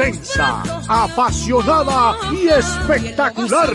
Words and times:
intensa, 0.00 0.62
apasionada 0.88 2.16
y 2.32 2.48
espectacular, 2.48 3.68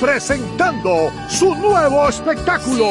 presentando 0.00 1.12
su 1.28 1.54
nuevo 1.54 2.08
espectáculo, 2.08 2.86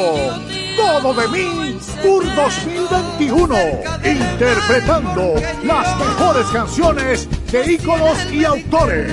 Todo 0.76 1.12
de 1.14 1.28
mí, 1.28 1.78
Tour 2.00 2.24
2021, 2.36 3.56
interpretando 4.04 5.34
las 5.64 5.98
mejores 5.98 6.46
canciones 6.52 7.28
de 7.50 7.72
íconos 7.72 8.16
y 8.32 8.44
autores, 8.44 9.12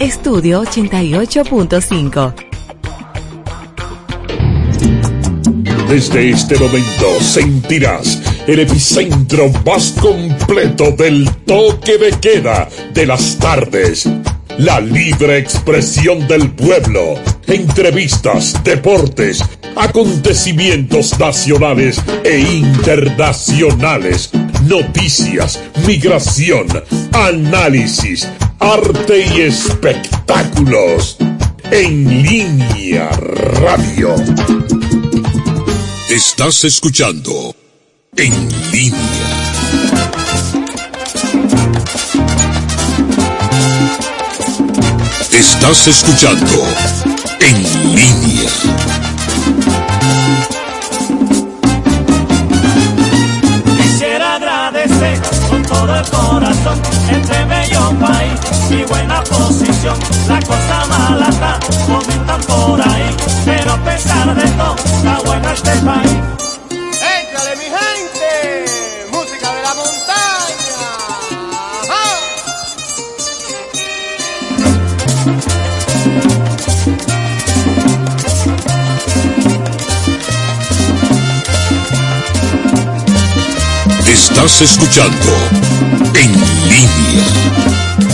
Estudio 0.00 0.62
88.5. 0.62 2.34
Desde 5.90 6.30
este 6.30 6.58
momento 6.58 7.20
sentirás 7.20 8.22
el 8.46 8.60
epicentro 8.60 9.50
más 9.66 9.90
completo 10.00 10.92
del 10.92 11.30
toque 11.44 11.98
de 11.98 12.12
queda 12.18 12.66
de 12.94 13.04
las 13.04 13.36
tardes. 13.36 14.08
La 14.56 14.80
libre 14.80 15.36
expresión 15.36 16.26
del 16.26 16.50
pueblo, 16.52 17.16
entrevistas, 17.46 18.58
deportes, 18.64 19.44
acontecimientos 19.76 21.18
nacionales 21.18 22.00
e 22.24 22.38
internacionales, 22.38 24.30
noticias, 24.66 25.60
migración, 25.86 26.68
análisis, 27.12 28.26
arte 28.60 29.26
y 29.34 29.40
espectáculos. 29.42 31.16
En 31.70 32.22
línea 32.22 33.08
radio. 33.08 34.14
Estás 36.08 36.64
escuchando 36.64 37.54
En 38.16 38.32
línea. 38.70 38.98
Estás 45.32 45.86
escuchando 45.86 46.64
En 47.40 47.94
línea. 47.94 48.50
Todo 55.90 55.96
el 55.96 56.10
corazón 56.10 56.80
este 57.10 57.44
bello 57.44 57.90
país, 57.98 58.70
mi 58.70 58.84
buena 58.84 59.22
posición. 59.24 59.96
La 60.28 60.40
cosa 60.40 60.86
mala 60.88 61.28
está, 61.28 61.58
comentan 61.86 62.40
por 62.42 62.80
ahí, 62.80 63.16
pero 63.44 63.72
a 63.72 63.76
pesar 63.78 64.34
de 64.34 64.48
todo, 64.52 64.76
está 64.76 65.18
bueno 65.24 65.50
este 65.50 65.70
país. 65.80 66.49
Estás 84.42 84.62
escuchando 84.62 85.34
En 86.14 86.32
línea. 86.70 88.09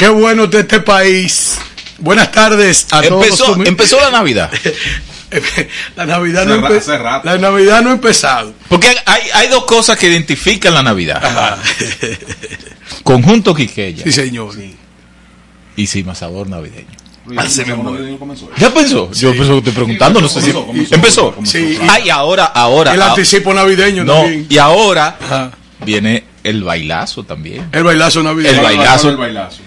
Qué 0.00 0.08
bueno 0.08 0.46
de 0.46 0.60
este 0.60 0.80
país. 0.80 1.58
Buenas 1.98 2.32
tardes 2.32 2.86
a 2.90 3.04
Empezó, 3.04 3.52
todos. 3.52 3.66
empezó 3.68 4.00
la 4.00 4.10
Navidad. 4.10 4.50
la 5.96 6.06
Navidad 6.06 6.46
no 6.46 6.66
Hace 6.66 6.96
rato. 6.96 7.26
La 7.28 7.36
Navidad 7.36 7.82
no 7.82 7.90
ha 7.90 7.92
empezado. 7.92 8.54
Porque 8.70 8.88
hay, 9.04 9.22
hay 9.34 9.48
dos 9.48 9.64
cosas 9.66 9.98
que 9.98 10.08
identifican 10.08 10.72
la 10.72 10.82
Navidad. 10.82 11.58
Conjunto 13.02 13.54
Quiqueya 13.54 14.02
Sí, 14.04 14.10
señor. 14.12 14.54
y 15.76 15.86
sin 15.86 16.14
sabor 16.14 16.48
navideño. 16.48 16.88
Así 17.36 17.62
mismo. 17.66 17.82
Cuando 17.84 18.18
comenzó. 18.18 18.50
¿Ya 18.56 18.72
pensó? 18.72 19.12
Yo 19.12 19.32
pensó 19.32 19.52
que 19.52 19.58
estoy 19.58 19.72
preguntando, 19.74 20.22
no 20.22 20.28
sé 20.28 20.40
si... 20.40 20.52
Comenzó, 20.52 20.66
comenzó, 20.66 20.94
¿Empezó? 20.94 21.32
comenzó, 21.34 21.52
Sí. 21.58 21.78
Ay, 21.90 22.08
ahora, 22.08 22.46
ahora... 22.46 22.94
El 22.94 23.02
ah, 23.02 23.10
anticipo 23.10 23.52
navideño 23.52 24.02
No, 24.04 24.22
también. 24.22 24.46
y 24.48 24.56
ahora 24.56 25.18
Ajá. 25.20 25.50
viene 25.84 26.24
el 26.42 26.64
bailazo 26.64 27.24
también. 27.24 27.68
El 27.72 27.84
bailazo 27.84 28.22
navideño. 28.22 28.54
El 28.54 28.60
¿Cuál- 28.62 28.76
bailazo. 28.78 29.10
el 29.10 29.16
bailazo? 29.18 29.58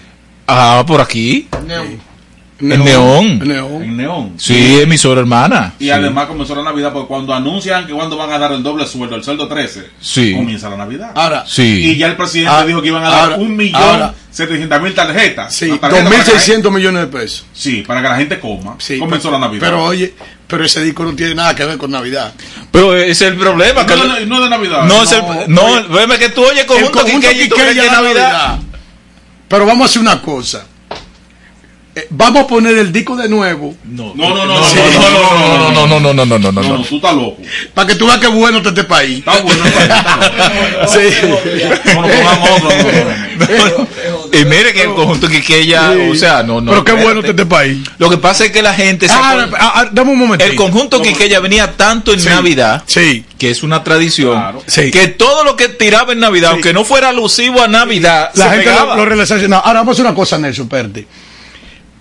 Ah, 0.46 0.84
por 0.86 1.00
aquí. 1.00 1.48
Neón. 1.66 2.14
Neón. 2.60 3.26
El 3.42 3.48
neón. 3.48 3.82
En 3.82 3.96
Neón. 3.96 4.32
Sí, 4.38 4.80
emisora 4.80 5.20
hermana. 5.20 5.74
Y 5.78 5.84
Sí. 5.86 5.90
además 5.90 6.26
comenzó 6.26 6.54
la 6.54 6.62
Navidad 6.62 6.92
porque 6.92 7.08
cuando 7.08 7.34
anuncian 7.34 7.84
que 7.86 7.92
cuando 7.92 8.16
van 8.16 8.30
a 8.30 8.38
dar 8.38 8.52
el 8.52 8.62
doble 8.62 8.86
sueldo, 8.86 9.16
el 9.16 9.24
sueldo 9.24 9.48
13, 9.48 9.88
Sí. 10.00 10.34
comienza 10.34 10.70
la 10.70 10.76
Navidad. 10.76 11.10
Ahora, 11.14 11.44
Sí. 11.46 11.62
Y 11.90 11.96
ya 11.96 12.06
el 12.06 12.16
presidente 12.16 12.52
Ah, 12.54 12.64
dijo 12.64 12.80
que 12.80 12.88
iban 12.88 13.04
a 13.04 13.10
dar 13.10 13.24
ahora, 13.24 13.36
un 13.36 13.56
millón 13.56 13.82
ahora. 13.82 14.14
setecientas 14.30 14.80
mil 14.80 14.94
tarjetas. 14.94 15.52
sí, 15.54 15.64
Una 15.68 15.80
tarjeta 15.80 16.04
para 16.04 16.10
que 16.10 16.16
la 16.16 16.24
2.600 16.24 16.72
millones 16.72 17.00
de 17.02 17.06
pesos. 17.08 17.38
gente- 17.40 17.60
Sí, 17.60 17.82
para 17.86 18.02
que 18.02 18.08
la 18.08 18.16
gente 18.16 18.38
coma. 18.40 18.76
Sí, 18.78 18.98
comenzó 18.98 19.28
pero- 19.30 19.40
la 19.40 19.46
Navidad. 19.46 19.60
Pero 19.66 19.84
oye, 19.84 20.14
pero 20.46 20.64
ese 20.64 20.82
disco 20.84 21.04
no 21.04 21.14
tiene 21.14 21.34
nada 21.34 21.54
que 21.56 21.64
ver 21.64 21.76
con 21.76 21.90
Navidad. 21.90 22.32
Pero 22.70 22.96
ese 22.96 23.10
es 23.10 23.32
el 23.32 23.36
problema. 23.36 23.84
que 23.84 23.96
no, 23.96 24.04
no, 24.06 24.20
no 24.26 24.42
de 24.44 24.48
Navidad. 24.50 24.84
no 24.84 25.02
es 25.02 25.10
el... 25.12 25.22
No, 25.48 25.62
oye. 25.64 25.88
veme 25.88 26.18
que 26.18 26.28
tú 26.28 26.42
oyes 26.44 26.60
El 26.60 26.66
conjunto, 26.66 27.28
que 27.28 27.42
es 27.42 27.76
es. 27.76 27.92
Navidad. 27.92 28.58
Pero 29.48 29.66
vamos 29.66 29.82
a 29.82 29.84
hacer 29.86 30.02
una 30.02 30.22
cosa. 30.22 30.66
Eh, 31.96 32.08
vamos 32.10 32.42
a 32.42 32.46
poner 32.48 32.76
el 32.76 32.90
disco 32.92 33.14
de 33.16 33.28
nuevo 33.28 33.72
No, 33.84 34.12
No, 34.16 34.30
no, 34.30 34.34
no, 34.34 34.46
no, 34.46 34.58
no, 34.60 34.64
sí, 34.68 34.76
no, 34.94 35.10
no, 35.10 35.70
no, 35.70 35.86
no, 35.86 35.86
no, 35.86 36.00
no, 36.00 36.12
no, 36.12 36.24
no, 36.24 36.24
no, 36.24 36.38
no, 36.38 36.52
No, 36.52 36.62
no. 36.62 36.78
no, 36.78 36.84
tú 36.84 36.96
estás 36.96 37.14
loco. 37.14 37.36
para 37.72 37.86
que 37.86 37.94
tú 37.94 38.06
veas 38.06 38.18
qué 38.18 38.26
bueno 38.26 38.56
está 38.58 38.70
este 38.70 38.82
país. 38.84 39.18
Está 39.20 39.40
bueno. 39.40 39.64
está 39.64 40.16
bueno. 40.16 40.88
Sí. 40.88 41.16
No, 41.22 42.02
no, 42.02 42.08
pongamos 42.08 42.50
otro, 42.50 42.68
no, 42.68 43.68
no, 43.68 43.78
no. 43.78 44.38
Y 44.40 44.44
mire 44.46 44.72
que 44.72 44.82
el 44.82 44.94
conjunto 44.94 45.28
Quiqueya, 45.28 45.92
Sí. 45.92 46.00
o 46.10 46.14
sea, 46.16 46.42
no, 46.42 46.60
no. 46.60 46.72
Pero 46.72 46.84
qué 46.84 46.92
bueno 46.94 47.20
está 47.20 47.30
este 47.30 47.46
país. 47.46 47.78
Lo 47.98 48.10
que 48.10 48.16
pasa 48.18 48.44
es 48.46 48.50
que 48.50 48.60
la 48.62 48.74
gente 48.74 49.06
Ah, 49.08 49.46
ah, 49.56 49.72
ah, 49.76 49.88
dame 49.92 50.10
un 50.10 50.18
momento. 50.18 50.44
el 50.44 50.56
conjunto 50.56 51.00
Quiqueya 51.00 51.38
venía 51.38 51.76
tanto 51.76 52.12
en 52.12 52.18
Sí. 52.20 52.28
Navidad, 52.28 52.82
Sí. 52.86 53.24
que 53.38 53.50
es 53.50 53.62
una 53.62 53.84
tradición, 53.84 54.32
Claro. 54.32 54.62
Sí. 54.66 54.90
que 54.90 55.06
todo 55.06 55.44
lo 55.44 55.54
que 55.54 55.68
tiraba 55.68 56.12
en 56.12 56.18
Navidad, 56.18 56.50
aunque 56.52 56.72
no 56.72 56.84
fuera 56.84 57.10
alusivo 57.10 57.62
a 57.62 57.68
Navidad, 57.68 58.30
La 58.34 58.46
se 58.46 58.50
gente 58.50 58.64
pegaba. 58.70 58.96
lo, 58.96 59.04
lo 59.04 59.08
relaciona. 59.10 59.58
Ahora 59.58 59.80
vamos 59.80 59.92
a 59.92 59.94
hacer 59.94 60.06
una 60.06 60.14
cosa, 60.16 60.38
Nelson, 60.38 60.64
espérate. 60.64 61.06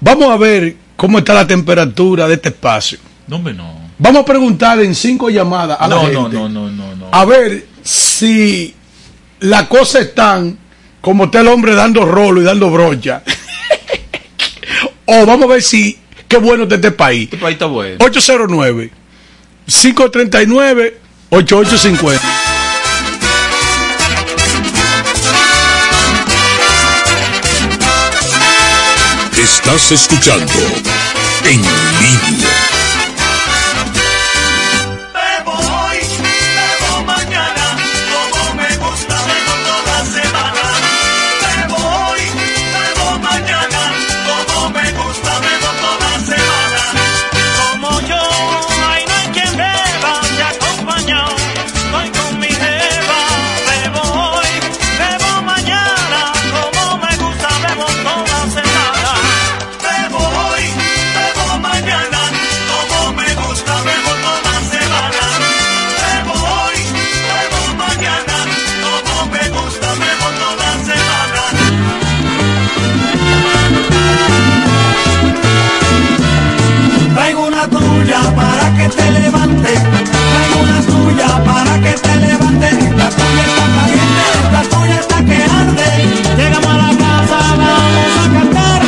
Vamos 0.04 0.32
a 0.32 0.36
ver 0.36 0.76
cómo 0.98 1.20
está 1.20 1.34
la 1.34 1.48
temperatura 1.48 2.28
de 2.28 2.34
este 2.34 2.50
espacio. 2.50 3.00
No, 3.26 3.40
no. 3.40 3.80
Vamos 3.98 4.24
a 4.24 4.26
preguntar 4.26 4.82
en 4.82 4.94
cinco 4.94 5.30
llamadas 5.30 5.78
a 5.80 5.88
la 5.88 5.98
gente. 6.02 6.14
no, 6.20 6.50
no, 6.50 6.70
no, 6.70 6.70
no. 6.70 7.08
A 7.10 7.24
ver 7.24 7.66
si 7.82 8.76
la 9.40 9.70
cosa 9.70 10.00
están 10.00 10.58
como 11.00 11.26
está 11.26 11.40
el 11.40 11.48
hombre 11.48 11.74
dando 11.74 12.04
rolo 12.06 12.42
y 12.42 12.44
dando 12.44 12.70
brocha. 12.70 13.24
o 15.06 15.26
vamos 15.26 15.46
a 15.46 15.54
ver 15.54 15.62
si 15.62 15.98
qué 16.28 16.36
bueno 16.36 16.64
está 16.64 16.76
este 16.76 16.92
país. 16.92 17.24
Este 17.24 17.38
país 17.38 17.54
está 17.54 17.68
bueno. 17.68 17.96
809 18.02 18.92
539 19.66 20.98
8850. 21.30 22.43
Estás 29.44 29.92
escuchando 29.92 30.54
en 31.44 31.62
línea. 31.62 32.63
Para 78.22 78.74
que 78.78 78.90
te 78.90 79.12
levante. 79.12 79.70
Traigo 79.74 80.60
una 80.62 80.82
tuya 80.82 81.44
para 81.44 81.80
que 81.82 81.94
te 81.94 82.16
levante. 82.18 82.72
La 82.96 83.10
tuya 83.10 83.46
está 83.48 83.66
caliente, 83.76 84.26
la 84.52 84.62
tuya 84.64 85.00
está 85.00 85.18
que 85.26 85.44
arde. 85.44 85.90
Llegamos 86.38 86.68
a 86.68 86.78
la 86.78 86.98
casa, 86.98 87.38
vamos 87.58 88.14
a 88.22 88.26
cantar. 88.34 88.82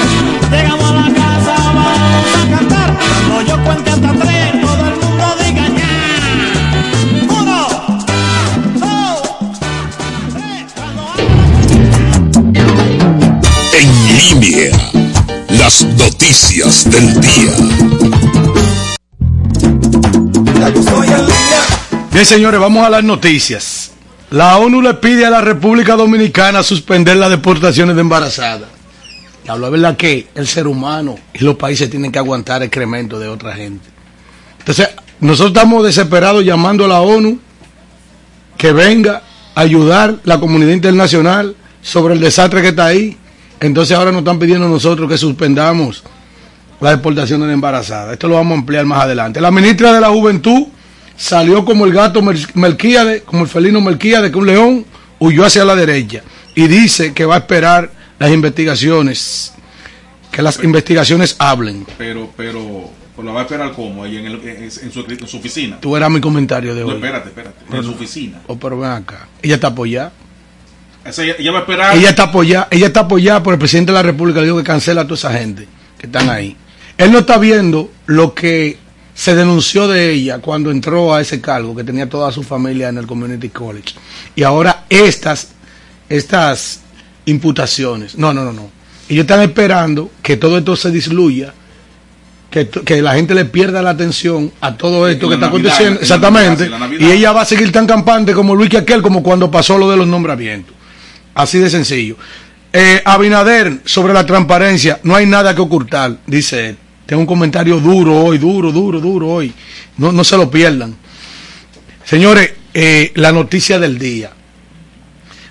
Llegamos 0.52 0.90
a 0.90 0.94
la 0.94 1.14
casa, 1.14 1.56
vamos 1.74 2.30
a 2.36 2.44
cantar. 2.56 2.90
Cuando 3.28 3.42
yo 3.50 3.56
cuente 3.64 3.90
hasta 3.90 4.12
tres, 4.14 4.62
todo 4.62 4.84
el 4.90 4.96
mundo 5.02 5.26
diga 5.44 5.66
ya. 5.80 5.94
Uno, 7.30 7.60
dos, 8.76 9.22
tres. 10.34 10.66
En 13.82 13.90
línea. 14.18 14.72
Las 15.50 15.82
noticias 15.84 16.84
del 16.92 17.20
día. 17.22 17.65
Bien, 22.16 22.26
señores, 22.26 22.62
vamos 22.62 22.88
a 22.88 22.90
las 22.90 23.04
noticias. 23.04 23.92
La 24.30 24.58
ONU 24.58 24.82
le 24.82 24.94
pide 24.94 25.26
a 25.26 25.30
la 25.30 25.42
República 25.42 25.98
Dominicana 25.98 26.64
suspender 26.64 27.18
las 27.18 27.30
deportaciones 27.30 27.94
de 27.94 28.00
embarazadas. 28.00 28.70
Habla 29.46 29.70
verdad 29.70 29.98
que 29.98 30.30
el 30.34 30.48
ser 30.48 30.66
humano 30.66 31.18
y 31.34 31.40
los 31.44 31.56
países 31.56 31.90
tienen 31.90 32.14
que 32.14 32.20
aguantar 32.20 32.64
excremento 32.64 33.20
de 33.20 33.28
otra 33.28 33.54
gente. 33.54 33.86
Entonces, 34.60 34.92
nosotros 35.20 35.58
estamos 35.58 35.84
desesperados 35.84 36.46
llamando 36.46 36.86
a 36.86 36.88
la 36.88 37.02
ONU 37.02 37.38
que 38.58 38.72
venga 38.72 39.22
a 39.54 39.60
ayudar 39.60 40.16
la 40.24 40.40
comunidad 40.40 40.72
internacional 40.72 41.54
sobre 41.82 42.14
el 42.14 42.22
desastre 42.22 42.62
que 42.62 42.70
está 42.70 42.86
ahí. 42.86 43.18
Entonces 43.60 43.98
ahora 43.98 44.14
nos 44.14 44.20
están 44.20 44.40
pidiendo 44.40 44.68
a 44.68 44.70
nosotros 44.70 45.10
que 45.10 45.18
suspendamos 45.18 46.02
la 46.80 46.92
deportación 46.92 47.46
de 47.46 47.52
embarazadas. 47.52 48.14
Esto 48.14 48.30
lo 48.30 48.36
vamos 48.36 48.56
a 48.56 48.60
ampliar 48.60 48.86
más 48.86 49.02
adelante. 49.02 49.42
La 49.42 49.52
ministra 49.52 49.92
de 49.92 50.00
la 50.00 50.08
Juventud 50.08 50.68
salió 51.18 51.64
como 51.66 51.86
el 51.86 51.94
gato 51.94 52.22
Mel- 52.22 52.48
Melquíade, 52.54 53.22
como 53.22 53.44
el 53.44 53.50
felino 53.50 53.82
Melquíade, 53.82 54.32
que 54.32 54.38
un 54.38 54.46
león 54.48 54.86
huyó 55.20 55.46
hacia 55.46 55.64
la 55.66 55.76
derecha 55.76 56.22
y 56.56 56.68
dice 56.68 57.14
que 57.14 57.26
va 57.26 57.36
a 57.36 57.40
esperar 57.40 57.92
las 58.20 58.32
investigaciones, 58.32 59.54
que 60.32 60.42
las 60.42 60.62
investigaciones 60.64 61.36
hablen. 61.40 61.86
Pero, 61.98 62.30
pero, 62.36 62.90
pues 63.16 63.26
la 63.26 63.32
va 63.32 63.42
a 63.42 63.44
esperar 63.44 63.72
como 63.74 64.04
ahí 64.04 64.18
en, 64.18 64.26
el- 64.26 64.48
en- 64.48 64.64
en 64.64 64.92
su, 64.92 65.06
en 65.08 65.28
su 65.28 65.38
oficina. 65.38 65.80
Tú 65.80 65.96
eras 65.96 66.10
mi 66.12 66.20
comentario 66.20 66.76
de 66.76 66.82
No, 66.82 66.88
hoy. 66.88 66.96
espérate, 66.96 67.30
espérate. 67.30 67.56
En 67.66 67.72
Pero- 67.72 67.84
su 67.84 67.92
oficina. 67.92 68.42
Oh, 68.48 68.58
pero 68.58 68.78
ven 68.80 68.92
acá. 68.92 69.28
Ella 69.42 69.56
está 69.56 69.68
apoyada. 69.68 70.12
Esa, 71.06 71.24
ella, 71.24 71.36
ella 71.38 71.52
va 71.52 71.58
a 71.60 71.62
esperar. 71.62 71.98
Ella 71.98 72.10
está 72.10 72.24
apoyada, 72.24 72.68
ella 72.72 72.88
está 72.88 73.00
apoyada 73.02 73.44
por 73.44 73.54
el 73.54 73.60
presidente 73.60 73.92
de 73.92 73.98
la 73.98 74.04
República, 74.04 74.40
le 74.40 74.46
digo 74.48 74.58
que 74.58 74.64
cancela 74.64 75.02
a 75.02 75.04
toda 75.06 75.16
esa 75.16 75.32
gente 75.34 75.68
que 76.00 76.08
están 76.08 76.30
ahí. 76.30 76.58
Él 76.98 77.12
no 77.12 77.20
está 77.20 77.38
viendo 77.38 77.92
lo 78.08 78.34
que 78.34 78.78
se 79.16 79.34
denunció 79.34 79.88
de 79.88 80.12
ella 80.12 80.40
cuando 80.40 80.70
entró 80.70 81.14
a 81.16 81.22
ese 81.22 81.40
cargo, 81.40 81.74
que 81.74 81.86
tenía 81.86 82.08
toda 82.08 82.32
su 82.34 82.44
familia 82.44 82.90
en 82.90 82.98
el 82.98 83.08
Community 83.08 83.48
College. 83.48 83.96
Y 84.36 84.44
ahora 84.44 84.84
estas, 84.90 85.52
estas 86.10 86.82
imputaciones. 87.24 88.18
No, 88.18 88.34
no, 88.34 88.44
no, 88.44 88.52
no. 88.52 88.70
Ellos 89.08 89.24
están 89.24 89.42
esperando 89.42 90.12
que 90.22 90.36
todo 90.36 90.58
esto 90.58 90.76
se 90.76 90.92
disluya, 90.92 91.54
que, 92.52 92.68
que 92.68 93.02
la 93.02 93.16
gente 93.16 93.34
le 93.34 93.46
pierda 93.46 93.82
la 93.82 93.92
atención 93.92 94.52
a 94.60 94.76
todo 94.76 95.08
esto 95.08 95.30
que 95.30 95.36
está 95.36 95.48
Navidad, 95.48 95.72
aconteciendo. 95.72 96.02
Exactamente. 96.02 96.70
Navidad. 96.70 97.08
Y 97.08 97.12
ella 97.12 97.32
va 97.32 97.42
a 97.42 97.46
seguir 97.46 97.72
tan 97.72 97.88
campante 97.88 98.34
como 98.34 98.54
Luis 98.54 98.70
que 98.70 98.78
aquel, 98.78 99.02
como 99.02 99.24
cuando 99.24 99.50
pasó 99.50 99.78
lo 99.78 99.90
de 99.90 99.96
los 99.96 100.08
nombramientos. 100.08 100.76
Así 101.34 101.58
de 101.58 101.70
sencillo. 101.70 102.18
Eh, 102.74 103.02
Abinader, 103.06 103.80
sobre 103.86 104.14
la 104.14 104.26
transparencia, 104.26 105.00
no 105.04 105.16
hay 105.16 105.26
nada 105.26 105.56
que 105.56 105.62
ocultar, 105.62 106.18
dice 106.28 106.70
él. 106.70 106.78
Tengo 107.06 107.22
un 107.22 107.28
comentario 107.28 107.80
duro 107.80 108.24
hoy, 108.24 108.38
duro, 108.38 108.72
duro, 108.72 109.00
duro 109.00 109.30
hoy. 109.30 109.54
No, 109.98 110.12
no 110.12 110.24
se 110.24 110.38
lo 110.38 110.50
pierdan. 110.50 110.96
Señores, 112.04 112.54
eh, 112.74 113.12
la 113.16 113.32
noticia 113.32 113.80
del 113.80 114.00
día. 114.00 114.32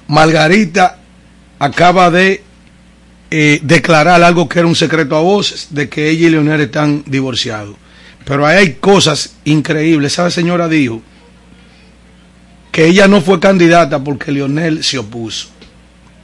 Margarita 0.09 0.99
acaba 1.59 2.11
de 2.11 2.43
eh, 3.31 3.61
declarar 3.63 4.23
algo 4.23 4.49
que 4.49 4.59
era 4.59 4.69
un 4.69 4.77
secreto 4.77 5.17
a 5.17 5.21
voces, 5.21 5.69
de 5.71 5.89
que 5.89 6.11
ella 6.11 6.27
y 6.27 6.31
Leonel 6.31 6.61
están 6.61 7.05
divorciados. 7.07 7.77
Pero 8.25 8.47
ahí 8.47 8.59
hay 8.59 8.73
cosas 8.75 9.35
increíbles. 9.45 10.13
Esa 10.13 10.31
señora 10.31 10.69
dijo 10.69 11.03
que 12.73 12.87
ella 12.87 13.07
no 13.07 13.21
fue 13.21 13.39
candidata 13.39 14.03
porque 14.03 14.33
Leonel 14.33 14.83
se 14.83 14.99
opuso. 14.99 15.49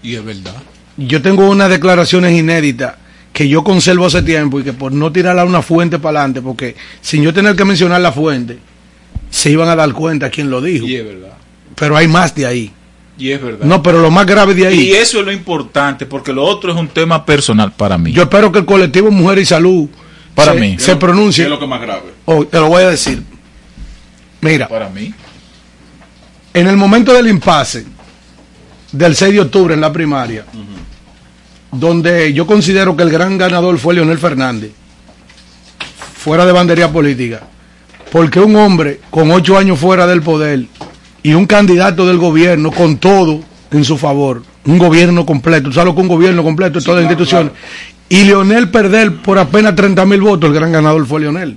Y 0.02 0.14
es 0.14 0.24
verdad. 0.24 0.56
Yo 0.96 1.22
tengo 1.22 1.48
unas 1.48 1.70
declaraciones 1.70 2.36
inéditas 2.36 2.94
que 3.32 3.48
yo 3.48 3.62
conservo 3.64 4.06
hace 4.06 4.22
tiempo 4.22 4.60
y 4.60 4.64
que 4.64 4.72
por 4.72 4.92
no 4.92 5.10
tirarla 5.12 5.42
a 5.42 5.44
una 5.44 5.62
fuente 5.62 5.98
para 5.98 6.20
adelante, 6.20 6.42
porque 6.42 6.76
sin 7.00 7.22
yo 7.22 7.32
tener 7.32 7.54
que 7.56 7.64
mencionar 7.64 8.00
la 8.00 8.12
fuente, 8.12 8.58
se 9.30 9.50
iban 9.50 9.68
a 9.68 9.76
dar 9.76 9.92
cuenta 9.92 10.30
quién 10.30 10.50
lo 10.50 10.60
dijo. 10.60 10.86
Y 10.86 10.96
es 10.96 11.04
verdad. 11.04 11.34
Pero 11.76 11.96
hay 11.96 12.08
más 12.08 12.34
de 12.34 12.46
ahí. 12.46 12.72
Y 13.16 13.30
es 13.30 13.40
verdad. 13.42 13.64
No, 13.66 13.82
pero 13.82 14.00
lo 14.00 14.10
más 14.10 14.26
grave 14.26 14.54
de 14.54 14.66
ahí. 14.66 14.80
Y 14.88 14.92
eso 14.92 15.20
es 15.20 15.26
lo 15.26 15.32
importante, 15.32 16.06
porque 16.06 16.32
lo 16.32 16.42
otro 16.44 16.72
es 16.72 16.76
un 16.78 16.88
tema 16.88 17.24
personal 17.24 17.72
para 17.72 17.96
mí. 17.98 18.12
Yo 18.12 18.22
espero 18.22 18.50
que 18.50 18.58
el 18.60 18.64
colectivo 18.64 19.10
Mujer 19.10 19.38
y 19.38 19.44
Salud 19.44 19.88
Para 20.34 20.54
se, 20.54 20.60
mí. 20.60 20.76
se 20.78 20.96
pronuncie. 20.96 21.44
¿Qué 21.44 21.46
es 21.46 21.50
lo 21.50 21.58
que 21.60 21.66
más 21.66 21.80
grave? 21.80 22.10
Oh, 22.24 22.44
te 22.46 22.58
lo 22.58 22.68
voy 22.68 22.82
a 22.82 22.88
decir. 22.90 23.22
Mira, 24.40 24.66
Para 24.68 24.88
mí. 24.88 25.12
en 26.54 26.66
el 26.66 26.76
momento 26.76 27.12
del 27.12 27.28
impasse 27.28 27.84
del 28.90 29.14
6 29.14 29.34
de 29.34 29.40
octubre 29.40 29.74
en 29.74 29.80
la 29.82 29.92
primaria, 29.92 30.46
donde 31.72 32.32
yo 32.32 32.46
considero 32.46 32.96
que 32.96 33.02
el 33.02 33.10
gran 33.10 33.38
ganador 33.38 33.78
fue 33.78 33.94
Leonel 33.94 34.18
Fernández, 34.18 34.72
fuera 36.14 36.44
de 36.46 36.52
bandería 36.52 36.90
política, 36.92 37.42
porque 38.10 38.40
un 38.40 38.56
hombre 38.56 39.00
con 39.10 39.30
ocho 39.30 39.56
años 39.56 39.78
fuera 39.78 40.06
del 40.06 40.22
poder 40.22 40.64
y 41.22 41.32
un 41.34 41.46
candidato 41.46 42.06
del 42.06 42.18
gobierno 42.18 42.70
con 42.70 42.96
todo 42.98 43.40
en 43.70 43.84
su 43.84 43.96
favor, 43.96 44.42
un 44.64 44.78
gobierno 44.78 45.24
completo, 45.24 45.68
tú 45.68 45.72
sabes 45.72 45.86
lo 45.86 45.94
que 45.94 46.00
un 46.00 46.08
gobierno 46.08 46.42
completo 46.42 46.78
de 46.78 46.84
todas 46.84 47.02
las 47.02 47.08
claro, 47.08 47.20
instituciones, 47.22 47.52
y 48.08 48.24
Leonel 48.24 48.70
perder 48.70 49.16
por 49.22 49.38
apenas 49.38 49.76
30 49.76 50.04
mil 50.06 50.20
votos, 50.20 50.48
el 50.48 50.54
gran 50.54 50.72
ganador 50.72 51.06
fue 51.06 51.20
Leonel. 51.20 51.56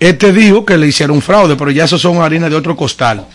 Este 0.00 0.32
dijo 0.32 0.64
que 0.64 0.78
le 0.78 0.86
hicieron 0.86 1.20
fraude, 1.20 1.56
pero 1.56 1.70
ya 1.70 1.84
eso 1.84 1.98
son 1.98 2.22
harinas 2.22 2.50
de 2.50 2.56
otro 2.56 2.76
costal. 2.76 3.26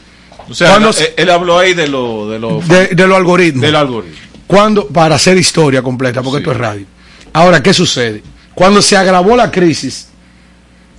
O 0.50 0.54
sea, 0.54 0.70
Cuando 0.72 0.92
él, 1.16 1.30
habló 1.30 1.60
ahí 1.60 1.74
de 1.74 1.88
lo, 1.88 2.30
de 2.30 2.40
lo 2.40 2.60
de, 2.62 2.88
de 2.88 3.08
los 3.08 3.18
algoritmos. 3.18 3.62
del 3.62 3.76
algoritmo. 3.76 4.18
Cuando, 4.48 4.88
para 4.88 5.16
hacer 5.16 5.38
historia 5.38 5.82
completa, 5.82 6.22
porque 6.22 6.38
Sí. 6.38 6.42
esto 6.44 6.52
es 6.52 6.58
radio. 6.58 6.86
Ahora, 7.34 7.64
¿qué 7.64 7.74
sucede? 7.74 8.22
Cuando 8.54 8.82
se 8.82 8.96
agravó 8.98 9.36
la 9.36 9.50
crisis, 9.52 10.08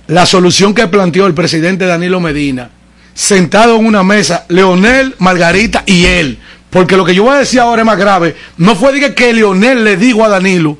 la 0.07 0.25
solución 0.25 0.73
que 0.73 0.87
planteó 0.87 1.25
el 1.27 1.33
presidente 1.33 1.85
Danilo 1.85 2.19
Medina, 2.19 2.69
sentado 3.13 3.77
en 3.77 3.85
una 3.85 4.03
mesa, 4.03 4.45
Leonel, 4.49 5.15
Margarita 5.19 5.83
y 5.85 6.05
él, 6.05 6.37
porque 6.69 6.97
lo 6.97 7.05
que 7.05 7.15
yo 7.15 7.23
voy 7.23 7.35
a 7.35 7.39
decir 7.39 7.59
ahora 7.61 7.81
es 7.83 7.85
más 7.85 7.97
grave, 7.97 8.35
no 8.57 8.75
fue 8.75 8.91
de 8.93 8.99
que- 8.99 9.15
que 9.15 9.33
Leonel 9.33 9.83
le 9.85 9.95
dijo 9.95 10.25
a 10.25 10.29
Danilo 10.29 10.77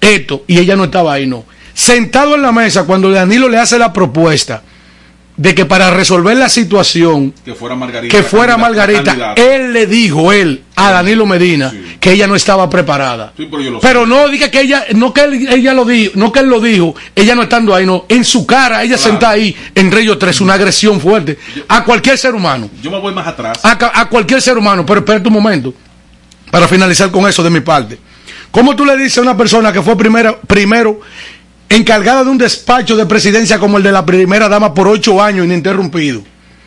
esto 0.00 0.44
y 0.46 0.58
ella 0.58 0.76
no 0.76 0.84
estaba 0.84 1.14
ahí, 1.14 1.26
no. 1.26 1.44
Sentado 1.72 2.36
en 2.36 2.42
la 2.42 2.52
mesa, 2.52 2.84
cuando 2.84 3.10
Danilo 3.10 3.48
le 3.48 3.58
hace 3.58 3.78
la 3.78 3.92
propuesta 3.92 4.62
de 5.36 5.52
que 5.54 5.64
para 5.64 5.90
resolver 5.90 6.36
la 6.36 6.48
situación 6.48 7.34
Que 7.44 7.54
fuera 7.54 7.74
Margarita. 7.74 8.16
que 8.16 8.22
fuera 8.22 8.56
Margarita, 8.56 9.02
candidata. 9.02 9.42
él 9.42 9.72
le 9.72 9.86
dijo, 9.88 10.32
él, 10.32 10.62
a 10.76 10.92
Danilo 10.92 11.26
Medina, 11.26 11.70
Sí. 11.70 11.96
que 11.98 12.12
ella 12.12 12.28
no 12.28 12.36
estaba 12.36 12.70
preparada. 12.70 13.32
Sí, 13.36 13.48
pero 13.82 14.06
no 14.06 14.28
diga 14.28 14.48
que 14.50 14.60
ella, 14.60 14.84
no 14.94 15.12
que 15.12 15.22
él- 15.22 15.48
ella 15.48 15.74
lo 15.74 15.84
dijo, 15.84 16.12
no 16.14 16.30
que 16.30 16.38
él 16.38 16.46
lo 16.46 16.60
dijo, 16.60 16.94
ella 17.16 17.34
no 17.34 17.42
estando 17.42 17.74
ahí, 17.74 17.84
no, 17.84 18.04
en 18.08 18.24
su 18.24 18.46
cara, 18.46 18.82
ella 18.84 18.96
Claro. 18.96 19.10
sentada 19.10 19.32
ahí, 19.32 19.56
en 19.74 19.90
Rayo 19.90 20.16
3, 20.18 20.40
una 20.40 20.54
agresión 20.54 21.00
fuerte, 21.00 21.36
a 21.66 21.82
cualquier 21.82 22.16
ser 22.16 22.34
humano, 22.34 22.70
Yo 22.80 22.92
me 22.92 23.00
voy 23.00 23.12
más 23.12 23.26
atrás. 23.26 23.58
a, 23.64 24.08
cualquier 24.08 24.40
ser 24.40 24.56
humano, 24.56 24.86
pero 24.86 25.00
espérate 25.00 25.26
un 25.26 25.34
momento, 25.34 25.74
para 26.52 26.68
finalizar 26.68 27.10
con 27.10 27.28
eso 27.28 27.42
de 27.42 27.50
mi 27.50 27.60
parte. 27.60 27.98
¿Cómo 28.52 28.76
tú 28.76 28.84
le 28.84 28.96
dices 28.96 29.18
a 29.18 29.22
una 29.22 29.36
persona 29.36 29.72
que 29.72 29.82
fue 29.82 29.96
primera, 29.98 30.38
primero 30.40 31.00
encargada 31.76 32.24
de 32.24 32.30
un 32.30 32.38
despacho 32.38 32.96
de 32.96 33.06
presidencia 33.06 33.58
como 33.58 33.78
el 33.78 33.82
de 33.82 33.92
la 33.92 34.04
primera 34.04 34.48
dama 34.48 34.74
por 34.74 34.88
ocho 34.88 35.22
años 35.22 35.46
ininterrumpido, 35.46 36.22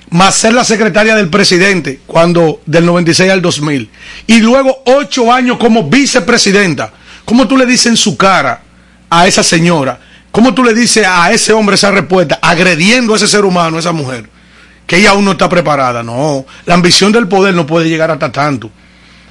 más 0.09 0.35
ser 0.35 0.53
la 0.53 0.63
secretaria 0.63 1.15
del 1.15 1.29
presidente 1.29 2.01
cuando 2.05 2.61
del 2.65 2.85
96 2.85 3.31
al 3.31 3.41
2000, 3.41 3.89
y 4.27 4.39
luego 4.39 4.83
ocho 4.85 5.31
años 5.31 5.57
como 5.57 5.89
vicepresidenta? 5.89 6.91
¿Cómo 7.25 7.47
tú 7.47 7.57
le 7.57 7.65
dices 7.65 7.87
en 7.87 7.97
su 7.97 8.15
cara 8.15 8.61
a 9.09 9.27
esa 9.27 9.43
señora? 9.43 9.99
¿Cómo 10.31 10.53
tú 10.53 10.63
le 10.63 10.73
dices 10.73 11.05
a 11.05 11.31
ese 11.31 11.53
hombre 11.53 11.75
esa 11.75 11.91
respuesta, 11.91 12.39
agrediendo 12.41 13.13
a 13.13 13.17
ese 13.17 13.27
ser 13.27 13.45
humano, 13.45 13.77
a 13.77 13.79
esa 13.79 13.91
mujer? 13.91 14.29
Que 14.85 14.97
ella 14.97 15.09
aún 15.11 15.25
no 15.25 15.31
está 15.31 15.49
preparada. 15.49 16.03
No, 16.03 16.45
la 16.65 16.73
ambición 16.73 17.11
del 17.11 17.27
poder 17.27 17.53
no 17.53 17.65
puede 17.65 17.89
llegar 17.89 18.09
hasta 18.11 18.31
tanto. 18.31 18.71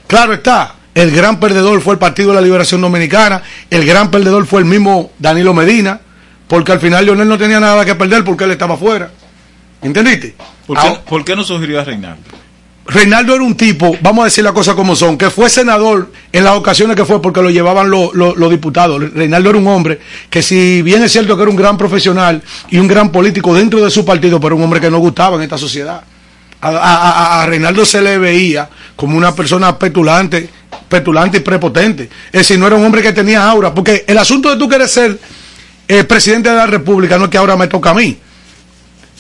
Claro 0.07 0.35
está, 0.35 0.75
el 0.97 1.11
gran 1.13 1.39
perdedor 1.39 1.81
fue 1.83 1.93
el 1.95 1.99
Partido 1.99 2.31
de 2.31 2.37
la 2.37 2.41
Liberación 2.41 2.81
Dominicana, 2.81 3.43
el 3.71 3.85
gran 3.87 4.11
perdedor 4.11 4.47
fue 4.47 4.61
el 4.61 4.67
mismo 4.67 5.11
Danilo 5.19 5.53
Medina, 5.55 6.01
porque 6.49 6.73
al 6.73 6.81
final 6.81 7.05
Leonel 7.05 7.29
no 7.29 7.37
tenía 7.39 7.61
nada 7.61 7.85
que 7.85 7.95
perder 7.95 8.25
porque 8.25 8.45
él 8.45 8.51
estaba 8.53 8.77
fuera. 8.79 9.11
¿Entendiste? 9.83 10.35
¿Por 10.67 10.79
qué, 10.81 10.87
Ahora- 10.89 11.01
por 11.03 11.25
qué 11.25 11.37
no 11.37 11.45
sugirió 11.45 11.81
a 11.81 11.85
Reinaldo? 11.85 12.23
Reinaldo 12.89 13.35
era 13.35 13.43
un 13.43 13.57
tipo, 13.57 13.97
vamos 14.01 14.23
a 14.23 14.25
decir 14.27 14.43
las 14.45 14.53
cosas 14.53 14.75
como 14.75 14.95
son, 14.97 15.19
que 15.19 15.29
fue 15.29 15.51
senador 15.51 16.11
en 16.33 16.45
las 16.45 16.55
ocasiones 16.55 16.97
que 16.97 17.05
fue 17.05 17.21
porque 17.21 17.43
lo 17.43 17.51
llevaban 17.51 17.91
lo- 17.91 18.13
lo- 18.15 18.35
los 18.37 18.49
diputados. 18.51 19.13
Reinaldo 19.13 19.51
era 19.51 19.59
un 19.59 19.67
hombre 19.67 20.01
que 20.31 20.41
si 20.41 20.83
bien 20.83 21.03
es 21.03 21.11
cierto 21.13 21.37
que 21.37 21.43
era 21.43 21.51
un 21.51 21.57
gran 21.57 21.77
profesional 21.77 22.41
y 22.71 22.79
un 22.79 22.87
gran 22.87 23.11
político 23.11 23.53
dentro 23.55 23.85
de 23.85 23.91
su 23.91 24.05
partido, 24.05 24.39
pero 24.41 24.57
un 24.57 24.63
hombre 24.63 24.81
que 24.81 24.91
no 24.91 24.99
gustaba 24.99 25.37
en 25.37 25.43
esta 25.43 25.59
sociedad. 25.59 26.03
A, 26.61 26.69
a- 26.69 26.71
a- 26.71 27.43
a 27.43 27.47
Reinaldo 27.47 27.85
se 27.85 28.01
le 28.01 28.19
veía 28.19 28.69
como 28.95 29.17
una 29.19 29.35
persona 29.35 29.77
petulante, 29.79 30.49
petulante 30.89 31.39
y 31.39 31.41
prepotente. 31.41 32.05
Es 32.27 32.41
decir, 32.41 32.59
no 32.59 32.67
era 32.67 32.77
un 32.77 32.85
hombre 32.85 33.03
que 33.03 33.13
tenía 33.13 33.49
aura, 33.49 33.75
porque 33.75 34.05
el 34.07 34.19
asunto 34.19 34.51
de 34.51 34.57
tú 34.57 34.69
querer 34.69 34.89
ser 34.89 35.19
eh, 35.89 36.05
presidente 36.05 36.51
de 36.51 36.57
la 36.57 36.67
República 36.67 37.19
no 37.19 37.25
es 37.25 37.31
que 37.31 37.39
ahora 37.39 37.57
me 37.57 37.69
toca 37.69 37.91
a 37.91 37.95
mí 37.95 38.19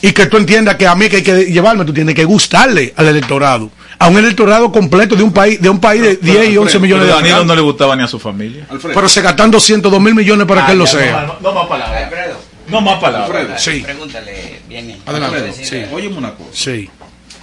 y 0.02 0.12
que 0.12 0.26
tú 0.26 0.36
entiendas 0.36 0.76
que 0.76 0.86
a 0.86 0.94
mí 0.94 1.08
que 1.08 1.16
hay 1.16 1.22
que 1.22 1.44
llevarme, 1.46 1.84
tú 1.84 1.92
tienes 1.92 2.14
que 2.14 2.24
gustarle 2.24 2.92
al 2.96 3.08
electorado, 3.08 3.70
a 3.98 4.08
un 4.08 4.18
electorado 4.18 4.70
completo 4.70 5.16
de 5.16 5.22
un 5.22 5.32
país 5.32 5.60
de 5.60 5.68
un 5.68 5.80
país 5.80 6.02
de 6.02 6.16
10 6.16 6.50
y 6.50 6.56
11 6.58 6.78
millones 6.78 7.06
de 7.06 7.12
a 7.12 7.16
Danilo 7.16 7.44
no 7.44 7.54
le 7.54 7.62
gustaba 7.62 7.96
ni 7.96 8.02
a 8.02 8.06
su 8.06 8.18
familia. 8.18 8.66
Alfredo. 8.68 8.94
Pero 8.94 9.08
se 9.08 9.22
gastan 9.22 9.50
202 9.50 10.00
mil 10.00 10.14
millones 10.14 10.46
para 10.46 10.66
que 10.66 10.72
él 10.72 10.78
lo 10.78 10.86
sea. 10.86 11.36
No, 11.40 11.52
más 11.52 11.66
palabras. 11.66 12.04
Alfredo, 12.04 12.40
No 12.68 12.80
más 12.80 13.00
palabras. 13.00 13.30
Alfredo. 13.30 13.58
Sí. 13.58 13.80
pregúntale 13.82 14.60
bien. 14.68 14.96
Adelante, 15.06 15.36
Alfredo, 15.36 15.54
sí. 15.62 15.82
Óyeme 15.92 16.18
una 16.18 16.34
cosa. 16.34 16.50
Sí. 16.52 16.90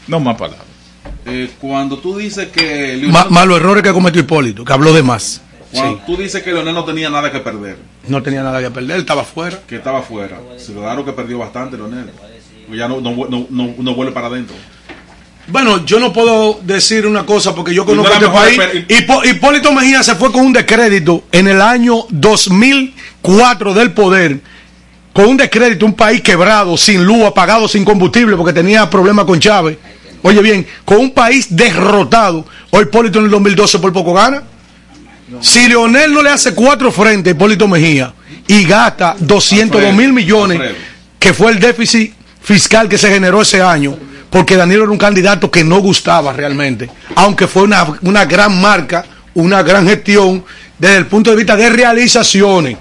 No 0.08 0.20
más 0.20 0.38
palabras. 0.38 0.73
Eh, 1.26 1.50
cuando 1.62 1.98
tú 2.00 2.18
dices 2.18 2.48
que 2.50 2.98
Leonel, 2.98 3.12
Ma- 3.12 3.26
más 3.30 3.48
los 3.48 3.58
errores 3.58 3.82
que 3.84 3.92
cometió 3.94 4.22
Hipólito, 4.22 4.66
que 4.66 4.74
habló 4.74 4.94
de 4.94 5.04
más. 5.04 5.42
cuando 5.72 5.96
Sí. 5.98 6.02
tú 6.06 6.18
dices 6.18 6.44
que 6.44 6.52
Leonel 6.52 6.74
no 6.76 6.84
tenía 6.86 7.10
nada 7.10 7.32
que 7.32 7.40
perder, 7.40 7.78
No 8.08 8.22
tenía 8.22 8.44
nada 8.44 8.62
que 8.62 8.70
perder, 8.70 8.96
él 8.98 9.02
estaba 9.02 9.24
fuera. 9.24 9.60
que 9.68 9.78
estaba 9.78 10.02
fuera, 10.02 10.38
se 10.58 10.74
claro 10.74 11.06
que 11.06 11.14
perdió 11.14 11.38
bastante 11.40 11.78
Leonel. 11.78 12.10
Pues 12.68 12.78
ya 12.80 12.88
no, 12.88 13.00
no, 13.02 13.12
no, 13.30 13.48
no, 13.50 13.74
no 13.78 13.96
vuelve 13.96 14.12
para 14.12 14.28
adentro. 14.28 14.56
Bueno, 15.48 15.86
yo 15.86 16.00
no 16.00 16.14
puedo 16.14 16.60
decir 16.64 17.06
una 17.06 17.26
cosa 17.26 17.54
porque 17.54 17.74
yo 17.74 17.82
no 17.84 17.88
conozco 18.04 18.14
este 18.14 18.30
país. 18.30 18.86
Hipo- 18.88 19.26
Hipólito 19.26 19.74
Mejía 19.74 20.02
se 20.04 20.16
fue 20.16 20.32
con 20.32 20.46
un 20.46 20.54
descrédito 20.54 21.24
en 21.32 21.48
el 21.50 21.62
año 21.62 22.06
2004 22.10 23.74
del 23.74 23.92
poder, 23.92 24.40
con 25.12 25.26
un 25.26 25.38
descrédito, 25.38 25.86
un 25.86 25.94
país 25.96 26.22
quebrado, 26.22 26.78
sin 26.78 27.04
luz, 27.06 27.24
apagado, 27.26 27.68
sin 27.68 27.84
combustible, 27.84 28.36
porque 28.38 28.54
tenía 28.54 28.90
problemas 28.90 29.26
con 29.26 29.40
Chávez. 29.40 29.78
Oye 30.24 30.42
bien, 30.42 30.66
con 30.86 30.98
un 30.98 31.12
país 31.12 31.48
derrotado, 31.50 32.46
hoy 32.72 32.84
Hipólito 32.84 33.20
en 33.20 33.26
el 33.26 33.32
2012 33.32 33.80
por 33.80 33.94
poco 33.94 34.14
gana. 34.14 34.42
Si 35.42 35.68
Leonel 35.68 36.14
no 36.14 36.22
le 36.22 36.30
hace 36.30 36.54
cuatro 36.54 36.92
frentes 36.92 37.34
a 37.34 37.36
Hipólito 37.36 37.68
Mejía 37.68 38.14
y 38.48 38.64
gasta 38.64 39.16
202 39.20 39.94
mil 39.94 40.14
millones, 40.14 40.60
que 41.20 41.34
fue 41.34 41.52
el 41.52 41.60
déficit 41.60 42.14
fiscal 42.42 42.88
que 42.88 42.98
se 42.98 43.10
generó 43.10 43.42
ese 43.42 43.62
año, 43.62 43.98
porque 44.30 44.56
Danilo 44.56 44.84
era 44.84 44.92
un 44.92 44.98
candidato 44.98 45.52
que 45.52 45.64
no 45.64 45.80
gustaba 45.80 46.32
realmente, 46.34 46.90
aunque 47.16 47.48
fue 47.48 47.64
una, 47.64 47.86
una 48.02 48.26
gran 48.26 48.60
marca, 48.62 49.06
una 49.34 49.62
gran 49.62 49.88
gestión 49.88 50.44
desde 50.78 50.98
el 50.98 51.08
punto 51.08 51.32
de 51.32 51.36
vista 51.36 51.56
de 51.56 51.70
realizaciones. 51.70 52.78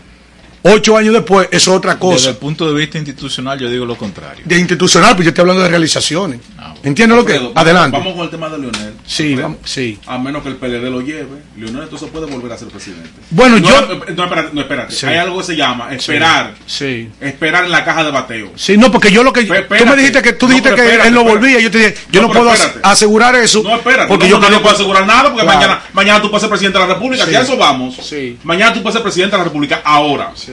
Ocho 0.64 0.97
años 0.97 1.12
después, 1.12 1.49
eso 1.50 1.73
es 1.73 1.76
otra 1.76 1.95
Desde 1.95 2.00
cosa. 2.07 2.31
el 2.31 2.37
punto 2.37 2.69
de 2.73 2.78
vista 2.78 2.97
institucional, 2.97 3.59
yo 3.59 3.69
digo 3.69 3.85
lo 3.85 3.97
contrario. 3.97 4.45
De 4.47 4.57
institucional, 4.59 5.14
pues 5.16 5.25
yo 5.25 5.31
estoy 5.31 5.42
hablando 5.42 5.62
de 5.62 5.69
realizaciones. 5.69 6.38
Ah, 6.57 6.69
bueno. 6.69 6.81
¿Entiendes 6.85 7.19
lo 7.19 7.25
que? 7.25 7.50
Adelante. 7.54 7.97
Vamos 7.99 8.14
con 8.14 8.25
el 8.25 8.31
tema 8.31 8.49
de 8.49 8.59
Leonel. 8.59 8.95
Sí, 9.04 9.35
vamos- 9.35 9.59
sí. 9.64 9.99
A 10.07 10.19
menos 10.19 10.42
que 10.45 10.50
el 10.50 10.57
PLD 10.57 10.88
lo 10.88 11.00
lleve, 11.00 11.42
Leonel 11.57 11.83
entonces 11.83 12.09
puede 12.11 12.26
volver 12.26 12.52
a 12.52 12.59
ser 12.59 12.69
presidente. 12.69 13.11
Bueno, 13.31 13.59
no, 13.59 13.69
yo- 13.69 13.92
eh, 14.07 14.14
No, 14.16 14.23
espérate, 14.25 14.49
no, 14.52 14.61
espérate. 14.61 14.95
Sí. 14.95 15.07
Hay 15.07 15.16
algo 15.16 15.38
que 15.38 15.45
se 15.45 15.57
llama 15.57 15.92
esperar. 15.92 16.54
Sí. 16.66 17.09
Esperar 17.21 17.64
en 17.64 17.73
la 17.73 17.85
caja 17.85 18.04
de 18.04 18.11
bateo. 18.12 18.52
Sí, 18.54 18.76
no, 18.76 18.92
porque 18.92 19.11
yo 19.11 19.25
lo 19.25 19.33
que 19.33 19.42
tú 19.45 19.52
me 19.87 19.97
dijiste 19.97 20.23
que 20.23 20.33
tú 20.35 20.47
dijiste 20.47 20.75
que 20.76 20.81
espérate, 20.85 21.09
él 21.09 21.14
no 21.14 21.25
volvía, 21.25 21.59
yo 21.59 21.71
te 21.73 21.78
dije, 21.78 21.95
yo 22.12 22.23
No, 22.23 22.28
puedo 22.31 22.52
espérate. 22.52 22.78
asegurar 22.85 23.35
eso. 23.35 23.62
No, 23.64 23.75
espérate. 23.75 24.07
porque 24.09 24.28
yo 24.28 24.38
no, 24.38 24.47
puedo 24.62 24.75
asegurar 24.76 25.04
nada 25.07 25.25
porque 25.25 25.42
Claro. 25.42 25.59
mañana, 25.59 25.83
mañana 25.92 26.23
tú 26.23 26.31
puedes 26.31 26.42
ser 26.42 26.50
presidente 26.50 26.78
de 26.78 26.87
la 26.87 26.95
República. 26.95 27.26
Sí. 27.26 27.35
A 27.35 27.40
eso 27.40 27.57
vamos. 27.57 27.97
Sí. 28.00 28.38
Mañana 28.45 28.73
tú 28.73 28.81
puedes 28.81 28.95
ser 28.95 29.02
presidente 29.02 29.33
de 29.35 29.38
la 29.38 29.45
República 29.45 29.81
ahora. 29.85 30.31
Sí. 30.37 30.51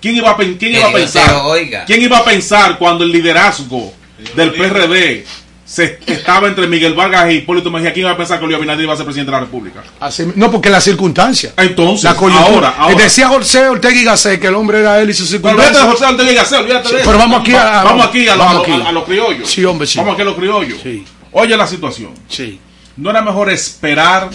¿Quién 0.00 0.16
iba 0.16 0.30
a, 0.30 0.36
quién 0.36 0.58
Que 0.58 0.70
iba 0.70 0.88
a 0.88 0.92
pensar? 0.92 1.34
oiga. 1.44 1.84
¿Quién 1.84 2.02
iba 2.02 2.18
a 2.18 2.24
pensar 2.24 2.78
cuando 2.78 3.04
el 3.04 3.10
liderazgo 3.12 3.92
del 4.34 4.52
PRD 4.52 5.24
se 5.64 5.98
estaba 6.06 6.46
entre 6.46 6.68
Miguel 6.68 6.94
Vargas 6.94 7.30
y 7.32 7.36
Hipólito 7.38 7.70
Mejía? 7.70 7.92
¿Quién 7.92 8.06
iba 8.06 8.12
a 8.12 8.16
pensar 8.16 8.38
que 8.38 8.44
Luis 8.46 8.56
Abinader 8.56 8.84
iba 8.84 8.92
a 8.94 8.96
ser 8.96 9.04
presidente 9.04 9.30
de 9.32 9.36
la 9.36 9.40
República? 9.40 9.82
Así- 9.98 10.30
no, 10.36 10.50
porque 10.50 10.70
la 10.70 10.80
circunstancia. 10.80 11.52
Entonces, 11.56 12.04
la 12.04 12.14
coyuntura. 12.14 12.46
ahora, 12.68 12.74
ahora. 12.78 12.94
Eh, 12.94 13.02
Decía 13.02 13.28
José 13.28 13.66
Ortega 13.68 13.94
y 14.00 14.04
Gasset 14.04 14.40
que 14.40 14.46
el 14.46 14.54
hombre 14.54 14.80
era 14.80 15.00
él 15.00 15.10
y 15.10 15.12
Pero 15.12 15.24
olvídate 15.24 15.30
de 15.30 15.74
circunstancias. 15.74 15.84
José 15.92 16.04
Ortega 16.06 16.30
y 16.30 16.34
Gasset, 16.34 16.58
olvídate 16.60 16.88
Sí, 16.88 16.94
de 16.94 17.00
eso. 17.00 17.10
pero 17.10 17.18
vamos 17.18 17.40
aquí 17.40 17.52
a- 17.54 17.64
Va- 17.64 17.84
vamos 17.84 18.06
aquí 18.06 18.28
a, 18.28 18.36
lo- 18.36 18.38
vamos 18.44 18.54
a 18.54 18.68
lo- 18.68 18.74
aquí. 18.74 18.82
a- 18.84 18.88
a 18.88 18.92
los 18.92 19.04
criollos. 19.04 19.50
Sí, 19.50 19.64
hombre, 19.64 19.86
sí. 19.86 19.98
Vamos 19.98 20.12
aquí 20.12 20.22
a 20.22 20.24
los 20.26 20.36
criollos. 20.36 20.78
Sí. 20.82 21.04
Oye 21.32 21.56
la 21.56 21.66
situación. 21.66 22.12
Sí. 22.28 22.60
¿No 22.96 23.10
era 23.10 23.20
mejor 23.22 23.50
esperar 23.50 24.30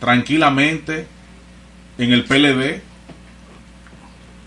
tranquilamente 0.00 1.06
en 1.98 2.12
el 2.12 2.24
PLD? 2.24 2.82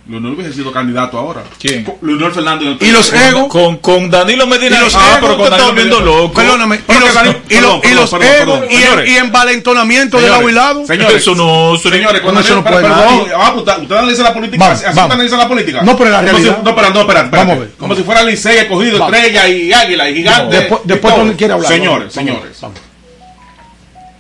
Leonel 0.10 0.34
hubiese 0.34 0.54
sido 0.54 0.72
candidato 0.72 1.18
ahora. 1.18 1.44
¿Quién? 1.60 1.86
Leonel 2.02 2.32
Fernández. 2.32 2.78
Y 2.80 2.92
los 2.92 3.12
egos. 3.12 3.48
Con, 3.50 3.78
con 3.78 4.10
Danilo 4.10 4.48
Medina. 4.48 4.78
Y 4.78 4.84
los 4.86 4.96
ah, 4.96 5.18
egos, 5.18 5.20
pero 5.22 5.38
con 5.38 5.66
volviendo 5.68 6.00
loco. 6.00 6.34
Perdóname. 6.34 6.78
Y 6.78 6.80
Pero 6.88 7.00
los, 7.02 7.10
y 7.10 7.16
los- 7.16 7.36
perdón, 7.36 7.82
y 7.84 7.94
los 7.94 8.10
perdón, 8.12 8.58
egos 8.64 8.72
y, 8.72 8.76
el, 8.76 8.82
señores. 8.84 9.10
y 9.10 9.18
envalentonamiento 9.18 10.18
del 10.18 10.26
Señores, 10.28 10.44
aguilado. 10.46 10.86
señores, 10.88 11.16
Eso 11.18 11.36
no, 11.36 11.74
no- 11.74 11.78
Señores, 11.78 12.22
cuando 12.22 12.40
eso 12.42 12.56
no 12.56 12.64
pero- 12.64 12.76
puede 12.80 12.88
ah, 12.94 13.52
pues, 13.54 13.68
usted, 13.68 13.82
usted 13.84 13.96
analiza 13.98 14.24
la 14.24 14.34
política, 14.34 14.64
Vamos, 14.64 14.78
así 14.78 14.86
vamos. 14.86 15.02
usted 15.04 15.14
analiza 15.16 15.38
la 15.38 15.48
política. 15.48 15.82
No, 15.82 15.98
pero 15.98 16.10
la 16.10 16.22
realidad- 16.22 16.58
si- 16.58 16.64
no, 16.64 16.70
espera, 16.70 16.90
no, 16.90 17.00
espera, 17.02 17.22
espera. 17.24 17.44
Vamos 17.44 17.58
a 17.58 17.60
ver, 17.60 17.72
Como 17.78 17.96
si 17.96 18.04
fuera 18.04 18.24
Licey, 18.24 18.58
escogido, 18.60 19.04
estrella 19.06 19.48
y 19.50 19.74
águila 19.74 20.10
y 20.10 20.16
gigante. 20.16 20.56
Después, 20.58 20.82
después 20.86 21.16
tú 21.16 21.34
quiere 21.38 21.54
hablar. 21.54 21.70
Señores, 21.72 22.14
señores. 22.14 22.58
vamos. 22.62 22.80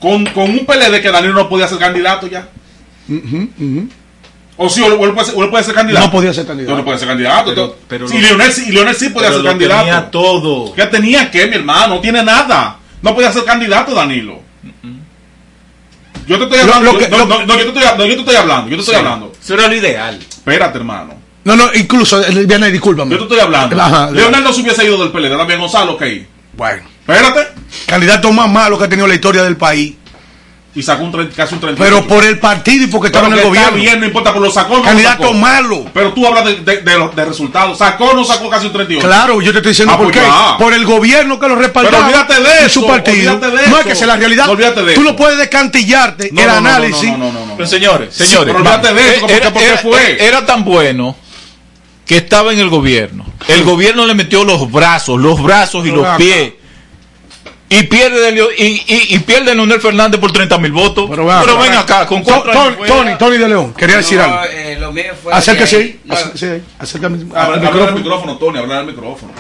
Con, 0.01 0.25
con 0.27 0.49
un 0.51 0.65
PLD 0.65 1.01
que 1.01 1.11
Danilo 1.11 1.33
no 1.33 1.47
podía 1.49 1.67
ser 1.67 1.77
candidato 1.79 2.27
ya. 2.27 2.49
O 4.59 4.67
sí, 4.69 4.81
o 4.81 4.87
él 5.05 5.11
puede 5.13 5.25
ser, 5.27 5.35
o 5.37 5.43
él 5.43 5.49
puede 5.51 5.63
ser 5.63 5.75
candidato. 5.75 6.05
No 6.07 6.11
podía 6.11 6.33
ser 6.33 6.45
candidato. 6.47 6.71
No, 6.71 6.77
no 6.79 6.83
puede 6.85 6.97
ser 6.99 7.07
candidato. 7.07 7.49
Pero- 7.51 7.75
pero 7.87 8.07
sí, 8.07 8.15
lo- 8.19 8.27
Lionel, 8.27 8.51
sí- 8.51 8.65
y 8.67 8.71
Lionel 8.71 8.95
sí 8.95 9.09
podía 9.09 9.27
Pero 9.29 9.35
ser 9.35 9.43
lo 9.43 9.49
candidato. 9.51 9.83
tenía 9.85 10.11
todo. 10.11 10.73
¿Qué 10.73 10.85
tenía 10.87 11.29
que, 11.29 11.45
mi 11.47 11.55
hermano? 11.57 11.95
No 11.95 12.01
tiene 12.01 12.23
nada. 12.23 12.77
No 13.01 13.13
podía 13.13 13.31
ser 13.31 13.43
candidato, 13.45 13.93
Danilo. 13.93 14.41
Yo 16.27 16.37
te 16.37 16.43
estoy 16.43 16.59
hablando. 16.59 16.91
lo 16.91 16.97
que- 16.99 17.07
no, 17.07 17.17
yo 17.17 17.27
te 17.27 17.79
estoy, 17.79 17.83
no, 17.97 18.05
yo 18.05 18.13
te 18.15 18.19
estoy 18.19 18.35
hablando. 18.35 18.67
Yo 18.69 18.75
te 18.75 18.81
estoy 18.81 18.95
hablando. 18.95 19.31
Eso 19.41 19.53
era 19.53 19.67
lo 19.67 19.75
ideal. 19.75 20.19
Espérate, 20.19 20.77
hermano. 20.77 21.13
No, 21.45 21.55
no, 21.55 21.69
incluso, 21.73 22.21
eh, 22.21 22.45
viene, 22.45 22.69
discúlpame. 22.71 23.11
Yo 23.11 23.17
te 23.19 23.23
estoy 23.23 23.39
hablando. 23.39 23.81
Ajá, 23.81 24.11
Leonel 24.11 24.43
no 24.43 24.51
se 24.51 24.61
hubiese 24.61 24.83
ido 24.83 24.97
del 24.97 25.11
PLD. 25.11 25.37
También 25.37 25.59
Gonzalo, 25.61 25.93
ok. 25.93 26.03
Bueno, 26.57 26.81
Espérate. 27.07 27.47
candidato 27.85 28.31
más 28.33 28.49
malo 28.49 28.77
que 28.77 28.83
ha 28.83 28.89
tenido 28.89 29.07
la 29.07 29.13
historia 29.15 29.43
del 29.43 29.55
país. 29.55 29.93
Y 30.77 30.83
sacó 30.83 31.03
un 31.03 31.11
tre- 31.11 31.31
casi 31.33 31.55
un 31.55 31.59
38. 31.59 31.77
Pero 31.77 32.07
por 32.07 32.23
el 32.23 32.37
partido 32.39 32.83
y 32.85 32.87
porque 32.87 33.07
estaba 33.07 33.27
en 33.27 33.33
el 33.33 33.39
que 33.39 33.47
está 33.47 33.49
gobierno. 33.61 33.77
bien, 33.81 33.99
no 33.99 34.05
importa, 34.05 34.31
pero 34.31 34.45
lo 34.45 34.51
sacó 34.51 34.73
no 34.73 34.77
lo 34.79 34.83
Candidato 34.85 35.23
sacó. 35.23 35.33
malo. 35.33 35.85
Pero 35.93 36.13
tú 36.13 36.27
hablas 36.27 36.45
de, 36.45 36.55
de, 36.57 36.81
de 36.81 36.97
los 36.97 37.15
de 37.15 37.25
resultados. 37.25 37.77
¿Sacó 37.79 38.05
o 38.05 38.13
no 38.13 38.23
sacó 38.23 38.49
casi 38.49 38.67
un 38.67 38.73
38? 38.73 39.07
Claro, 39.07 39.41
yo 39.41 39.51
te 39.51 39.57
estoy 39.57 39.71
diciendo 39.71 39.93
Ah, 39.93 39.97
por 39.97 40.05
pues 40.11 40.17
qué. 40.17 40.23
ya. 40.25 40.57
Por 40.59 40.73
el 40.73 40.85
gobierno 40.85 41.39
que 41.39 41.47
lo 41.47 41.55
respaldaba. 41.55 42.05
Pero 42.07 42.19
olvídate 42.21 42.41
de 42.41 42.65
eso, 42.65 42.81
su 42.81 42.87
partido. 42.87 43.33
olvídate 43.33 43.47
de 43.57 43.67
no 43.69 43.73
es 43.75 43.79
eso. 43.81 43.89
que 43.89 43.95
sea 43.95 44.07
la 44.07 44.15
realidad. 44.17 44.45
No, 44.45 44.51
olvídate 44.51 44.83
de 44.83 44.93
Tú 44.93 45.01
eso. 45.01 45.09
no 45.11 45.15
puedes 45.15 45.37
descantillarte 45.39 46.29
No, 46.31 46.41
el 46.41 46.47
no, 46.47 46.53
no, 46.55 46.61
no, 46.61 46.67
análisis. 46.69 47.11
no, 47.11 47.17
no, 47.17 47.31
no, 47.31 47.45
no. 47.47 47.55
Pero 47.57 47.67
señores, 47.67 48.09
Sí, 48.15 48.25
señores. 48.25 48.53
pero 48.55 48.57
olvídate 48.59 48.93
de 48.93 49.01
eso, 49.17 49.27
era, 49.27 49.51
porque- 49.51 49.51
porque 49.51 49.65
era- 49.65 49.77
fue. 49.79 50.25
era 50.27 50.45
tan 50.45 50.63
bueno 50.63 51.15
que 52.05 52.17
estaba 52.17 52.53
en 52.53 52.59
el 52.59 52.69
gobierno. 52.69 53.25
El 53.47 53.63
gobierno 53.63 54.05
le 54.05 54.13
metió 54.15 54.43
los 54.43 54.71
brazos, 54.71 55.19
los 55.19 55.41
brazos 55.41 55.81
y 55.85 55.89
Pero 55.89 55.95
los 55.97 56.05
acá. 56.07 56.17
pies. 56.17 56.53
Y 57.69 57.83
pierde, 57.83 58.31
Leo- 58.31 58.49
y, 58.57 58.63
y, 58.87 59.15
y 59.15 59.19
pierde 59.19 59.53
Leonel 59.53 59.81
Fernández 59.81 60.19
por 60.21 60.31
30 60.31 60.57
mil 60.57 60.71
votos. 60.71 61.05
Pero 61.09 61.27
Pero, 61.27 61.57
ven 61.59 61.73
acá. 61.73 62.05
con 62.05 62.23
cuatro 62.23 62.49
años 62.51 62.63
Tony, 62.63 62.75
fuera. 62.77 62.93
Tony, 62.95 63.15
Tony 63.17 63.37
de 63.37 63.49
León, 63.49 63.73
quería 63.73 63.97
decir 63.97 64.17
No, 64.17 64.23
algo. 64.23 64.39
eh, 64.49 64.77
lo 64.79 64.91
mío 64.93 65.11
fue 65.21 65.33
Acérquese 65.33 65.75
que- 65.77 65.83
ahí. 65.83 65.99
no, 66.05 66.13
acérquese. 66.15 66.61
Acércame 66.79 67.17
al 67.35 67.59
micrófono. 67.61 67.91
micrófono, 67.97 68.37
Tony, 68.37 68.57
hablar 68.59 68.77
al 68.79 68.85
micrófono. 68.87 69.33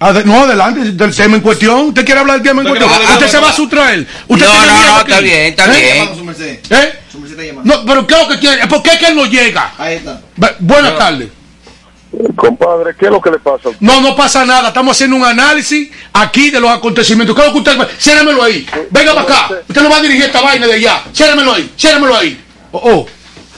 Ade- 0.00 0.24
no, 0.24 0.42
adelante, 0.42 0.80
del 0.92 1.14
tema 1.16 1.36
en 1.36 1.42
cuestión. 1.42 1.86
¿Usted 1.86 2.04
quiere 2.04 2.20
hablar 2.20 2.36
del 2.38 2.46
tema 2.48 2.62
en 2.62 2.66
¿Usted 2.66 2.80
cuestión? 2.80 2.92
hablar 3.02 3.12
¿Usted 3.18 3.26
se 3.26 3.32
tema? 3.36 3.46
va 3.46 3.52
a 3.52 3.56
sustraer? 3.56 4.06
¿Usted 4.26 4.46
No, 4.46 4.52
tiene 4.52 4.66
no, 4.66 4.72
miedo 4.78 4.92
no, 4.92 4.98
está 5.00 5.20
bien, 5.20 5.40
está 5.46 5.64
¿Eh? 5.66 5.80
bien. 5.94 6.16
Su 6.16 6.24
merced. 6.24 6.58
¿Eh? 6.70 6.92
Llamando. 7.46 7.62
No, 7.76 7.84
pero 7.86 8.06
¿qué 8.06 8.14
es 8.14 8.20
lo 8.20 8.28
que 8.28 8.38
quiere? 8.40 8.66
¿Por 8.66 8.82
qué 8.82 8.90
es 8.90 8.98
que 8.98 9.06
él 9.06 9.16
no 9.16 9.24
llega? 9.26 9.72
Ahí 9.78 9.94
está. 9.96 10.20
Buenas 10.58 10.98
tardes. 10.98 11.28
Compadre, 12.36 12.94
¿qué 12.98 13.06
es 13.06 13.10
lo 13.10 13.20
que 13.20 13.30
le 13.30 13.38
pasa? 13.38 13.70
No, 13.80 14.00
no 14.00 14.14
pasa 14.14 14.44
nada. 14.44 14.68
Estamos 14.68 14.96
haciendo 14.96 15.16
un 15.16 15.24
análisis 15.24 15.90
aquí 16.12 16.50
de 16.50 16.60
los 16.60 16.70
acontecimientos. 16.70 17.34
¿Qué 17.34 17.42
es 17.42 17.48
lo 17.48 17.52
que 17.52 17.70
usted 17.70 17.88
Ciérremelo 17.98 18.42
ahí. 18.42 18.66
Venga 18.90 19.14
para 19.14 19.22
acá. 19.22 19.54
Usted 19.68 19.82
no 19.82 19.90
va 19.90 19.96
a 19.96 20.02
dirigir 20.02 20.24
esta 20.24 20.40
vaina 20.40 20.66
de 20.66 20.74
allá. 20.74 21.02
Ciérremelo 21.12 21.52
ahí. 21.52 21.72
Ciérremelo 21.76 22.16
ahí. 22.16 22.40
Oh, 22.72 22.80
oh. 22.82 23.06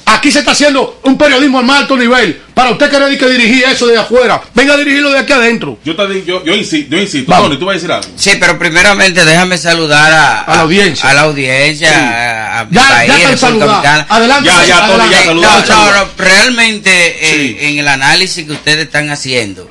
Aquí 0.08 0.30
se 0.30 0.38
está 0.38 0.52
haciendo 0.52 1.00
un 1.02 1.18
periodismo 1.18 1.58
al 1.58 1.64
más 1.64 1.80
alto 1.82 1.96
nivel. 1.96 2.40
Para 2.54 2.70
usted 2.70 2.88
querer 2.90 3.18
que 3.18 3.28
dirigir 3.28 3.64
eso 3.64 3.86
de 3.88 3.98
afuera. 3.98 4.40
Venga 4.54 4.74
a 4.74 4.76
dirigirlo 4.76 5.10
de 5.10 5.18
aquí 5.18 5.32
adentro. 5.32 5.78
Yo 5.84 5.94
te 5.96 6.24
yo, 6.24 6.44
yo 6.44 6.54
insisto, 6.54 6.94
yo 6.94 7.02
insisto. 7.02 7.30
Vamos. 7.30 7.48
Tony, 7.48 7.58
tú 7.58 7.66
vas 7.66 7.72
a 7.72 7.74
decir 7.74 7.92
algo. 7.92 8.08
Sí, 8.16 8.30
pero 8.38 8.56
primeramente 8.58 9.24
déjame 9.24 9.58
saludar 9.58 10.12
a, 10.12 10.40
A 10.42 10.54
la 10.54 10.60
audiencia. 10.62 11.10
a 11.10 11.14
la 11.14 11.20
audiencia, 11.22 11.88
Sí. 11.88 11.94
a, 11.94 12.60
a 12.60 12.64
mi 12.66 12.74
Ya- 12.76 12.82
ya 13.06 13.14
país. 13.24 13.40
Dominicana. 13.40 14.06
Adelante, 14.08 14.48
Ya, 14.48 14.64
ya, 14.64 14.86
Tony, 14.86 15.10
ya, 15.10 15.24
No, 15.34 15.34
no, 15.34 15.92
no, 15.92 16.08
realmente 16.16 16.90
eh, 17.20 17.68
en 17.68 17.78
el 17.80 17.88
análisis 17.88 18.46
que 18.46 18.52
ustedes 18.52 18.86
están 18.86 19.10
haciendo, 19.10 19.68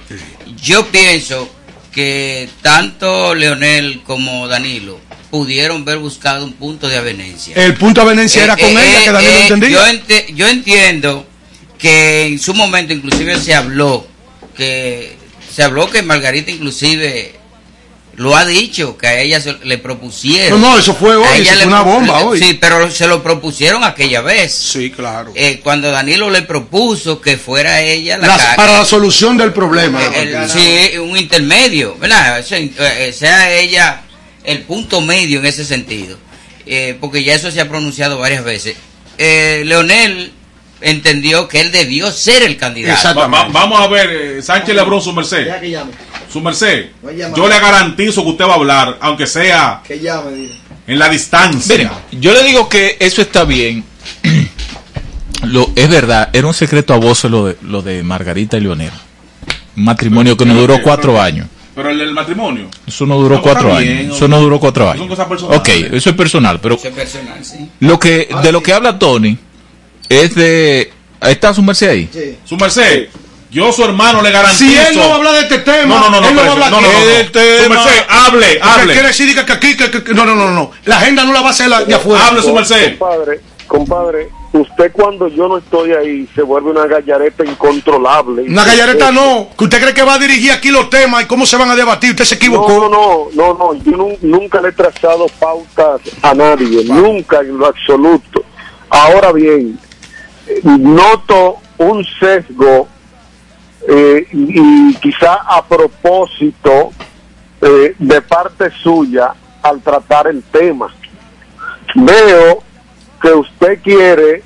yo 0.61 0.85
pienso 0.87 1.49
que 1.93 2.49
tanto 2.61 3.33
Leonel 3.35 4.01
como 4.05 4.47
Danilo 4.49 4.99
pudieron 5.35 5.83
ver 5.83 5.97
buscado 5.97 6.45
un 6.45 6.53
punto 6.53 6.87
de 6.87 6.95
avenencia. 6.97 7.53
El 7.57 7.73
punto 7.73 7.99
de 7.99 8.07
avenencia 8.07 8.41
era 8.45 8.53
Eh, 8.53 8.61
con 8.61 8.69
eh, 8.69 8.73
ella, 8.89 9.03
que 9.03 9.11
Daniel 9.11 9.31
eh, 9.31 9.35
lo 9.35 9.41
entendía. 9.55 9.69
Yo, 9.69 9.85
ente- 9.87 10.25
yo 10.33 10.47
entiendo 10.47 11.27
que 11.77 12.27
en 12.27 12.39
su 12.39 12.53
momento 12.53 12.93
inclusive 12.93 13.37
se 13.41 13.53
habló 13.53 14.07
que 14.55 15.17
se 15.53 15.61
habló 15.63 15.89
que 15.89 16.01
Margarita 16.03 16.51
inclusive 16.51 17.33
lo 18.15 18.33
ha 18.37 18.45
dicho 18.45 18.97
que 18.97 19.07
a 19.07 19.19
ella 19.19 19.41
se- 19.41 19.57
le 19.65 19.77
propusieron. 19.77 20.61
No, 20.61 20.69
no, 20.71 20.79
eso 20.79 20.95
fue 20.95 21.17
hoy, 21.17 21.27
A 21.27 21.35
ella 21.35 21.53
fue 21.55 21.65
una 21.67 21.81
bomba 21.81 22.19
hoy. 22.21 22.39
Sí, 22.39 22.53
pero 22.61 22.89
se 22.89 23.07
lo 23.09 23.21
propusieron 23.21 23.83
aquella 23.83 24.21
vez. 24.21 24.53
Sí, 24.53 24.89
claro. 24.89 25.33
Eh, 25.35 25.59
cuando 25.61 25.91
Danilo 25.91 26.29
le 26.29 26.43
propuso 26.43 27.19
que 27.19 27.35
fuera 27.35 27.81
ella 27.81 28.17
la 28.17 28.27
cara- 28.27 28.55
para 28.55 28.77
la 28.77 28.85
solución 28.85 29.35
del 29.37 29.51
problema. 29.51 29.99
el- 30.15 30.49
sí, 30.49 30.97
un 30.97 31.17
intermedio, 31.17 31.97
¿verdad? 31.97 32.39
O 32.39 32.43
sea, 32.43 33.11
sea 33.11 33.51
ella 33.53 34.04
el 34.47 34.61
punto 34.63 35.01
medio 35.01 35.39
en 35.39 35.45
ese 35.45 35.65
sentido, 35.65 36.17
Eh, 36.67 36.97
porque 36.99 37.23
ya 37.23 37.35
eso 37.35 37.51
se 37.51 37.61
ha 37.61 37.69
pronunciado 37.69 38.17
varias 38.17 38.43
veces. 38.43 38.75
Eh, 39.19 39.61
Leonel 39.65 40.31
entendió 40.81 41.47
que 41.47 41.61
él 41.61 41.71
debió 41.71 42.11
ser 42.11 42.41
el 42.43 42.57
candidato. 42.57 43.13
Va- 43.19 43.27
va- 43.27 43.47
vamos 43.49 43.79
a 43.79 43.87
ver, 43.87 44.09
eh, 44.11 44.41
Sánchez 44.41 44.75
Lebrón, 44.75 45.01
su 45.01 45.13
merced. 45.13 45.45
Deja 45.45 45.59
que 45.59 45.69
llame. 45.69 45.91
Su 46.31 46.41
merced. 46.41 46.87
Yo 47.35 47.47
le 47.47 47.59
garantizo 47.59 48.23
que 48.23 48.29
usted 48.31 48.45
va 48.45 48.53
a 48.53 48.55
hablar, 48.55 48.97
aunque 48.99 49.27
sea 49.27 49.81
Que 49.87 49.99
llame, 49.99 50.31
dile. 50.31 50.55
en 50.87 50.97
la 50.99 51.07
distancia. 51.07 51.75
Miren, 51.77 51.91
yo 52.19 52.33
le 52.33 52.43
digo 52.43 52.67
que 52.67 52.97
eso 52.99 53.21
está 53.21 53.43
bien. 53.45 53.83
Lo, 55.43 55.71
es 55.75 55.89
verdad, 55.89 56.29
era 56.33 56.47
un 56.47 56.53
secreto 56.53 56.93
a 56.93 56.97
voces 56.97 57.29
lo 57.29 57.45
de, 57.47 57.57
lo 57.61 57.81
de 57.81 58.01
Margarita 58.03 58.57
y 58.57 58.61
Leonel. 58.61 58.91
Un 59.77 59.83
matrimonio 59.83 60.35
que 60.35 60.45
no 60.45 60.55
duró 60.55 60.81
cuatro 60.81 61.21
años. 61.21 61.47
Pero 61.75 61.89
el, 61.89 62.00
el 62.01 62.13
matrimonio. 62.13 62.67
Eso 62.88 63.05
no 63.05 63.17
duró 63.17 63.36
No, 63.36 63.41
cuatro 63.41 63.67
está 63.70 63.79
años. 63.79 64.15
Eso 64.15 64.27
no 64.29 64.39
duró 64.39 64.60
cuatro 64.60 64.86
Son 64.86 64.94
años. 64.96 65.08
cosas 65.10 65.27
personales. 65.27 65.60
Ok, 65.60 65.70
eso 65.94 66.10
es 66.10 66.15
personal, 66.15 66.60
pero 66.62 66.75
Eso 66.75 66.88
es 66.88 66.94
personal, 66.94 67.44
sí. 67.44 67.70
lo 67.81 68.00
que 68.00 68.29
de 68.42 68.51
lo 68.51 68.64
que 68.64 68.72
habla 68.74 68.98
Tony 68.98 69.38
es 70.07 70.33
de 70.35 70.92
ahí 71.20 71.33
está 71.33 71.53
su 71.53 71.61
merced 71.61 71.90
ahí. 71.90 72.09
Sí. 72.14 72.38
Su 72.46 72.55
merced. 72.57 73.09
Yo, 73.51 73.72
su 73.72 73.83
hermano, 73.85 74.22
le 74.22 74.31
garantizo. 74.31 74.66
Si 74.70 74.75
él 74.75 74.96
no 74.98 75.07
va 75.07 75.14
a 75.14 75.16
hablar 75.16 75.33
de 75.35 75.42
este 75.42 75.59
tema, 75.59 75.85
No, 76.00 76.09
no, 76.09 76.20
no, 76.22 76.27
él 76.27 76.35
no, 76.35 76.42
no 76.44 76.48
va 76.48 76.48
a 76.48 76.51
hablar 76.53 76.72
no, 76.72 76.81
no, 76.81 76.92
no. 76.92 77.05
Del 77.05 77.31
tema. 77.31 77.64
Su 77.64 77.70
merced, 77.70 78.03
hable, 78.09 78.46
Porque 78.48 78.59
hable. 78.81 78.94
quiere 78.94 79.07
decir 79.09 79.35
que, 79.35 79.46
que 79.46 79.51
aquí, 79.53 79.77
que, 79.77 79.92
que- 79.92 80.03
que- 80.03 80.14
no, 80.14 80.25
no, 80.25 80.35
no, 80.35 80.51
no. 80.51 80.72
La 80.85 80.98
agenda 80.98 81.24
no 81.24 81.31
la 81.31 81.42
va 81.42 81.48
a 81.48 81.51
hacer 81.51 81.70
la 81.70 81.83
de 81.85 81.94
afuera. 81.94 82.27
Hable, 82.27 82.42
su 82.42 82.53
merced. 82.53 82.98
Compadre, 82.98 83.40
compadre, 83.68 84.29
usted 84.59 84.91
cuando 84.91 85.27
yo 85.27 85.48
no 85.48 85.57
estoy 85.57 85.91
ahí 85.94 86.27
se 86.35 86.41
vuelve 86.41 86.72
una 86.72 86.85
gallareta 86.85 87.44
incontrolable. 87.46 88.44
Una 88.44 88.63
gallareta 88.65 89.11
no. 89.11 89.48
Que 89.57 89.63
usted 89.65 89.81
cree 89.81 89.94
que 89.94 90.03
va 90.03 90.15
a 90.15 90.20
dirigir 90.20 90.51
aquí 90.51 90.70
los 90.70 90.89
temas 90.89 91.24
y 91.24 91.25
cómo 91.25 91.46
se 91.46 91.57
van 91.57 91.70
a 91.70 91.75
debatir. 91.75 92.11
Usted 92.11 92.25
se 92.25 92.35
equivocó. 92.35 92.70
no, 92.70 92.89
no, 92.89 93.27
no, 93.33 93.53
no, 93.53 93.74
yo 93.83 93.91
nu- 93.98 94.18
nunca 94.22 94.61
le 94.61 94.70
he 94.70 94.72
trazado 94.72 95.27
pautas 95.39 96.01
a 96.22 96.33
nadie, 96.33 96.83
nunca 96.85 97.39
en 97.41 97.57
lo 97.57 97.68
absoluto. 97.68 98.44
Ahora 98.89 99.31
bien, 99.31 99.77
eh, 100.48 100.61
noto 100.63 101.57
un 101.77 102.05
sesgo 102.20 102.87
eh, 103.87 104.27
y, 104.31 104.89
y 104.91 104.94
quizá 104.96 105.33
a 105.48 105.63
propósito 105.65 106.91
eh, 107.61 107.96
de 108.00 108.22
parte 108.22 108.72
suya 108.81 109.33
al 109.61 109.81
tratar 109.81 110.27
el 110.27 110.44
tema. 110.44 110.94
Veo 111.96 112.63
que 113.25 113.33
usted 113.33 113.79
quiere 113.81 114.44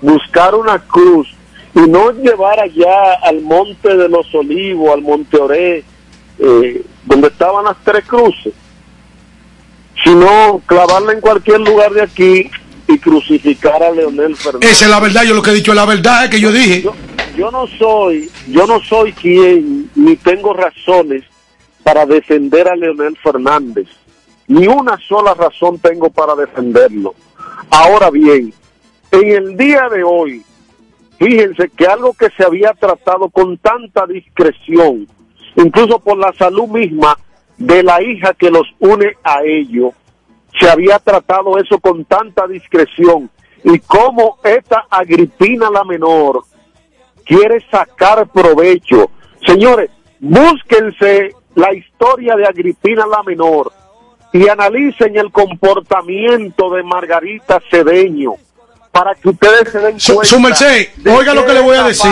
buscar 0.00 0.54
una 0.56 0.80
cruz 0.80 1.28
y 1.74 1.80
no 1.80 2.10
llevar 2.10 2.58
allá 2.58 3.14
al 3.22 3.40
monte 3.40 3.96
de 3.96 4.08
los 4.08 4.34
olivos, 4.34 4.92
al 4.92 5.02
monte 5.02 5.36
Oré, 5.36 5.84
eh, 6.38 6.84
donde 7.04 7.28
estaban 7.28 7.66
las 7.66 7.76
tres 7.84 8.04
cruces, 8.06 8.52
sino 10.02 10.60
clavarla 10.66 11.12
en 11.12 11.20
cualquier 11.20 11.60
lugar 11.60 11.92
de 11.92 12.02
aquí 12.02 12.50
y 12.88 12.98
crucificar 12.98 13.80
a 13.80 13.92
Leonel 13.92 14.34
Fernández. 14.34 14.70
Esa 14.72 14.86
es 14.86 14.90
la 14.90 14.98
verdad. 14.98 15.22
Yo 15.22 15.34
lo 15.34 15.42
que 15.42 15.50
he 15.50 15.54
dicho 15.54 15.70
es 15.70 15.76
la 15.76 15.86
verdad. 15.86 16.24
Es 16.24 16.30
que 16.30 16.40
yo 16.40 16.50
dije. 16.50 16.82
Yo, 16.82 16.94
yo 17.36 17.50
no 17.52 17.68
soy, 17.78 18.28
yo 18.48 18.66
no 18.66 18.80
soy 18.80 19.12
quien 19.12 19.88
ni 19.94 20.16
tengo 20.16 20.52
razones 20.52 21.22
para 21.84 22.06
defender 22.06 22.66
a 22.66 22.74
Leonel 22.74 23.16
Fernández. 23.22 23.86
Ni 24.48 24.66
una 24.66 24.98
sola 24.98 25.34
razón 25.34 25.78
tengo 25.78 26.10
para 26.10 26.34
defenderlo. 26.34 27.14
Ahora 27.68 28.10
bien, 28.10 28.52
en 29.10 29.28
el 29.28 29.56
día 29.56 29.88
de 29.88 30.02
hoy, 30.02 30.42
fíjense 31.18 31.68
que 31.76 31.86
algo 31.86 32.14
que 32.14 32.30
se 32.36 32.44
había 32.44 32.72
tratado 32.72 33.28
con 33.28 33.58
tanta 33.58 34.06
discreción, 34.06 35.06
incluso 35.56 35.98
por 35.98 36.16
la 36.16 36.32
salud 36.32 36.68
misma 36.68 37.18
de 37.58 37.82
la 37.82 38.02
hija 38.02 38.32
que 38.34 38.50
los 38.50 38.66
une 38.78 39.16
a 39.22 39.42
ellos, 39.44 39.92
se 40.58 40.68
había 40.68 40.98
tratado 40.98 41.58
eso 41.58 41.78
con 41.78 42.04
tanta 42.04 42.46
discreción 42.46 43.30
y 43.62 43.78
cómo 43.80 44.38
esta 44.42 44.86
Agripina 44.90 45.70
la 45.70 45.84
menor 45.84 46.44
quiere 47.24 47.60
sacar 47.70 48.28
provecho. 48.28 49.10
Señores, 49.46 49.90
búsquense 50.18 51.34
la 51.54 51.72
historia 51.74 52.36
de 52.36 52.46
Agripina 52.46 53.06
la 53.06 53.22
menor 53.22 53.72
y 54.32 54.48
analicen 54.48 55.16
el 55.16 55.30
comportamiento 55.32 56.70
de 56.70 56.82
Margarita 56.82 57.60
Cedeño 57.70 58.34
para 58.92 59.14
que 59.14 59.28
ustedes 59.30 59.70
se 59.70 59.78
den 59.78 59.98
cuenta. 59.98 60.24
su 60.24 60.40
merced, 60.40 60.88
oiga 61.06 61.34
lo 61.34 61.44
que 61.46 61.52
le 61.52 61.60
voy 61.60 61.76
a 61.76 61.84
decir. 61.84 62.10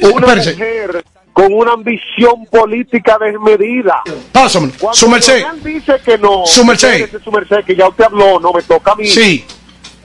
Uh, 0.00 0.08
Una 0.08 0.26
espérese. 0.26 0.52
mujer 0.52 1.04
con 1.32 1.52
una 1.52 1.72
ambición 1.72 2.46
política 2.50 3.18
desmedida. 3.18 4.02
Pásamelo. 4.32 4.72
Cuando 4.78 4.94
Su 4.96 5.08
merced. 5.08 5.44
Dice 5.62 5.94
que 6.04 6.16
no, 6.18 6.46
Su 6.46 6.64
merced. 6.64 7.10
su 7.22 7.30
merced, 7.32 7.64
que 7.64 7.74
ya 7.76 7.88
usted 7.88 8.04
habló, 8.04 8.38
no 8.40 8.52
me 8.52 8.62
toca 8.62 8.92
a 8.92 8.96
mí. 8.96 9.06
Sí. 9.06 9.44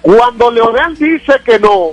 Cuando 0.02 0.50
Leonel 0.52 0.96
dice 0.98 1.34
que 1.46 1.60
no, 1.60 1.92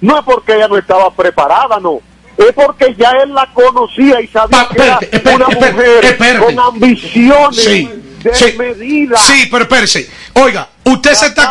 no 0.00 0.18
es 0.18 0.24
porque 0.24 0.54
ella 0.56 0.66
no 0.68 0.76
estaba 0.78 1.10
preparada, 1.12 1.78
no. 1.78 2.00
Es 2.36 2.52
porque 2.52 2.94
ya 2.98 3.10
él 3.22 3.32
la 3.32 3.48
conocía 3.54 4.20
y 4.20 4.26
sabía 4.26 4.66
Pa- 4.66 4.68
que 4.74 4.82
era 4.82 4.98
espérate, 5.00 5.34
una 5.36 5.46
mujer 5.46 6.04
espérate. 6.04 6.44
con 6.44 6.58
ambiciones 6.58 7.62
Sí. 7.64 7.88
Desmedida. 8.30 9.16
Sí, 9.16 9.48
pero 9.50 9.64
espérese. 9.64 10.10
Oiga, 10.34 10.68
usted 10.84 11.14
se 11.14 11.26
está 11.26 11.48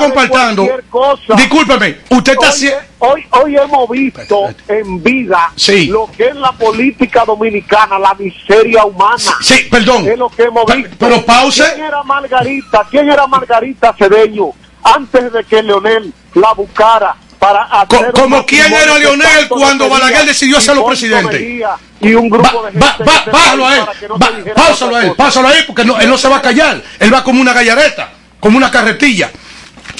cosa. 0.89 1.35
Discúlpeme, 1.35 1.99
usted 2.09 2.33
está 2.33 2.45
Hoy, 2.47 2.51
haciendo. 2.51 2.79
hoy, 2.99 3.25
hoy 3.31 3.57
hemos 3.57 3.89
visto 3.89 4.49
en 4.67 5.01
vida 5.03 5.51
Sí. 5.55 5.87
lo 5.87 6.09
que 6.15 6.27
es 6.27 6.35
la 6.35 6.51
política 6.51 7.23
dominicana, 7.25 7.97
la 7.99 8.13
miseria 8.15 8.85
humana. 8.85 9.17
Sí, 9.41 9.67
perdón. 9.69 10.07
Es 10.07 10.17
lo 10.17 10.29
que 10.29 10.43
hemos 10.43 10.65
visto. 10.75 10.95
pero 10.99 11.25
pause. 11.25 11.63
¿Quién 11.73 11.85
era 11.87 12.03
Margarita? 12.03 12.87
¿Quién 12.89 13.09
era 13.09 13.27
Margarita 13.27 13.93
Cedeño 13.97 14.51
antes 14.83 15.31
de 15.31 15.43
que 15.45 15.63
Leonel 15.63 16.13
la 16.35 16.53
buscara 16.53 17.15
para 17.43 17.63
hacer 17.63 18.11
como 18.13 18.45
quién 18.45 18.71
era 18.73 18.97
Leonel 18.97 19.47
cuando 19.49 19.89
Balaguer 19.89 20.25
decidió 20.25 20.57
hacerlo 20.57 20.85
presidente? 20.85 21.61
Y 22.01 22.13
un 22.15 22.29
grupo 22.29 22.63
de 22.65 22.71
gente 22.71 22.85
bájalo 23.31 23.67
a 23.67 23.75
él, 23.77 23.83
no 24.09 24.17
pásalo 24.55 24.95
a 24.95 25.03
él, 25.05 25.13
pásalo 25.15 25.47
a 25.47 25.57
él, 25.57 25.63
porque 25.65 25.85
no- 25.85 25.99
él 25.99 26.09
no 26.09 26.17
se 26.17 26.27
va 26.27 26.37
a 26.37 26.41
callar, 26.41 26.81
él 26.99 27.13
va 27.13 27.23
como 27.23 27.41
una 27.41 27.53
gallareta, 27.53 28.11
como 28.39 28.57
una 28.57 28.69
carretilla. 28.71 29.31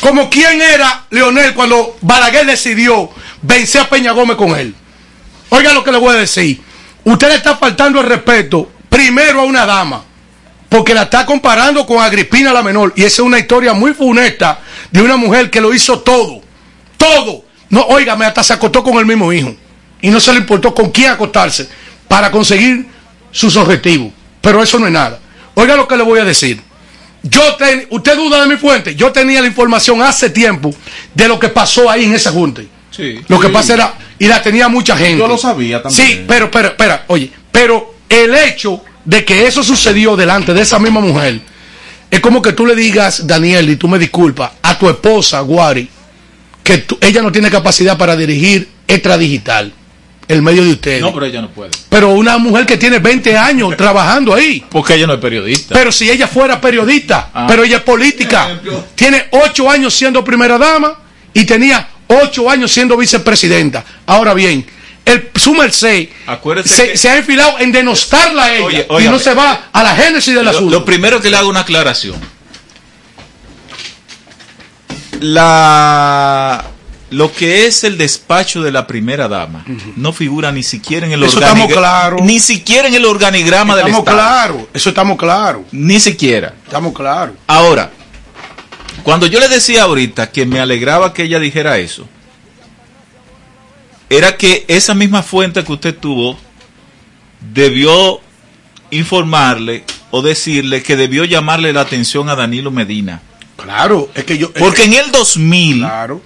Como 0.01 0.29
quién 0.29 0.61
era 0.61 1.05
Leonel 1.11 1.53
cuando 1.53 1.97
Balaguer 2.01 2.45
decidió 2.45 3.09
vencer 3.41 3.81
a 3.81 3.89
Peña 3.89 4.11
Gómez 4.11 4.35
con 4.37 4.57
él. 4.57 4.73
Oiga 5.49 5.71
lo 5.73 5.83
que 5.83 5.91
le 5.91 5.97
voy 5.97 6.15
a 6.15 6.19
decir. 6.19 6.61
Usted 7.05 7.27
le 7.29 7.35
está 7.35 7.55
faltando 7.57 7.99
el 8.01 8.07
respeto 8.07 8.69
primero 8.89 9.41
a 9.41 9.43
una 9.43 9.65
dama, 9.65 10.03
porque 10.69 10.93
la 10.93 11.03
está 11.03 11.25
comparando 11.25 11.85
con 11.85 11.99
Agripina 12.01 12.51
la 12.51 12.63
menor, 12.63 12.93
y 12.95 13.01
esa 13.03 13.21
es 13.21 13.25
una 13.25 13.39
historia 13.39 13.73
muy 13.73 13.93
funesta 13.93 14.59
de 14.91 15.01
una 15.01 15.15
mujer 15.17 15.49
que 15.49 15.61
lo 15.61 15.73
hizo 15.73 15.99
todo, 15.99 16.41
todo. 17.03 17.45
No, 17.69 17.81
óigame, 17.87 18.25
hasta 18.25 18.43
se 18.43 18.53
acostó 18.53 18.83
con 18.83 18.97
el 18.97 19.05
mismo 19.05 19.31
hijo, 19.33 19.53
y 20.01 20.09
no 20.09 20.19
se 20.19 20.31
le 20.31 20.39
importó 20.39 20.73
con 20.73 20.91
quién 20.91 21.11
acostarse 21.11 21.67
para 22.07 22.29
conseguir 22.31 22.85
sus 23.31 23.55
objetivos. 23.57 24.11
Pero 24.41 24.61
eso 24.61 24.77
no 24.79 24.85
es 24.87 24.93
nada. 24.93 25.19
Oiga 25.55 25.75
lo 25.75 25.87
que 25.87 25.97
le 25.97 26.03
voy 26.03 26.19
a 26.19 26.25
decir. 26.25 26.61
Yo 27.23 27.55
ten- 27.55 27.87
usted 27.89 28.15
duda 28.17 28.41
de 28.41 28.47
mi 28.47 28.57
fuente, 28.57 28.95
yo 28.95 29.11
tenía 29.11 29.39
la 29.41 29.47
información 29.47 30.01
hace 30.01 30.29
tiempo 30.29 30.73
de 31.13 31.27
lo 31.27 31.39
que 31.39 31.47
pasó 31.49 31.89
ahí 31.89 32.03
en 32.03 32.13
ese 32.13 32.29
junte. 32.29 32.67
Sí. 32.91 33.21
Lo 33.27 33.39
que 33.39 33.47
Sí. 33.47 33.53
pasa 33.53 33.73
era, 33.73 33.93
y 34.19 34.27
la 34.27 34.41
tenía 34.41 34.67
mucha 34.67 34.95
gente. 34.97 35.17
Yo 35.17 35.27
lo 35.27 35.37
sabía 35.37 35.81
también. 35.81 36.07
Sí, 36.07 36.23
pero, 36.27 36.51
pero, 36.51 36.67
espera, 36.69 37.05
oye, 37.07 37.31
pero 37.51 37.95
el 38.09 38.35
hecho 38.35 38.83
de 39.05 39.23
que 39.25 39.47
eso 39.47 39.63
sucedió 39.63 40.15
delante 40.15 40.53
de 40.53 40.61
esa 40.61 40.77
misma 40.79 40.99
mujer, 40.99 41.39
es 42.11 42.19
como 42.19 42.41
que 42.41 42.51
tú 42.51 42.65
le 42.67 42.75
digas, 42.75 43.25
Daniel, 43.25 43.69
y 43.69 43.77
tú 43.77 43.87
me 43.87 43.97
disculpas, 43.97 44.51
a 44.61 44.77
tu 44.77 44.89
esposa, 44.89 45.39
Guari, 45.39 45.89
que 46.63 46.79
tú- 46.79 46.97
ella 47.01 47.21
no 47.21 47.31
tiene 47.31 47.49
capacidad 47.51 47.97
para 47.97 48.15
dirigir 48.15 48.69
extradigital, 48.87 49.73
el 50.27 50.41
medio 50.41 50.63
de 50.63 50.71
ustedes. 50.71 51.01
No, 51.01 51.13
pero 51.13 51.25
ella 51.25 51.41
no 51.41 51.49
puede. 51.49 51.71
pero 51.89 52.09
una 52.11 52.37
mujer 52.37 52.65
que 52.65 52.77
tiene 52.77 52.99
20 52.99 53.37
años 53.37 53.75
trabajando 53.77 54.33
ahí. 54.33 54.63
Porque 54.69 54.93
ella 54.95 55.07
no 55.07 55.13
es 55.13 55.19
periodista. 55.19 55.73
Pero 55.73 55.91
si 55.91 56.09
ella 56.09 56.27
fuera 56.27 56.61
periodista, 56.61 57.29
Ah. 57.33 57.45
pero 57.47 57.63
ella 57.63 57.77
es 57.77 57.83
política, 57.83 58.59
tiene 58.95 59.25
ocho 59.31 59.69
años 59.69 59.93
siendo 59.93 60.23
primera 60.23 60.57
dama 60.57 60.95
y 61.33 61.45
tenía 61.45 61.87
ocho 62.07 62.49
años 62.49 62.71
siendo 62.71 62.95
vicepresidenta. 62.95 63.83
Ahora 64.05 64.33
bien, 64.33 64.65
el 65.05 65.29
su 65.35 65.53
merced 65.53 66.07
Acuérdese 66.27 66.73
se, 66.75 66.91
que- 66.91 66.97
se 66.97 67.09
ha 67.09 67.17
enfilado 67.17 67.59
en 67.59 67.73
denostarla 67.73 68.43
a 68.45 68.55
ella 68.55 68.85
Oye, 68.87 69.05
y 69.05 69.09
no 69.09 69.19
se 69.19 69.33
va 69.33 69.67
a 69.73 69.83
la 69.83 69.95
génesis 69.95 70.33
del 70.33 70.45
Lo, 70.45 70.51
asunto. 70.51 70.71
lo 70.79 70.85
primero 70.85 71.19
que 71.21 71.29
le 71.29 71.35
hago 71.35 71.49
una 71.49 71.59
aclaración. 71.61 72.15
La 75.23 76.65
lo 77.11 77.31
que 77.31 77.65
es 77.67 77.83
el 77.83 77.97
despacho 77.97 78.61
de 78.63 78.71
la 78.71 78.87
primera 78.87 79.27
dama 79.27 79.63
no 79.95 80.11
figura 80.13 80.51
ni 80.51 80.63
siquiera 80.63 81.05
en 81.05 81.13
el 81.13 81.23
Eso 81.23 81.39
estamos 81.39 81.65
organigrama 81.65 81.91
claros. 82.09 82.21
ni 82.23 82.39
siquiera 82.39 82.87
en 82.87 82.95
el 82.95 83.05
organigrama 83.05 83.75
del 83.75 83.85
estamos 83.85 83.99
Estado. 83.99 84.17
claros, 84.17 84.61
eso 84.73 84.89
estamos 84.89 85.17
claros, 85.17 85.61
Ni 85.71 85.99
siquiera. 85.99 86.53
estamos 86.65 86.91
claros. 86.93 87.35
Ahora, 87.47 87.91
cuando 89.03 89.27
yo 89.27 89.39
le 89.39 89.47
decía 89.47 89.83
ahorita 89.83 90.31
que 90.31 90.45
me 90.45 90.59
alegraba 90.59 91.13
que 91.13 91.23
ella 91.23 91.39
dijera 91.39 91.77
eso, 91.77 92.07
era 94.09 94.35
que 94.35 94.65
esa 94.67 94.93
misma 94.93 95.21
fuente 95.23 95.63
que 95.63 95.71
usted 95.71 95.95
tuvo 95.95 96.37
debió 97.53 98.19
informarle 98.91 99.83
o 100.11 100.21
decirle 100.21 100.83
que 100.83 100.95
debió 100.95 101.25
llamarle 101.25 101.73
la 101.73 101.81
atención 101.81 102.27
a 102.29 102.35
Danilo 102.35 102.71
Medina. 102.71 103.21
Claro, 103.57 104.09
es 104.15 104.23
que 104.25 104.37
yo... 104.37 104.51
es 104.53 104.61
Porque 104.61 104.83
que- 104.83 104.87
en 104.87 104.93
el 105.05 105.11
2000, 105.11 105.79
claro, 105.79 106.21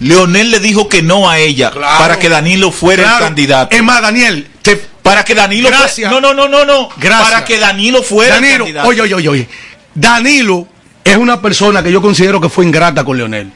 Leonel 0.00 0.50
le 0.50 0.60
dijo 0.60 0.88
que 0.88 1.02
no 1.02 1.28
a 1.28 1.38
ella 1.38 1.70
Claro. 1.70 1.98
para 1.98 2.18
que 2.18 2.28
Danilo 2.28 2.70
fuera 2.72 3.02
claro. 3.02 3.18
el 3.18 3.24
candidato. 3.24 3.76
Es 3.76 3.82
más, 3.82 4.00
Daniel, 4.02 4.46
te, 4.62 4.76
Para 5.02 5.24
que 5.24 5.34
Danilo. 5.34 5.70
No, 6.10 6.20
no, 6.20 6.34
no, 6.34 6.48
no, 6.48 6.64
no. 6.64 6.88
Gracias. 6.98 7.30
Para 7.30 7.44
que 7.44 7.58
Danilo 7.58 8.02
fuera 8.02 8.36
el 8.36 8.58
candidato. 8.58 8.88
oye, 8.88 9.00
oye, 9.02 9.14
oye, 9.14 9.28
oye. 9.28 9.48
Danilo 9.94 10.68
es 11.04 11.16
una 11.16 11.40
persona 11.42 11.82
que 11.82 11.90
yo 11.90 12.00
considero 12.00 12.40
que 12.40 12.48
fue 12.48 12.64
ingrata 12.64 13.04
con 13.04 13.16
Leonel. 13.16 13.50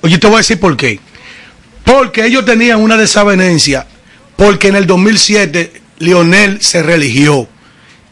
Oye, 0.00 0.18
te 0.18 0.26
voy 0.26 0.36
a 0.36 0.38
decir 0.38 0.58
por 0.58 0.76
qué. 0.76 0.98
Porque 1.84 2.24
ellos 2.26 2.44
tenían 2.44 2.80
una 2.80 2.96
desavenencia, 2.96 3.86
porque 4.36 4.68
en 4.68 4.76
el 4.76 4.86
2007 4.86 5.80
Leonel 5.98 6.60
se 6.62 6.82
religió 6.82 7.48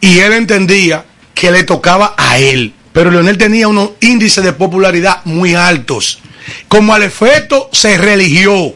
y 0.00 0.18
él 0.18 0.32
entendía 0.32 1.04
que 1.34 1.50
le 1.50 1.64
tocaba 1.64 2.14
a 2.16 2.38
él. 2.38 2.72
Pero 2.92 3.10
Leonel 3.10 3.38
tenía 3.38 3.68
unos 3.68 3.90
índices 4.00 4.42
de 4.44 4.52
popularidad 4.52 5.20
muy 5.24 5.54
altos. 5.54 6.20
Como 6.68 6.94
al 6.94 7.02
efecto 7.02 7.68
se 7.72 7.96
religió, 7.96 8.74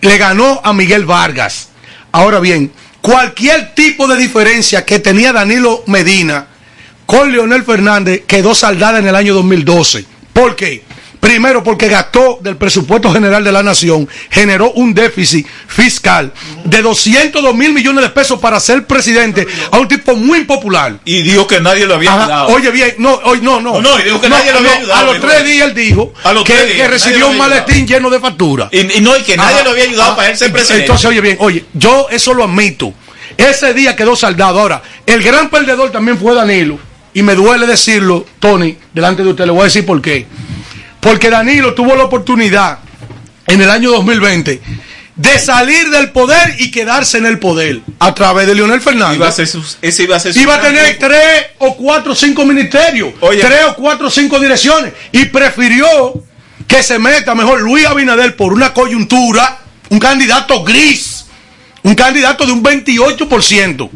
le 0.00 0.18
ganó 0.18 0.60
a 0.62 0.72
Miguel 0.72 1.04
Vargas. 1.04 1.70
Ahora 2.12 2.38
bien, 2.38 2.70
cualquier 3.00 3.74
tipo 3.74 4.06
de 4.06 4.16
diferencia 4.16 4.84
que 4.84 5.00
tenía 5.00 5.32
Danilo 5.32 5.82
Medina 5.86 6.46
con 7.06 7.32
Leonel 7.32 7.64
Fernández 7.64 8.22
quedó 8.26 8.54
saldada 8.54 8.98
en 8.98 9.08
el 9.08 9.16
año 9.16 9.34
2012. 9.34 10.04
¿Por 10.32 10.56
qué? 10.56 10.84
Primero 11.24 11.64
porque 11.64 11.88
gastó 11.88 12.38
del 12.42 12.58
presupuesto 12.58 13.10
general 13.10 13.42
de 13.42 13.50
la 13.50 13.62
nación, 13.62 14.06
generó 14.28 14.72
un 14.72 14.92
déficit 14.92 15.46
fiscal 15.66 16.30
de 16.64 16.82
202 16.82 17.54
mil 17.54 17.72
millones 17.72 18.04
de 18.04 18.10
pesos 18.10 18.38
para 18.38 18.60
ser 18.60 18.86
presidente 18.86 19.46
a 19.70 19.78
un 19.78 19.88
tipo 19.88 20.14
muy 20.16 20.40
impopular. 20.40 20.98
Y 21.06 21.22
dijo 21.22 21.46
que 21.46 21.62
nadie 21.62 21.86
lo 21.86 21.94
había 21.94 22.12
Ajá, 22.12 22.24
ayudado. 22.24 22.48
Oye 22.48 22.70
bien, 22.70 22.94
no, 22.98 23.14
oye, 23.24 23.40
no, 23.40 23.58
no. 23.58 23.80
No, 23.80 23.80
no, 23.80 24.00
y 24.00 24.02
dijo 24.02 24.20
que 24.20 24.28
nadie 24.28 24.52
lo 24.52 24.58
había 24.58 24.76
ayudado, 24.76 25.00
A 25.00 25.12
los 25.14 25.20
tres 25.22 25.46
días 25.46 25.68
él 25.68 25.74
dijo 25.74 26.12
que, 26.44 26.88
recibió 26.88 27.28
un 27.28 27.38
maletín 27.38 27.86
lleno 27.86 28.10
de 28.10 28.20
facturas. 28.20 28.68
Y, 28.70 28.98
y 28.98 29.00
no, 29.00 29.16
y 29.16 29.22
que 29.22 29.38
nadie 29.38 29.64
lo 29.64 29.70
había 29.70 29.84
ayudado 29.84 30.12
Ah, 30.12 30.16
para 30.16 30.28
él 30.28 30.36
ser 30.36 30.52
presidente. 30.52 30.84
Entonces, 30.84 31.06
oye 31.06 31.22
bien, 31.22 31.38
oye, 31.40 31.64
yo 31.72 32.06
eso 32.10 32.34
lo 32.34 32.44
admito. 32.44 32.92
Ese 33.38 33.72
día 33.72 33.96
quedó 33.96 34.14
saldado. 34.14 34.60
Ahora, 34.60 34.82
el 35.06 35.22
gran 35.22 35.48
perdedor 35.48 35.90
también 35.90 36.18
fue 36.18 36.34
Danilo. 36.34 36.78
Y 37.14 37.22
me 37.22 37.34
duele 37.34 37.66
decirlo, 37.66 38.26
Tony, 38.38 38.76
delante 38.92 39.22
de 39.22 39.30
usted. 39.30 39.46
Le 39.46 39.52
voy 39.52 39.62
a 39.62 39.64
decir 39.64 39.86
por 39.86 40.02
qué. 40.02 40.26
Porque 41.04 41.28
Danilo 41.28 41.74
tuvo 41.74 41.94
la 41.94 42.04
oportunidad 42.04 42.78
en 43.46 43.60
el 43.60 43.68
año 43.68 43.90
2020 43.90 44.60
de 45.16 45.38
salir 45.38 45.90
del 45.90 46.10
poder 46.12 46.56
y 46.58 46.70
quedarse 46.70 47.18
en 47.18 47.26
el 47.26 47.38
poder 47.38 47.82
a 47.98 48.14
través 48.14 48.46
de 48.46 48.54
Leonel 48.54 48.80
Fernández. 48.80 49.16
Iba 49.18 49.28
a 49.28 49.32
ser 49.32 49.46
sus- 49.46 49.76
ese 49.82 50.04
iba 50.04 50.16
a 50.16 50.20
ser 50.20 50.32
su 50.32 50.40
Iba 50.40 50.54
a 50.54 50.58
gran 50.60 50.74
tener 50.74 50.98
tres 50.98 51.46
o 51.58 51.76
cuatro 51.76 52.12
o 52.12 52.14
cinco 52.16 52.46
ministerios, 52.46 53.12
Oye. 53.20 53.40
tres 53.42 53.60
o 53.68 53.74
cuatro 53.76 54.08
o 54.08 54.10
cinco 54.10 54.40
direcciones, 54.40 54.94
y 55.12 55.26
prefirió 55.26 55.86
que 56.66 56.82
se 56.82 56.98
meta 56.98 57.34
mejor 57.34 57.60
Luis 57.60 57.84
Abinader 57.84 58.34
por 58.34 58.54
una 58.54 58.72
coyuntura, 58.72 59.58
un 59.90 59.98
candidato 59.98 60.64
gris, 60.64 61.26
un 61.82 61.94
candidato 61.94 62.46
de 62.46 62.52
un 62.52 62.62
28%, 62.64 63.90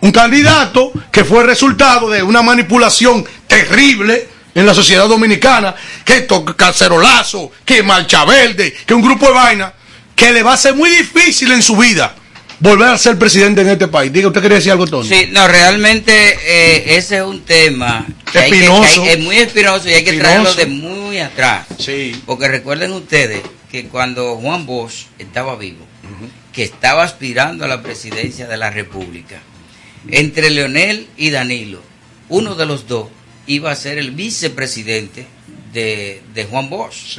un 0.00 0.10
candidato 0.10 0.90
que 1.12 1.22
fue 1.22 1.44
resultado 1.44 2.08
de 2.08 2.22
una 2.22 2.40
manipulación 2.40 3.26
terrible 3.46 4.26
en 4.54 4.66
la 4.66 4.74
sociedad 4.74 5.08
dominicana, 5.08 5.74
que 6.04 6.26
cacerolazo, 6.56 7.50
que 7.64 7.82
marcha 7.82 8.24
verde, 8.24 8.74
que 8.86 8.94
un 8.94 9.02
grupo 9.02 9.26
de 9.26 9.32
vaina, 9.32 9.72
que 10.16 10.32
le 10.32 10.42
va 10.42 10.54
a 10.54 10.56
ser 10.56 10.74
muy 10.74 10.90
difícil 10.90 11.50
en 11.52 11.62
su 11.62 11.76
vida 11.76 12.14
volver 12.58 12.88
a 12.88 12.98
ser 12.98 13.18
presidente 13.18 13.62
en 13.62 13.70
este 13.70 13.88
país. 13.88 14.12
Diga, 14.12 14.28
¿usted 14.28 14.42
quería 14.42 14.56
decir 14.58 14.72
algo, 14.72 14.86
Tony? 14.86 15.08
Sí, 15.08 15.28
no, 15.30 15.48
realmente 15.48 16.12
eh, 16.44 16.96
ese 16.96 17.16
es 17.18 17.22
un 17.22 17.40
tema 17.42 18.06
que 18.30 18.38
hay 18.38 18.50
que- 18.50 18.58
que 18.58 18.64
Espinoso. 18.64 19.02
hay- 19.02 19.08
es 19.08 19.18
muy 19.20 19.36
espinoso 19.38 19.88
y 19.88 19.94
hay 19.94 20.04
que 20.04 20.10
Espinoso. 20.10 20.30
traerlo 20.42 20.54
de 20.54 20.66
muy 20.66 21.18
atrás. 21.18 21.66
Sí. 21.78 22.20
Porque 22.26 22.48
recuerden 22.48 22.92
ustedes 22.92 23.40
que 23.72 23.86
cuando 23.86 24.36
Juan 24.36 24.66
Bosch 24.66 25.06
estaba 25.18 25.56
vivo, 25.56 25.86
que 26.52 26.64
estaba 26.64 27.02
aspirando 27.04 27.64
a 27.64 27.68
la 27.68 27.80
presidencia 27.82 28.46
de 28.46 28.56
la 28.58 28.70
República, 28.70 29.38
entre 30.10 30.50
Leonel 30.50 31.08
y 31.16 31.30
Danilo, 31.30 31.80
uno 32.28 32.56
de 32.56 32.66
los 32.66 32.86
dos 32.88 33.06
iba 33.46 33.70
a 33.70 33.76
ser 33.76 33.98
el 33.98 34.10
vicepresidente 34.12 35.26
de, 35.72 36.22
de 36.34 36.44
Juan 36.44 36.70
Bosch. 36.70 37.18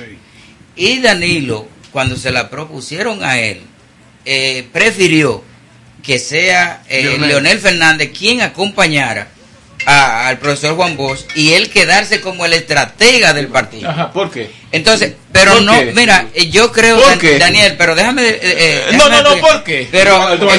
Y 0.75 0.99
Danilo, 0.99 1.67
cuando 1.91 2.15
se 2.15 2.31
la 2.31 2.49
propusieron 2.49 3.23
a 3.23 3.39
él, 3.39 3.61
eh, 4.25 4.67
prefirió 4.71 5.43
que 6.03 6.19
sea 6.19 6.83
eh, 6.89 7.03
Leonel. 7.03 7.29
Leonel. 7.29 7.59
Fernández 7.59 8.11
quien 8.17 8.41
acompañara 8.41 9.29
a- 9.85 10.27
al 10.27 10.37
profesor 10.39 10.75
Juan 10.75 10.95
Bosch 10.97 11.21
y 11.35 11.53
él 11.53 11.69
quedarse 11.69 12.21
como 12.21 12.45
el 12.45 12.53
estratega 12.53 13.33
del 13.33 13.47
partido. 13.47 13.89
Ajá, 13.89 14.11
¿por 14.11 14.29
qué? 14.31 14.51
Entonces, 14.71 15.13
pero 15.31 15.53
¿Por 15.53 15.63
no, 15.63 15.73
qué? 15.73 15.91
mira, 15.95 16.27
eh, 16.33 16.49
yo 16.49 16.71
creo, 16.71 16.97
¿Por 16.99 17.17
Dan-? 17.19 17.39
Daniel, 17.39 17.75
pero 17.77 17.95
déjame... 17.95 18.27
eh, 18.27 18.39
eh, 18.41 18.85
No, 18.93 19.05
déjame 19.09 19.23
no, 19.23 19.35
no. 19.35 19.41
¿por 19.41 19.63
qué? 19.63 19.87
Pero 19.91 20.33
el, 20.33 20.39
por 20.39 20.49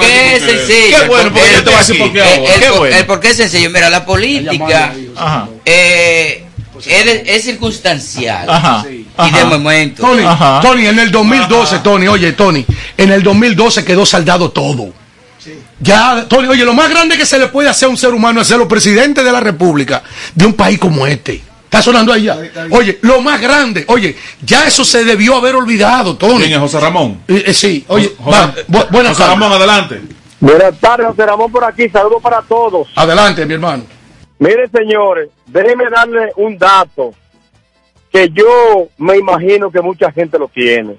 qué 0.00 0.36
es 0.36 0.42
sencillo. 0.42 0.96
Qué 0.96 1.02
el 1.02 1.08
bueno, 1.08 1.32
por- 1.32 1.40
porque 1.40 1.48
el- 1.50 1.54
yo 1.56 1.64
te 1.64 1.70
voy 1.70 1.74
a 1.74 1.78
decir 1.78 1.98
por 1.98 2.12
qué 2.12 2.18
el- 2.20 2.24
ahora. 2.24 2.54
el 2.54 2.60
Qué 2.96 3.04
por- 3.04 3.20
qué 3.20 3.30
es 3.30 3.36
sencillo. 3.36 3.70
Mira, 3.70 3.90
la 3.90 4.04
política 4.04 4.92
Ajá. 5.16 5.48
eh, 5.64 6.42
es, 6.86 7.06
es 7.26 7.42
circunstancial 7.44 8.48
Ajá. 8.48 8.84
y 8.88 9.30
de 9.30 9.44
momento. 9.44 10.02
Tony. 10.02 10.22
Tony, 10.62 10.86
en 10.86 10.98
el 10.98 11.10
2012, 11.10 11.78
Tony, 11.80 12.06
oye, 12.08 12.32
Tony, 12.32 12.64
en 12.96 13.10
el 13.12 13.22
2012 13.22 13.84
quedó 13.84 14.06
saldado 14.06 14.50
todo. 14.50 14.92
Ya, 15.80 16.24
Tony, 16.28 16.48
oye, 16.48 16.64
lo 16.64 16.72
más 16.72 16.88
grande 16.88 17.18
que 17.18 17.26
se 17.26 17.38
le 17.38 17.48
puede 17.48 17.68
hacer 17.68 17.86
a 17.86 17.90
un 17.90 17.96
ser 17.98 18.14
humano 18.14 18.40
es 18.40 18.46
ser 18.48 18.58
los 18.58 18.66
presidente 18.68 19.22
de 19.22 19.30
la 19.30 19.40
República 19.40 20.02
de 20.34 20.46
un 20.46 20.54
país 20.54 20.78
como 20.78 21.06
este. 21.06 21.42
¿Está 21.64 21.82
sonando 21.82 22.12
ahí 22.12 22.22
ya? 22.24 22.38
Oye, 22.70 22.98
lo 23.02 23.20
más 23.20 23.40
grande, 23.40 23.84
oye, 23.88 24.16
ya 24.42 24.66
eso 24.66 24.84
se 24.84 25.04
debió 25.04 25.36
haber 25.36 25.54
olvidado, 25.56 26.16
Tony. 26.16 26.38
¿Quién 26.44 26.52
es 26.54 26.58
José 26.60 26.80
Ramón? 26.80 27.20
Eh, 27.28 27.44
eh, 27.48 27.52
sí, 27.52 27.84
oye, 27.88 28.12
José- 28.16 28.30
va, 28.38 28.54
bu- 28.68 28.90
buenas 28.90 29.12
José 29.12 29.22
tardes. 29.24 29.28
Ramón, 29.40 29.52
adelante. 29.52 30.00
Buenas 30.40 30.78
tardes, 30.80 31.06
José 31.08 31.26
Ramón 31.26 31.50
por 31.52 31.64
aquí, 31.64 31.88
saludos 31.90 32.22
para 32.22 32.40
todos. 32.42 32.88
Adelante, 32.94 33.44
mi 33.44 33.54
hermano. 33.54 33.84
Mire, 34.38 34.68
señores, 34.68 35.28
déjenme 35.46 35.84
darle 35.90 36.30
un 36.36 36.56
dato 36.56 37.12
que 38.12 38.30
yo 38.30 38.88
me 38.98 39.18
imagino 39.18 39.70
que 39.70 39.80
mucha 39.82 40.10
gente 40.12 40.38
lo 40.38 40.48
tiene. 40.48 40.96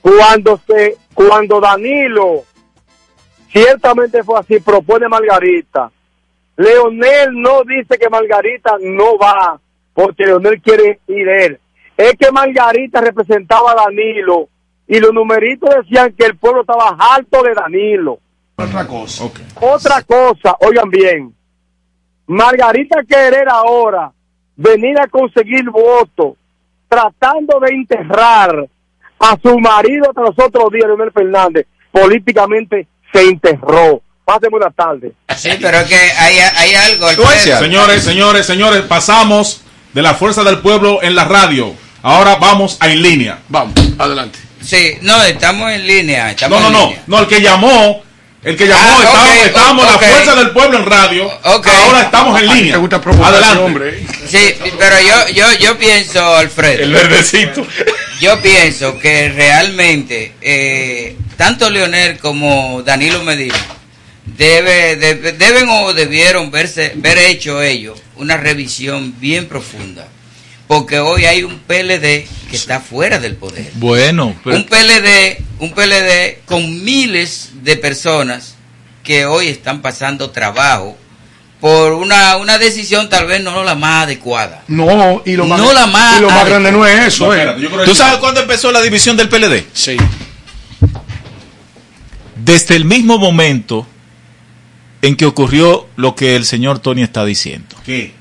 Cuando 0.00 0.60
se, 0.66 0.96
cuando 1.12 1.60
Danilo, 1.60 2.44
ciertamente 3.54 4.24
fue 4.24 4.40
así, 4.40 4.58
propone 4.58 5.08
Margarita, 5.08 5.90
Leonel 6.56 7.40
no 7.40 7.62
dice 7.62 7.96
que 7.98 8.10
Margarita 8.10 8.76
no 8.80 9.16
va, 9.16 9.58
porque 9.92 10.26
Leonel 10.26 10.60
quiere 10.60 11.00
ir 11.06 11.28
él. 11.28 11.60
Es 11.96 12.14
que 12.18 12.32
Margarita 12.32 13.00
representaba 13.00 13.72
a 13.72 13.86
Danilo 13.86 14.48
y 14.88 14.98
los 14.98 15.12
numeritos 15.12 15.70
decían 15.82 16.12
que 16.12 16.26
el 16.26 16.36
pueblo 16.36 16.62
estaba 16.62 16.96
harto 16.98 17.42
de 17.42 17.54
Danilo. 17.54 18.18
Otra 18.56 18.86
cosa. 18.86 19.24
Ok. 19.24 19.40
Otra 19.60 20.02
cosa, 20.02 20.56
oigan 20.60 20.90
bien, 20.90 21.34
Margarita 22.26 23.02
querer 23.04 23.48
ahora 23.48 24.12
venir 24.56 24.98
a 24.98 25.06
conseguir 25.06 25.68
votos 25.70 26.34
tratando 26.88 27.60
de 27.60 27.74
enterrar 27.74 28.68
a 29.18 29.38
su 29.42 29.58
marido 29.58 30.08
hasta 30.08 30.22
los 30.22 30.38
otros 30.38 30.70
días, 30.70 30.86
Leonel 30.86 31.12
Fernández, 31.12 31.66
políticamente 31.90 32.86
se 33.14 33.22
enterró. 33.28 34.02
Pase 34.24 34.48
buena 34.48 34.70
tarde. 34.70 35.12
Sí, 35.36 35.50
pero 35.60 35.78
es 35.80 35.84
que 35.88 35.96
hay, 35.96 36.38
hay 36.38 36.74
algo. 36.74 37.08
Señores, 37.60 38.02
señores, 38.02 38.46
señores, 38.46 38.82
pasamos 38.82 39.60
de 39.92 40.00
la 40.02 40.14
fuerza 40.14 40.42
del 40.44 40.58
pueblo 40.60 41.02
en 41.02 41.14
la 41.14 41.24
radio. 41.24 41.74
Ahora 42.02 42.36
vamos 42.36 42.78
a 42.80 42.90
en 42.90 43.02
línea. 43.02 43.38
Vamos, 43.48 43.74
adelante. 43.98 44.38
Sí, 44.62 44.96
no, 45.02 45.22
estamos 45.22 45.70
en 45.72 45.86
línea. 45.86 46.30
Estamos 46.30 46.58
No, 46.60 46.70
no, 46.70 46.76
en 46.78 46.82
no, 46.82 46.86
línea. 46.88 47.02
no, 47.06 47.18
el 47.20 47.26
que 47.26 47.40
llamó, 47.42 48.02
el 48.42 48.56
que 48.56 48.66
llamó, 48.66 48.80
Ah, 48.82 49.02
estábamos, 49.04 49.34
ok, 49.38 49.46
estábamos 49.46 49.84
la 49.92 49.98
fuerza 49.98 50.34
del 50.36 50.50
pueblo 50.52 50.78
en 50.78 50.86
radio. 50.86 51.30
Ahora 51.42 52.00
estamos 52.02 52.40
en 52.40 52.46
línea. 52.48 52.72
te 52.72 52.78
gusta 52.78 53.00
provocación, 53.02 53.34
Adelante. 53.34 53.62
hombre. 53.62 54.06
Sí, 54.26 54.54
pero 54.78 54.96
yo, 55.00 55.28
yo, 55.34 55.52
yo 55.60 55.78
pienso, 55.78 56.34
Alfredo. 56.36 56.82
El 56.82 56.92
verdecito. 56.92 57.66
Yo 58.24 58.40
pienso 58.40 58.98
que 58.98 59.28
realmente 59.28 60.32
eh, 60.40 61.14
tanto 61.36 61.68
Leonel 61.68 62.16
como 62.18 62.82
Danilo 62.82 63.22
Medina 63.22 63.54
debe, 64.24 64.96
debe- 64.96 65.32
deben 65.32 65.68
o 65.68 65.92
debieron 65.92 66.50
verse, 66.50 66.92
ver 66.96 67.18
hecho 67.18 67.60
ellos 67.62 68.00
una 68.16 68.38
revisión 68.38 69.14
bien 69.20 69.46
profunda. 69.46 70.08
Porque 70.66 70.98
hoy 71.00 71.26
hay 71.26 71.42
un 71.42 71.58
PLD 71.58 72.00
que 72.00 72.26
está 72.56 72.80
fuera 72.80 73.18
del 73.18 73.36
poder. 73.36 73.70
Bueno, 73.74 74.34
pero- 74.42 74.56
Un 74.56 74.64
PLD, 74.64 75.36
un 75.58 75.72
PLD 75.72 76.38
con 76.46 76.82
miles 76.82 77.50
de 77.62 77.76
personas 77.76 78.54
que 79.02 79.26
hoy 79.26 79.48
están 79.48 79.82
pasando 79.82 80.30
trabajo 80.30 80.96
por 81.64 81.94
una, 81.94 82.36
una 82.36 82.58
decisión 82.58 83.08
tal 83.08 83.26
vez 83.26 83.42
no 83.42 83.64
la 83.64 83.74
más 83.74 84.04
adecuada. 84.04 84.64
No, 84.68 85.22
y 85.24 85.32
lo 85.34 85.46
más, 85.46 85.58
No 85.58 85.72
la 85.72 85.86
más 85.86 86.18
y 86.18 86.20
lo 86.20 86.28
más 86.28 86.44
grande 86.46 86.70
no 86.70 86.84
es 86.86 87.06
eso, 87.06 87.24
No, 87.24 87.32
eh. 87.32 87.38
espérate, 87.38 87.62
yo 87.62 87.70
creo 87.70 87.84
¿tú 87.86 87.90
que- 87.92 87.96
sabes 87.96 88.18
cuándo 88.18 88.42
empezó 88.42 88.70
la 88.70 88.82
división 88.82 89.16
del 89.16 89.30
PLD? 89.30 89.64
Sí. 89.72 89.96
Desde 92.36 92.76
el 92.76 92.84
mismo 92.84 93.16
momento 93.16 93.86
en 95.00 95.16
que 95.16 95.24
ocurrió 95.24 95.86
lo 95.96 96.14
que 96.14 96.36
el 96.36 96.44
señor 96.44 96.80
Tony 96.80 97.02
está 97.02 97.24
diciendo. 97.24 97.76
¿Qué? 97.86 98.12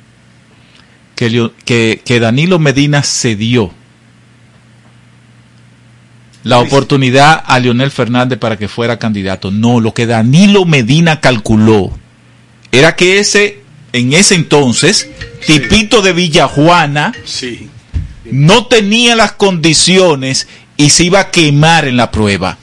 que, 1.18 1.52
que, 1.66 2.02
que 2.06 2.20
Danilo 2.22 2.60
Medina 2.60 3.04
cedió 3.04 3.74
la 6.44 6.60
oportunidad 6.60 7.44
a 7.46 7.60
Leonel 7.60 7.92
Fernández 7.92 8.40
para 8.40 8.56
que 8.58 8.70
fuera 8.70 9.00
candidato. 9.00 9.52
No, 9.52 9.82
lo 9.82 9.94
que 9.94 10.06
Danilo 10.06 10.64
Medina 10.64 11.20
calculó 11.20 11.92
era 12.74 12.96
que 12.98 13.20
ese, 13.20 13.62
en 13.94 14.12
ese 14.14 14.36
entonces, 14.36 15.08
tipito 15.48 16.02
de 16.02 16.12
Villajuana, 16.12 17.14
Sí. 17.24 17.70
no 18.26 18.66
tenía 18.66 19.16
las 19.16 19.32
condiciones 19.34 20.48
y 20.76 20.90
se 20.90 21.06
iba 21.06 21.20
a 21.22 21.32
quemar 21.32 21.88
en 21.88 21.96
la 21.98 22.12
prueba. 22.12 22.58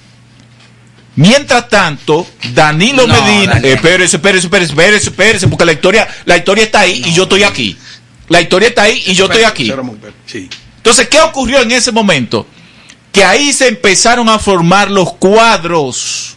Mientras 1.16 1.68
tanto, 1.68 2.26
Danilo 2.54 3.06
No, 3.06 3.12
Medina, 3.14 3.54
Daniel. 3.54 3.64
eh, 3.72 3.72
espérese, 3.74 4.16
espérese, 4.16 4.46
espérese, 4.46 4.72
espérese, 4.72 5.08
espérese, 5.10 5.48
porque 5.48 5.64
la 5.64 5.72
historia, 5.72 6.08
la 6.24 6.36
historia 6.36 6.64
está 6.64 6.80
ahí 6.80 7.02
y 7.04 7.12
yo 7.12 7.22
estoy 7.24 7.42
aquí. 7.42 7.76
La 8.28 8.40
historia 8.40 8.68
está 8.68 8.82
ahí 8.82 9.02
y 9.06 9.14
yo 9.14 9.26
estoy 9.26 9.42
aquí. 9.44 9.72
Sí. 10.26 10.48
Entonces, 10.76 11.08
¿qué 11.08 11.20
ocurrió 11.20 11.60
en 11.62 11.72
ese 11.72 11.92
momento? 11.92 12.46
Que 13.12 13.24
ahí 13.24 13.52
se 13.52 13.68
empezaron 13.68 14.28
a 14.28 14.38
formar 14.38 14.90
los 14.90 15.12
cuadros 15.14 16.36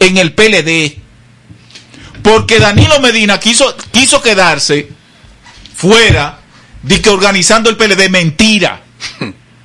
en 0.00 0.16
el 0.18 0.32
PLD. 0.32 0.98
Porque 2.22 2.58
Danilo 2.58 3.00
Medina 3.00 3.38
quiso, 3.40 3.76
quiso 3.90 4.22
quedarse 4.22 4.88
fuera 5.74 6.38
de 6.82 7.00
que 7.00 7.10
organizando 7.10 7.68
el 7.70 7.76
PLD, 7.76 8.08
mentira. 8.08 8.80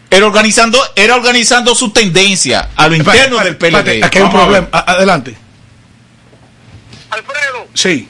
Era 0.10 0.26
organizando, 0.26 0.80
era 0.96 1.16
organizando 1.16 1.76
su 1.76 1.92
tendencia 1.92 2.70
a 2.76 2.88
lo 2.88 2.96
interno 2.96 3.38
del 3.44 3.58
PLD. 3.58 4.04
Aquí 4.04 4.18
hay 4.18 4.24
un 4.24 4.32
problema. 4.32 4.68
A- 4.72 4.92
Adelante. 4.94 5.36
Alfredo, 7.10 7.68
Sí. 7.74 8.08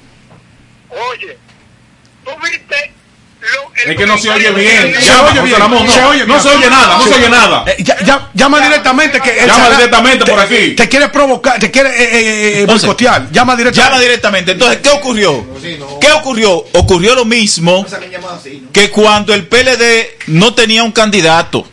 oye, 0.90 1.38
tú 2.26 2.32
viste 2.44 2.76
lo, 2.76 2.97
Es 3.86 3.96
que 3.96 4.06
no 4.08 4.18
se 4.18 4.30
oye 4.30 4.52
bien. 4.52 4.94
Se 4.96 5.02
Llama, 5.02 5.22
oye 5.30 5.30
José 5.40 5.44
bien, 5.44 5.60
Ramón, 5.60 5.86
no, 5.86 5.92
se 5.92 6.04
oye 6.04 6.20
no 6.22 6.26
bien. 6.26 6.42
se 6.42 6.50
oye 6.50 6.70
nada, 6.70 6.98
no 6.98 7.04
se 7.04 7.14
oye 7.14 7.30
nada. 7.30 7.64
Eh, 7.68 7.76
ya- 7.84 7.98
ya- 8.04 8.30
llama 8.34 8.60
directamente 8.62 9.20
que 9.22 9.46
Llama 9.48 9.70
directamente 9.70 10.26
te- 10.26 10.32
por 10.32 10.40
aquí. 10.40 10.72
Te 10.76 10.90
quiere 10.90 11.10
provocar, 11.10 11.60
te 11.60 11.70
quiere 11.72 11.90
eh, 11.90 11.94
eh, 12.04 12.20
eh, 12.20 12.60
Entonces, 12.62 12.88
boicotear. 12.88 13.32
Llama 13.32 13.56
directamente. 13.56 13.90
Llama 13.92 14.02
directamente. 14.02 14.52
Entonces, 14.54 14.80
¿qué 14.82 14.90
ocurrió? 14.90 15.46
¿Qué 16.02 16.12
ocurrió? 16.12 16.66
Ocurrió 16.74 17.16
lo 17.16 17.26
mismo 17.26 17.86
que 18.74 18.90
cuando 18.90 19.34
el 19.34 19.48
PLD 19.48 20.18
no 20.28 20.54
tenía 20.54 20.84
un 20.84 20.92
candidato 20.92 21.68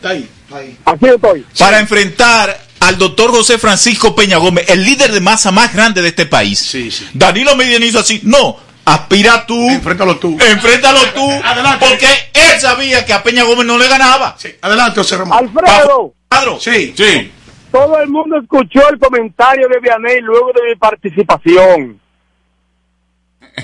Aquí 0.85 1.05
estoy. 1.07 1.45
para 1.57 1.79
enfrentar 1.79 2.65
al 2.79 2.97
doctor 2.97 3.31
José 3.31 3.57
Francisco 3.57 4.15
Peña 4.15 4.37
Gómez, 4.37 4.65
el 4.69 4.83
líder 4.83 5.11
de 5.11 5.19
masa 5.19 5.51
más 5.51 5.73
grande 5.73 6.01
de 6.01 6.09
este 6.09 6.25
país. 6.27 6.59
Sí, 6.59 6.91
sí. 6.91 7.07
Danilo 7.13 7.55
Medina 7.55 7.83
hizo 7.83 7.99
así, 7.99 8.19
no, 8.23 8.57
aspira 8.85 9.45
tú, 9.45 9.67
Enfréntalo 9.69 10.17
tú. 10.17 10.37
enfréntalo 10.39 10.99
tú, 11.13 11.29
Adelante. 11.43 11.85
porque 11.89 12.05
él 12.33 12.59
sabía 12.59 13.05
que 13.05 13.13
a 13.13 13.23
Peña 13.23 13.43
Gómez 13.43 13.65
no 13.65 13.77
le 13.77 13.87
ganaba. 13.87 14.35
Sí, 14.37 14.49
Adelante, 14.61 14.99
José 14.99 15.17
Ramón. 15.17 15.37
Alfredo, 15.37 16.13
Cuadro. 16.29 16.59
Sí. 16.59 16.93
Sí. 16.95 17.31
todo 17.71 17.99
el 17.99 18.09
mundo 18.09 18.37
escuchó 18.39 18.87
el 18.89 18.99
comentario 18.99 19.67
de 19.67 19.79
Vianey 19.79 20.21
luego 20.21 20.51
de 20.53 20.69
mi 20.69 20.75
participación. 20.75 21.99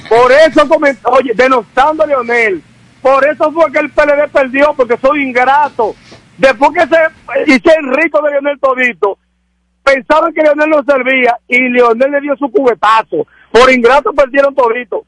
Por 0.09 0.31
eso 0.31 0.67
comentó, 0.67 1.09
oye, 1.09 1.33
denostando 1.35 2.03
a 2.03 2.07
Leonel. 2.07 2.61
Por 3.01 3.25
eso 3.27 3.51
fue 3.51 3.71
que 3.71 3.79
el 3.79 3.89
PLD 3.89 4.29
perdió, 4.31 4.73
porque 4.75 4.97
soy 5.01 5.23
ingrato. 5.23 5.95
Después 6.37 6.71
que 6.73 6.81
se 6.87 7.51
hice 7.51 7.71
rico 7.83 8.21
de 8.21 8.31
Leonel 8.31 8.59
Todito, 8.59 9.17
pensaban 9.83 10.33
que 10.33 10.41
Leonel 10.43 10.69
no 10.69 10.83
servía 10.83 11.35
y 11.47 11.59
Leonel 11.69 12.11
le 12.11 12.21
dio 12.21 12.35
su 12.37 12.49
cubetazo. 12.51 13.27
Por 13.51 13.71
ingrato 13.71 14.13
perdieron 14.13 14.55
Todito. 14.55 15.03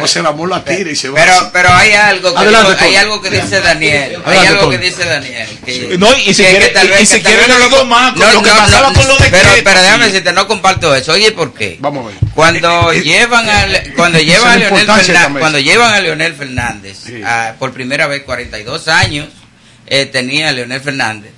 José 0.00 0.20
Ramón 0.20 0.50
la 0.50 0.62
tira 0.64 0.90
y 0.90 0.96
se 0.96 1.08
va. 1.08 1.16
Pero, 1.16 1.50
pero 1.52 1.72
hay 1.72 1.92
algo 1.92 2.32
que, 2.34 2.38
Adelante, 2.40 2.72
dijo- 2.72 2.84
hay 2.84 2.96
algo 2.96 3.22
que 3.22 3.30
dice 3.30 3.60
Daniel. 3.60 4.16
Hay 4.24 4.36
Adelante, 4.36 4.48
algo 4.48 4.70
que 4.70 4.78
dice 4.78 5.04
Daniel. 5.06 5.48
Que, 5.64 5.96
No, 5.98 6.08
y 6.18 6.34
si 6.34 6.42
que- 6.42 6.50
quiere- 6.50 6.66
que 6.68 6.74
tal 6.74 6.88
vez- 6.88 7.00
y 7.00 7.06
si 7.06 7.16
que 7.16 7.22
tal 7.22 7.32
quiere 7.32 7.48
no 7.48 7.58
lo- 7.70 7.84
más, 7.86 8.12
con 8.12 8.32
lo 8.34 8.42
que 8.42 8.50
pasaba 8.50 8.92
con 8.92 9.08
los 9.08 9.16
Pero, 9.18 9.30
decretos. 9.38 9.60
pero 9.64 9.82
déjame 9.82 10.04
decirte, 10.06 10.32
no 10.32 10.46
comparto 10.46 10.94
eso. 10.94 11.12
Oye, 11.12 11.32
¿por 11.32 11.54
qué? 11.54 11.76
Vamos 11.80 12.04
a 12.04 12.08
ver. 12.08 12.16
Cuando 12.34 12.92
llevan 12.92 13.48
a, 13.48 13.66
cuando 13.96 14.18
Esa 14.18 14.26
llevan 14.26 14.50
a 14.52 14.56
Leonel 14.58 14.86
Fernández, 14.86 15.40
cuando 15.40 15.58
llevan 15.58 15.94
a 15.94 16.00
Leonel 16.00 16.34
Fernández 16.34 16.98
Sí. 17.06 17.22
a- 17.24 17.54
por 17.58 17.72
primera 17.72 18.06
vez 18.06 18.22
42 18.24 18.88
años 18.88 19.28
eh, 19.86 20.04
tenía 20.06 20.52
Leonel 20.52 20.80
Fernández 20.80 21.30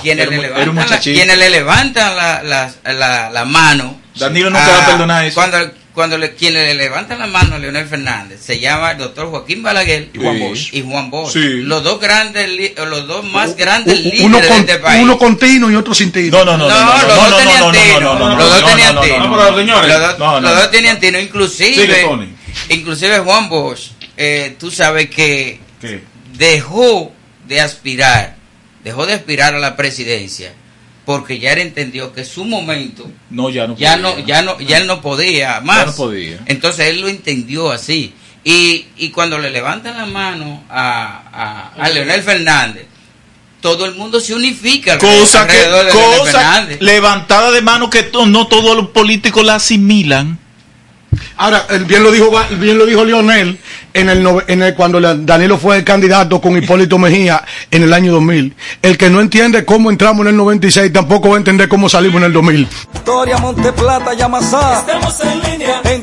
quienes 0.00 0.26
Era 0.26 0.36
le 0.36 0.42
levantan 0.48 0.88
la, 0.90 0.98
quienes 0.98 1.36
le 1.38 1.50
levantan 1.50 2.16
la, 2.16 2.42
la, 2.42 2.72
la- 2.94 3.30
la 3.30 3.44
mano 3.44 4.00
Danilo 4.16 4.48
nunca 4.50 4.66
va 4.66 4.82
a 4.82 4.86
perdonar 4.86 5.24
eso. 5.26 5.34
Cuando, 5.34 5.70
cuando 5.94 6.16
le, 6.16 6.34
quien 6.34 6.54
le 6.54 6.72
levanta 6.74 7.16
la 7.16 7.26
mano 7.26 7.56
a 7.56 7.58
Leonel 7.58 7.86
Fernández 7.86 8.40
se 8.42 8.58
llama 8.58 8.92
el 8.92 8.98
doctor 8.98 9.28
Joaquín 9.30 9.62
Balaguer 9.62 10.08
Y 10.14 10.18
Juan 10.18 10.38
Bosch. 10.40 10.72
y 10.72 10.80
Juan 10.82 11.10
Bosch. 11.10 11.32
Sí. 11.34 11.62
Los 11.62 11.84
dos 11.84 12.00
grandes, 12.00 12.48
los 12.76 13.06
dos 13.06 13.24
más 13.24 13.56
grandes 13.56 13.98
líderes 14.00 14.20
uno, 14.22 14.40
de 14.40 14.48
con, 14.48 14.56
este 14.60 14.78
país. 14.78 15.02
uno 15.02 15.18
con 15.18 15.36
tino 15.38 15.70
y 15.70 15.74
otro 15.76 15.94
sin 15.94 16.10
tino. 16.10 16.38
No, 16.38 16.44
no, 16.44 16.56
no, 16.56 16.68
no, 16.68 16.84
no, 16.84 16.92
los 16.92 17.06
no, 17.08 17.14
dos 17.16 17.30
no, 17.30 17.36
tenían 17.36 17.58
no, 17.60 17.66
no, 17.66 17.72
tino. 17.72 18.00
no, 18.00 18.18
no, 18.18 18.28
no, 18.30 18.36
Los 18.38 18.48
dos 18.60 18.70
tenían 18.70 18.94
no, 18.94 19.00
no, 19.00 19.06
tino. 19.06 19.18
Los 19.18 20.00
dos- 20.00 20.18
no, 20.18 20.32
no, 20.32 20.40
los 20.40 20.54
dos 20.56 20.64
no. 20.64 20.70
tenían 20.70 20.98
tino. 21.00 21.18
Inclusive, 21.20 22.06
inclusive 22.70 23.18
Juan 23.20 23.48
Bosch, 23.48 23.90
eh, 24.16 24.56
tú 24.58 24.70
sabes 24.70 25.10
que 25.10 25.60
¿Qué? 25.80 26.02
dejó 26.38 27.12
de 27.46 27.60
aspirar, 27.60 28.36
dejó 28.84 29.04
de 29.06 29.14
aspirar 29.14 29.54
a 29.54 29.58
la 29.58 29.76
presidencia 29.76 30.52
porque 31.04 31.38
ya 31.38 31.52
él 31.52 31.58
entendió 31.60 32.12
que 32.12 32.24
su 32.24 32.44
momento 32.44 33.10
No, 33.30 33.50
ya 33.50 33.66
no. 33.66 33.76
ya 33.76 33.96
podía. 33.96 34.02
no 34.02 34.18
ya 34.26 34.42
no 34.42 34.60
ya 34.60 34.78
él 34.78 34.86
no 34.86 35.00
podía 35.00 35.60
más 35.60 35.78
Ya 35.78 35.86
no 35.86 35.94
podía. 35.96 36.38
entonces 36.46 36.88
él 36.88 37.00
lo 37.00 37.08
entendió 37.08 37.70
así 37.72 38.14
y, 38.44 38.86
y 38.96 39.10
cuando 39.10 39.38
le 39.38 39.50
levantan 39.50 39.96
la 39.96 40.06
mano 40.06 40.62
a, 40.68 41.22
a, 41.76 41.82
a 41.84 41.88
Leonel 41.90 42.22
Fernández 42.22 42.86
todo 43.60 43.84
el 43.86 43.94
mundo 43.94 44.20
se 44.20 44.34
unifica 44.34 44.98
Cosa 44.98 45.46
que, 45.46 45.54
de 45.56 45.90
cosa 45.90 46.66
levantada 46.80 47.52
de 47.52 47.62
mano 47.62 47.88
que 47.90 48.10
no 48.26 48.48
todos 48.48 48.76
los 48.76 48.88
políticos 48.88 49.44
la 49.44 49.54
asimilan. 49.54 50.36
Ahora, 51.36 51.64
el- 51.70 51.84
bien 51.84 52.02
lo 52.02 52.10
dijo 52.10 52.30
bien 52.58 52.78
lo 52.78 52.86
dijo 52.86 53.04
Lionel 53.04 53.58
en 53.94 54.08
el, 54.08 54.26
en 54.46 54.62
el 54.62 54.74
cuando 54.74 55.00
Danilo 55.00 55.58
fue 55.58 55.84
candidato 55.84 56.40
con 56.40 56.56
Hipólito 56.56 56.98
Mejía 56.98 57.44
en 57.70 57.82
el 57.82 57.92
año 57.92 58.12
2000. 58.12 58.54
El 58.80 58.96
que 58.96 59.10
no 59.10 59.20
entiende 59.20 59.64
cómo 59.64 59.90
entramos 59.90 60.22
en 60.22 60.28
el 60.30 60.36
96 60.36 60.92
tampoco 60.92 61.28
va 61.30 61.34
a 61.36 61.38
entender 61.38 61.68
cómo 61.68 61.88
salimos 61.88 62.16
en 62.18 62.24
el 62.26 62.32
2000. 62.32 62.68
Victoria, 62.94 63.38
Monteplata, 63.38 64.14
Yamasá. 64.14 64.80
Estamos 64.80 65.20
en 65.20 65.50
línea. 65.52 65.80
En 65.84 66.02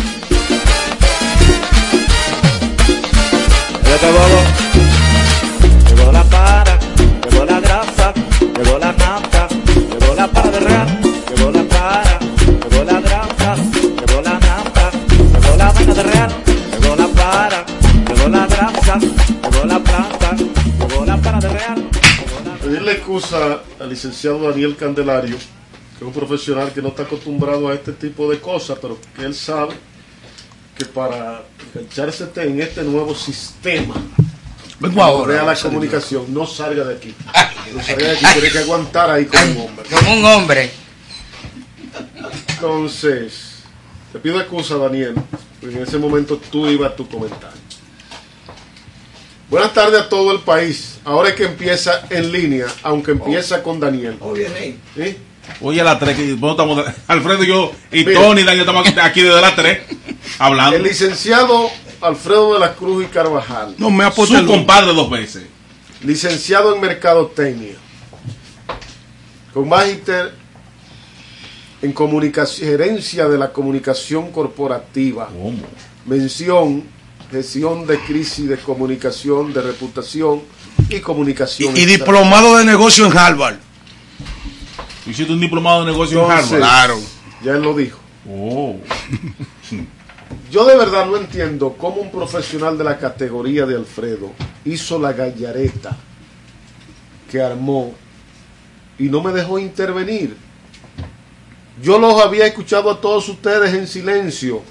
Llegó 10.53 10.59
la 10.59 10.59
para 10.59 10.59
de 10.59 10.59
real, 10.59 10.87
llegó 11.29 11.51
la 11.51 11.63
para, 11.63 12.19
llegó 12.19 12.83
la 12.83 12.99
grasa, 12.99 13.55
llegó 13.55 14.21
la 14.21 14.33
nata, 14.33 14.91
llegó 14.91 15.57
la 15.57 15.71
vaina 15.71 15.93
de 15.93 16.03
real, 16.03 16.31
llegó 16.79 16.95
la 16.95 17.07
para, 17.07 17.65
llegó 18.07 18.29
la 18.29 18.47
grasa, 18.47 18.99
llegó 18.99 19.65
la 19.65 19.79
planta, 19.79 20.35
llegó 20.35 21.05
la 21.05 21.17
para 21.17 21.39
de 21.39 21.49
real. 21.49 21.89
Pedirle 22.61 22.91
excusa 22.93 23.61
al 23.79 23.89
licenciado 23.89 24.49
Daniel 24.49 24.75
Candelario, 24.75 25.37
que 25.37 25.97
es 25.97 26.01
un 26.01 26.13
profesional 26.13 26.71
que 26.71 26.81
no 26.81 26.89
está 26.89 27.03
acostumbrado 27.03 27.69
a 27.69 27.73
este 27.73 27.93
tipo 27.93 28.29
de 28.29 28.39
cosas, 28.39 28.77
pero 28.81 28.97
que 29.15 29.25
él 29.25 29.33
sabe 29.33 29.73
que 30.77 30.85
para 30.85 31.43
engancharse 31.73 32.29
en 32.35 32.61
este 32.61 32.83
nuevo 32.83 33.15
sistema 33.15 33.95
Vengo 34.79 35.01
ahora, 35.01 35.27
rodea 35.27 35.43
la 35.43 35.55
comunicación, 35.55 36.33
no 36.33 36.45
salga 36.45 36.83
de 36.83 36.95
aquí. 36.95 37.15
De 37.73 38.11
aquí, 38.11 38.25
tiene 38.33 38.49
que 38.49 38.59
aguantar 38.59 39.09
ahí 39.09 39.25
como 39.25 39.43
un 39.43 39.57
hombre. 39.69 39.85
Como 39.89 40.13
un 40.13 40.25
hombre. 40.25 40.71
Entonces, 42.49 43.63
te 44.11 44.19
pido 44.19 44.39
excusa, 44.39 44.77
Daniel, 44.77 45.15
porque 45.59 45.75
en 45.75 45.83
ese 45.83 45.97
momento 45.97 46.39
tú 46.51 46.67
ibas 46.67 46.91
a 46.91 46.95
tu 46.95 47.07
comentario. 47.07 47.63
Buenas 49.49 49.73
tardes 49.73 50.01
a 50.01 50.09
todo 50.09 50.31
el 50.31 50.39
país. 50.39 50.99
Ahora 51.03 51.29
es 51.29 51.35
que 51.35 51.45
empieza 51.45 52.05
en 52.09 52.31
línea, 52.31 52.67
aunque 52.83 53.11
empieza 53.11 53.61
con 53.61 53.79
Daniel. 53.79 54.17
¿Sí? 54.95 55.17
Hoy 55.61 55.79
a 55.79 55.83
las 55.83 55.99
3, 55.99 56.15
que 56.15 56.33
bueno, 56.33 56.51
estamos, 56.51 56.85
Alfredo 57.07 57.43
y 57.43 57.47
yo 57.47 57.71
y 57.91 58.05
Mira. 58.05 58.19
Tony 58.21 58.41
y 58.41 58.43
Daniel 58.45 58.61
estamos 58.61 58.87
aquí, 58.87 59.21
desde 59.21 59.41
las 59.41 59.55
3 59.55 59.79
hablando. 60.39 60.77
El 60.77 60.83
licenciado 60.83 61.69
Alfredo 62.01 62.53
de 62.53 62.59
la 62.59 62.73
Cruz 62.73 63.05
y 63.05 63.07
Carvajal. 63.07 63.75
No 63.77 63.89
me 63.89 64.09
Su 64.11 64.45
compadre 64.45 64.93
dos 64.93 65.09
veces. 65.09 65.43
Licenciado 66.03 66.75
en 66.75 66.81
Mercadotecnia. 66.81 67.75
Con 69.53 69.69
magíster 69.69 70.33
en 71.81 71.93
comunicación, 71.93 72.69
gerencia 72.69 73.27
de 73.27 73.37
la 73.37 73.51
comunicación 73.53 74.31
corporativa. 74.31 75.29
Mención, 76.05 76.83
gestión 77.31 77.87
de 77.87 77.99
crisis 77.99 78.47
de 78.47 78.57
comunicación, 78.57 79.53
de 79.53 79.61
reputación 79.61 80.41
y 80.89 80.99
comunicación. 80.99 81.75
Y 81.77 81.85
diplomado 81.85 82.57
de 82.57 82.65
negocio 82.65 83.05
en 83.05 83.17
Harvard. 83.17 83.57
Hiciste 85.05 85.31
un 85.31 85.39
diplomado 85.39 85.85
de 85.85 85.91
negocio 85.91 86.21
Entonces, 86.21 86.51
en 86.53 86.63
Harvard. 86.63 86.99
Ya 87.43 87.53
él 87.53 87.61
lo 87.61 87.75
dijo. 87.75 87.99
Oh. 88.29 88.77
Yo 90.51 90.65
de 90.65 90.77
verdad 90.77 91.05
no 91.05 91.17
entiendo 91.17 91.75
cómo 91.77 92.01
un 92.01 92.11
profesional 92.11 92.77
de 92.77 92.83
la 92.83 92.97
categoría 92.97 93.65
de 93.65 93.75
Alfredo 93.75 94.31
hizo 94.65 94.99
la 94.99 95.13
gallareta 95.13 95.97
que 97.31 97.41
armó 97.41 97.93
y 98.99 99.05
no 99.05 99.21
me 99.21 99.31
dejó 99.31 99.57
intervenir. 99.57 100.35
Yo 101.81 101.97
los 101.97 102.21
había 102.21 102.45
escuchado 102.45 102.91
a 102.91 103.01
todos 103.01 103.27
ustedes 103.29 103.73
en 103.73 103.87
silencio 103.87 104.61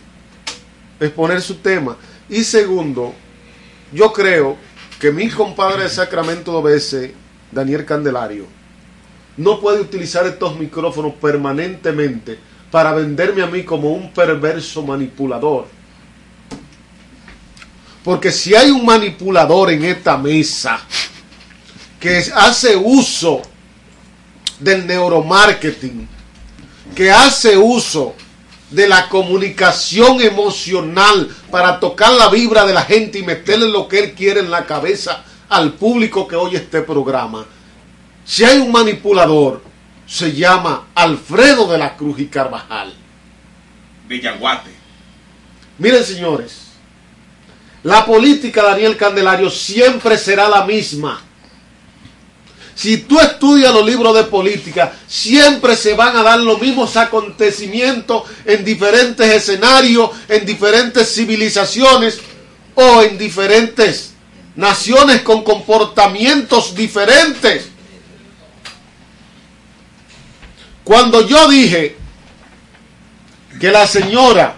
exponer 1.00 1.42
su 1.42 1.56
tema. 1.56 1.96
Y 2.28 2.44
segundo, 2.44 3.12
yo 3.92 4.12
creo 4.12 4.56
que 5.00 5.10
mi 5.10 5.28
compadre 5.28 5.82
de 5.84 5.88
Sacramento 5.88 6.56
OBS, 6.56 7.10
Daniel 7.50 7.84
Candelario, 7.84 8.46
no 9.36 9.60
puede 9.60 9.80
utilizar 9.80 10.26
estos 10.26 10.58
micrófonos 10.58 11.14
permanentemente 11.14 12.38
para 12.72 12.92
venderme 12.92 13.42
a 13.42 13.46
mí 13.46 13.64
como 13.64 13.90
un 13.90 14.10
perverso 14.12 14.82
manipulador. 14.82 15.66
Porque 18.02 18.32
si 18.32 18.54
hay 18.54 18.70
un 18.70 18.84
manipulador 18.84 19.70
en 19.70 19.84
esta 19.84 20.16
mesa 20.16 20.80
que 22.00 22.24
hace 22.34 22.74
uso 22.74 23.42
del 24.58 24.86
neuromarketing, 24.86 26.08
que 26.96 27.10
hace 27.10 27.58
uso 27.58 28.14
de 28.70 28.88
la 28.88 29.06
comunicación 29.10 30.22
emocional 30.22 31.28
para 31.50 31.78
tocar 31.78 32.12
la 32.12 32.28
vibra 32.28 32.64
de 32.64 32.72
la 32.72 32.82
gente 32.82 33.18
y 33.18 33.22
meterle 33.22 33.68
lo 33.68 33.86
que 33.86 33.98
él 33.98 34.14
quiere 34.14 34.40
en 34.40 34.50
la 34.50 34.64
cabeza 34.64 35.22
al 35.50 35.74
público 35.74 36.26
que 36.26 36.36
oye 36.36 36.56
este 36.56 36.80
programa. 36.80 37.44
Si 38.24 38.44
hay 38.44 38.60
un 38.60 38.72
manipulador, 38.72 39.71
se 40.12 40.32
llama 40.32 40.88
Alfredo 40.94 41.66
de 41.66 41.78
la 41.78 41.96
Cruz 41.96 42.20
y 42.20 42.26
Carvajal. 42.26 42.92
Villaguate. 44.06 44.70
Miren, 45.78 46.04
señores, 46.04 46.66
la 47.82 48.04
política, 48.04 48.62
Daniel 48.62 48.98
Candelario, 48.98 49.48
siempre 49.48 50.18
será 50.18 50.50
la 50.50 50.66
misma. 50.66 51.22
Si 52.74 52.98
tú 52.98 53.18
estudias 53.20 53.72
los 53.72 53.86
libros 53.86 54.14
de 54.14 54.24
política, 54.24 54.92
siempre 55.06 55.76
se 55.76 55.94
van 55.94 56.14
a 56.14 56.22
dar 56.22 56.40
los 56.40 56.60
mismos 56.60 56.94
acontecimientos 56.98 58.24
en 58.44 58.66
diferentes 58.66 59.26
escenarios, 59.26 60.10
en 60.28 60.44
diferentes 60.44 61.14
civilizaciones 61.14 62.20
o 62.74 63.00
en 63.00 63.16
diferentes 63.16 64.12
naciones 64.56 65.22
con 65.22 65.42
comportamientos 65.42 66.74
diferentes. 66.74 67.71
Cuando 70.84 71.26
yo 71.26 71.48
dije 71.48 71.96
que 73.60 73.70
la 73.70 73.86
señora 73.86 74.56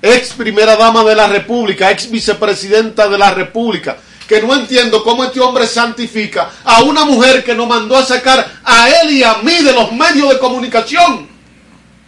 ex 0.00 0.32
primera 0.34 0.76
dama 0.76 1.04
de 1.04 1.14
la 1.14 1.26
República, 1.26 1.90
ex 1.90 2.10
vicepresidenta 2.10 3.08
de 3.08 3.18
la 3.18 3.32
República, 3.32 3.96
que 4.26 4.42
no 4.42 4.54
entiendo 4.54 5.02
cómo 5.04 5.24
este 5.24 5.40
hombre 5.40 5.66
santifica 5.66 6.50
a 6.64 6.82
una 6.82 7.04
mujer 7.04 7.44
que 7.44 7.54
nos 7.54 7.68
mandó 7.68 7.96
a 7.96 8.04
sacar 8.04 8.46
a 8.64 8.88
él 8.88 9.10
y 9.12 9.22
a 9.22 9.34
mí 9.42 9.62
de 9.62 9.72
los 9.72 9.92
medios 9.92 10.30
de 10.30 10.38
comunicación. 10.38 11.28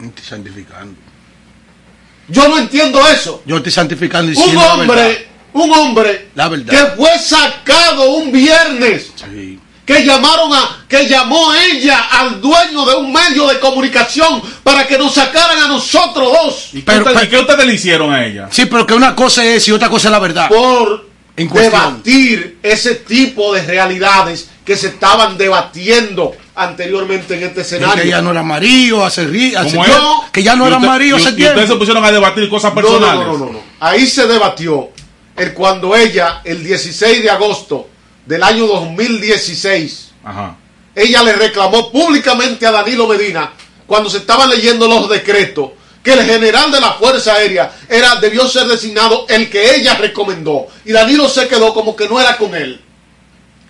Estoy 0.02 0.24
santificando. 0.24 0.94
Yo 2.28 2.46
no 2.48 2.58
entiendo 2.58 3.00
eso. 3.08 3.42
Yo 3.46 3.56
estoy 3.56 3.72
santificando 3.72 4.28
Un 4.28 4.34
diciendo 4.34 4.60
la 4.60 4.76
verdad. 4.76 4.80
hombre, 5.06 5.28
un 5.54 5.72
hombre 5.72 6.28
La 6.34 6.48
verdad. 6.48 6.66
que 6.70 6.96
fue 6.96 7.18
sacado 7.18 8.10
un 8.10 8.30
viernes, 8.30 9.12
que 9.88 10.04
llamaron 10.04 10.52
a, 10.52 10.84
que 10.86 11.06
llamó 11.08 11.50
ella 11.54 11.98
al 12.10 12.42
dueño 12.42 12.84
de 12.84 12.94
un 12.96 13.10
medio 13.10 13.46
de 13.46 13.58
comunicación 13.58 14.42
para 14.62 14.86
que 14.86 14.98
nos 14.98 15.14
sacaran 15.14 15.60
a 15.62 15.68
nosotros 15.68 16.30
dos. 16.30 16.68
¿Y 16.74 16.82
qué, 16.82 16.98
usted- 16.98 17.22
y 17.22 17.28
qué 17.28 17.38
ustedes 17.38 17.66
le 17.66 17.72
hicieron 17.72 18.12
a 18.12 18.26
ella? 18.26 18.48
Sí, 18.50 18.66
pero 18.66 18.86
que 18.86 18.92
una 18.92 19.14
cosa 19.16 19.42
es 19.46 19.66
y 19.66 19.72
otra 19.72 19.88
cosa 19.88 20.08
es 20.08 20.12
la 20.12 20.18
verdad. 20.18 20.48
por 20.50 21.08
En 21.38 21.48
debatir 21.48 22.58
ese 22.62 22.96
tipo 22.96 23.54
de 23.54 23.62
realidades 23.62 24.50
que 24.62 24.76
se 24.76 24.88
estaban 24.88 25.38
debatiendo 25.38 26.32
anteriormente 26.54 27.36
en 27.38 27.44
este 27.44 27.62
escenario. 27.62 28.02
Que 28.02 28.10
ya 28.10 28.20
no 28.20 28.30
era 28.32 28.42
marido 28.42 29.02
hace, 29.06 29.22
hace 29.56 29.78
que 30.32 30.42
ya 30.42 30.54
no 30.54 30.64
Y 30.66 30.68
era 30.68 30.78
y- 30.78 30.80
hace 31.16 31.30
y 31.30 31.36
tiempo. 31.36 31.52
ustedes 31.52 31.68
se 31.70 31.76
pusieron 31.76 32.04
a 32.04 32.12
debatir 32.12 32.46
cosas 32.50 32.74
No, 32.74 32.82
personales. 32.82 33.26
No, 33.26 33.32
no, 33.38 33.46
no, 33.46 33.52
no. 33.52 33.60
Ahí 33.80 34.06
se 34.06 34.26
debatió 34.26 34.90
el 35.34 35.54
cuando 35.54 35.96
ella, 35.96 36.42
el 36.44 36.62
16 36.62 37.22
de 37.22 37.30
agosto 37.30 37.88
del 38.28 38.42
año 38.42 38.66
2016, 38.66 40.10
Ajá. 40.22 40.56
ella 40.94 41.22
le 41.22 41.32
reclamó 41.32 41.90
públicamente 41.90 42.66
a 42.66 42.70
Danilo 42.70 43.08
Medina 43.08 43.52
cuando 43.86 44.10
se 44.10 44.18
estaban 44.18 44.50
leyendo 44.50 44.86
los 44.86 45.08
decretos 45.08 45.70
que 46.02 46.12
el 46.12 46.24
general 46.24 46.70
de 46.70 46.80
la 46.80 46.92
Fuerza 46.92 47.34
Aérea 47.34 47.72
era, 47.88 48.16
debió 48.16 48.46
ser 48.46 48.66
designado 48.66 49.26
el 49.28 49.50
que 49.50 49.74
ella 49.76 49.94
recomendó. 49.94 50.68
Y 50.84 50.92
Danilo 50.92 51.28
se 51.28 51.48
quedó 51.48 51.72
como 51.74 51.96
que 51.96 52.08
no 52.08 52.20
era 52.20 52.36
con 52.36 52.54
él. 52.54 52.80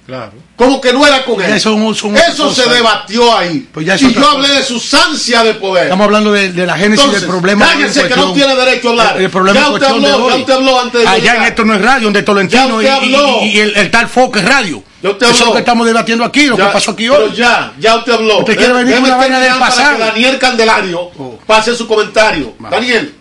Claro. 0.09 0.33
Como 0.57 0.81
que 0.81 0.91
no 0.91 1.07
era 1.07 1.23
con 1.23 1.39
él. 1.43 1.53
Eso, 1.53 1.75
un- 1.75 1.95
se 1.95 2.67
debatió 2.71 3.37
ahí. 3.37 3.69
Pues 3.71 3.87
y 4.01 4.11
yo 4.15 4.15
cosa. 4.23 4.31
hablé 4.33 4.49
de 4.49 4.63
sus 4.63 4.95
ansias 4.95 5.45
de 5.45 5.53
poder. 5.53 5.83
Estamos 5.85 6.07
hablando 6.07 6.33
de, 6.33 6.51
de 6.51 6.65
la 6.65 6.79
génesis 6.79 7.05
Entonces, 7.05 7.21
del 7.21 7.31
problema. 7.31 7.67
cállese 7.67 8.01
en 8.01 8.09
que 8.09 8.17
no 8.17 8.33
tiene 8.33 8.57
derecho 8.57 8.89
a 8.89 8.91
hablar. 8.93 9.17
El, 9.19 9.25
el 9.25 9.31
problema 9.31 9.61
Ya 9.61 9.69
usted 9.69 9.87
de 9.87 9.93
habló, 9.93 10.29
ya 10.31 10.37
usted 10.37 10.53
habló 10.55 10.81
antes 10.81 11.03
de 11.03 11.07
Allá 11.09 11.35
en 11.37 11.43
esto 11.43 11.65
no 11.67 11.75
es 11.75 11.83
radio, 11.83 12.05
donde 12.05 12.23
Tolentino 12.23 12.81
y, 12.81 12.87
y- 12.87 13.49
y 13.53 13.59
el, 13.59 13.77
el 13.77 13.91
tal 13.91 14.09
Foque 14.09 14.39
es 14.39 14.47
radio. 14.47 14.83
Ya 15.03 15.11
usted 15.11 15.27
Eso 15.29 15.41
es 15.41 15.47
lo 15.47 15.53
que 15.53 15.59
estamos 15.59 15.87
debatiendo 15.87 16.25
aquí, 16.25 16.47
lo 16.47 16.57
Ya, 16.57 16.69
que 16.69 16.73
pasó 16.73 16.93
aquí 16.93 17.07
pero 17.11 17.25
hoy. 17.25 17.35
ya, 17.37 17.75
ya 17.79 17.97
usted 17.97 18.13
habló. 18.15 18.39
Usted 18.39 18.57
quiere 18.57 18.73
venir 18.73 18.95
con 18.95 19.05
una 19.05 19.17
vaina 19.17 19.39
del 19.41 19.49
terminar 19.51 19.71
para 19.71 19.83
pasado. 19.83 19.97
que 19.99 20.05
Daniel 20.05 20.39
Candelario 20.39 21.11
pase 21.47 21.77
su 21.77 21.87
comentario. 21.87 22.55
Daniel, 22.71 23.15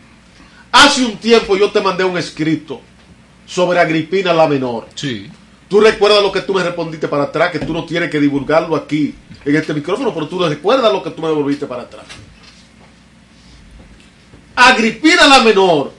hace 0.71 1.03
un 1.03 1.17
tiempo 1.17 1.57
yo 1.57 1.69
te 1.69 1.81
mandé 1.81 2.05
un 2.05 2.17
escrito 2.17 2.79
sobre 3.45 3.77
Agripina 3.81 4.31
la 4.31 4.47
menor. 4.47 4.87
Sí. 4.95 5.29
Tú 5.69 5.81
recuerdas 5.81 6.21
lo 6.21 6.31
que 6.31 6.41
tú 6.41 6.53
me 6.53 6.63
respondiste 6.63 7.07
para 7.07 7.23
atrás, 7.23 7.51
que 7.51 7.59
tú 7.59 7.73
no 7.73 7.85
tienes 7.85 8.09
que 8.09 8.19
divulgarlo 8.19 8.75
aquí 8.75 9.13
en 9.43 9.55
este 9.55 9.73
micrófono, 9.73 10.13
pero 10.13 10.27
tú 10.27 10.39
recuerdas 10.47 10.91
lo 10.91 11.03
que 11.03 11.11
tú 11.11 11.21
me 11.21 11.27
devolviste 11.27 11.65
para 11.65 11.83
atrás. 11.83 12.05
Agripina 14.55 15.27
la 15.27 15.39
menor 15.39 15.97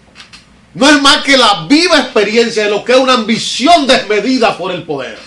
no 0.74 0.88
es 0.88 1.02
más 1.02 1.24
que 1.24 1.36
la 1.36 1.66
viva 1.68 1.98
experiencia 1.98 2.64
de 2.64 2.70
lo 2.70 2.84
que 2.84 2.92
es 2.92 2.98
una 2.98 3.14
ambición 3.14 3.86
desmedida 3.86 4.56
por 4.56 4.70
el 4.70 4.84
poder. 4.84 5.18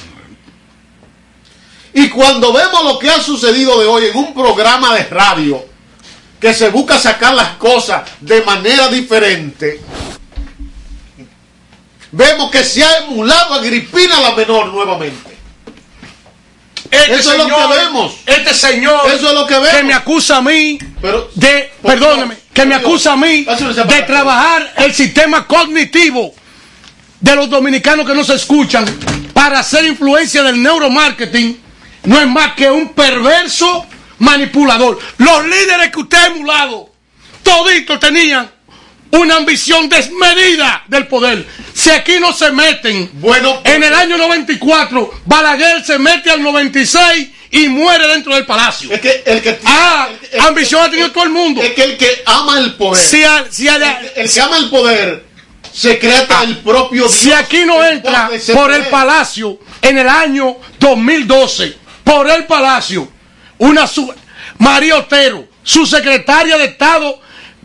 Y 1.94 2.10
cuando 2.10 2.54
vemos 2.54 2.84
lo 2.86 3.00
que 3.00 3.10
ha 3.10 3.22
sucedido 3.22 3.78
de 3.80 3.86
hoy 3.86 4.06
en 4.06 4.18
un 4.18 4.34
programa 4.34 4.96
de 4.96 5.04
radio 5.06 5.66
que 6.40 6.54
se 6.54 6.70
busca 6.70 6.98
sacar 6.98 7.34
las 7.34 7.58
cosas 7.58 8.10
de 8.22 8.42
manera 8.44 8.88
diferente, 8.88 9.82
vemos 12.12 12.52
que 12.52 12.64
se 12.64 12.84
ha 12.84 12.98
emulado 13.00 13.54
a 13.54 13.58
Agripina 13.58 14.20
la 14.20 14.32
menor 14.36 14.68
nuevamente. 14.68 15.32
Este 16.90 17.14
Eso 17.16 17.32
es 17.32 17.38
lo 17.38 17.44
señor- 17.46 17.70
que 17.72 17.78
vemos. 17.78 18.14
Este 18.26 18.54
señor 18.54 19.02
Eso 19.14 19.28
es 19.30 19.34
lo 19.34 19.48
que 19.48 19.54
vemos. 19.56 19.70
que 19.72 19.84
me 19.84 19.94
acusa 19.94 20.38
a 20.38 20.42
mí 20.42 20.78
de, 21.36 21.72
Dios, 21.96 22.20
que 22.54 22.66
me 22.66 22.76
acusa 22.76 23.14
a 23.14 23.18
mí 23.18 23.46
de 23.46 24.02
trabajar 24.04 24.74
el 24.78 24.94
sistema 24.94 25.48
cognitivo 25.48 26.34
de 27.20 27.36
los 27.36 27.50
dominicanos 27.50 28.06
que 28.06 28.14
no 28.14 28.24
se 28.24 28.34
escuchan 28.36 28.84
para 29.34 29.60
hacer 29.60 29.86
influencia 29.86 30.44
del 30.44 30.62
neuromarketing, 30.62 31.62
no 32.04 32.20
es 32.20 32.28
más 32.28 32.54
que 32.56 32.70
un 32.70 32.90
perverso 32.90 33.86
manipulador. 34.20 35.00
Los 35.18 35.46
líderes 35.46 35.92
que 35.92 36.00
usted 36.00 36.18
ha 36.18 36.26
emulado, 36.28 36.90
toditos 37.44 38.00
tenían 38.00 38.52
una 39.12 39.38
ambición 39.38 39.90
desmedida 39.90 40.84
del 40.88 41.08
poder. 41.08 41.46
Si 41.74 41.90
aquí 41.90 42.20
no 42.20 42.34
se 42.34 42.52
meten, 42.52 43.10
bueno, 43.14 43.62
en 43.64 43.84
el 43.84 43.94
año 43.94 44.18
94, 44.18 45.22
Balaguer 45.26 45.84
se 45.86 45.98
mete 46.00 46.30
al 46.32 46.42
96 46.42 47.30
y 47.52 47.68
muere 47.68 48.08
dentro 48.08 48.34
del 48.36 48.46
palacio. 48.46 48.92
Es 48.92 49.02
que 49.02 49.24
el 49.26 49.42
que 49.42 49.60
ah, 49.66 50.08
ambición 50.42 50.82
ha 50.84 50.90
tenido 50.90 51.12
todo 51.12 51.26
el 51.26 51.32
mundo. 51.32 51.62
Es 51.62 51.72
que 51.74 51.84
el 51.84 51.98
que 51.98 52.24
ama 52.26 52.60
el 52.60 52.76
poder. 52.76 53.04
Si, 53.04 53.24
a- 53.24 53.46
si 53.50 53.68
a- 53.68 53.76
el, 54.16 54.32
que 54.32 54.42
ama 54.42 54.58
el 54.58 54.70
poder 54.70 55.26
se 55.74 56.00
crea 56.00 56.20
hasta 56.20 56.44
el 56.44 56.58
propio 56.60 57.04
Dios. 57.04 57.14
si 57.14 57.32
aquí 57.32 57.64
no 57.66 57.84
entra 57.84 58.30
por 58.54 58.72
el 58.74 58.88
palacio 58.88 59.60
en 59.82 59.98
el 59.98 60.08
año 60.08 60.58
2012, 60.80 61.78
por 62.04 62.30
el 62.30 62.46
palacio, 62.46 63.10
una 63.58 63.88
su- 63.88 64.14
María 64.58 64.98
Otero, 64.98 65.48
su 65.64 65.86
secretaria 65.86 66.58
de 66.58 66.66
Estado 66.66 67.20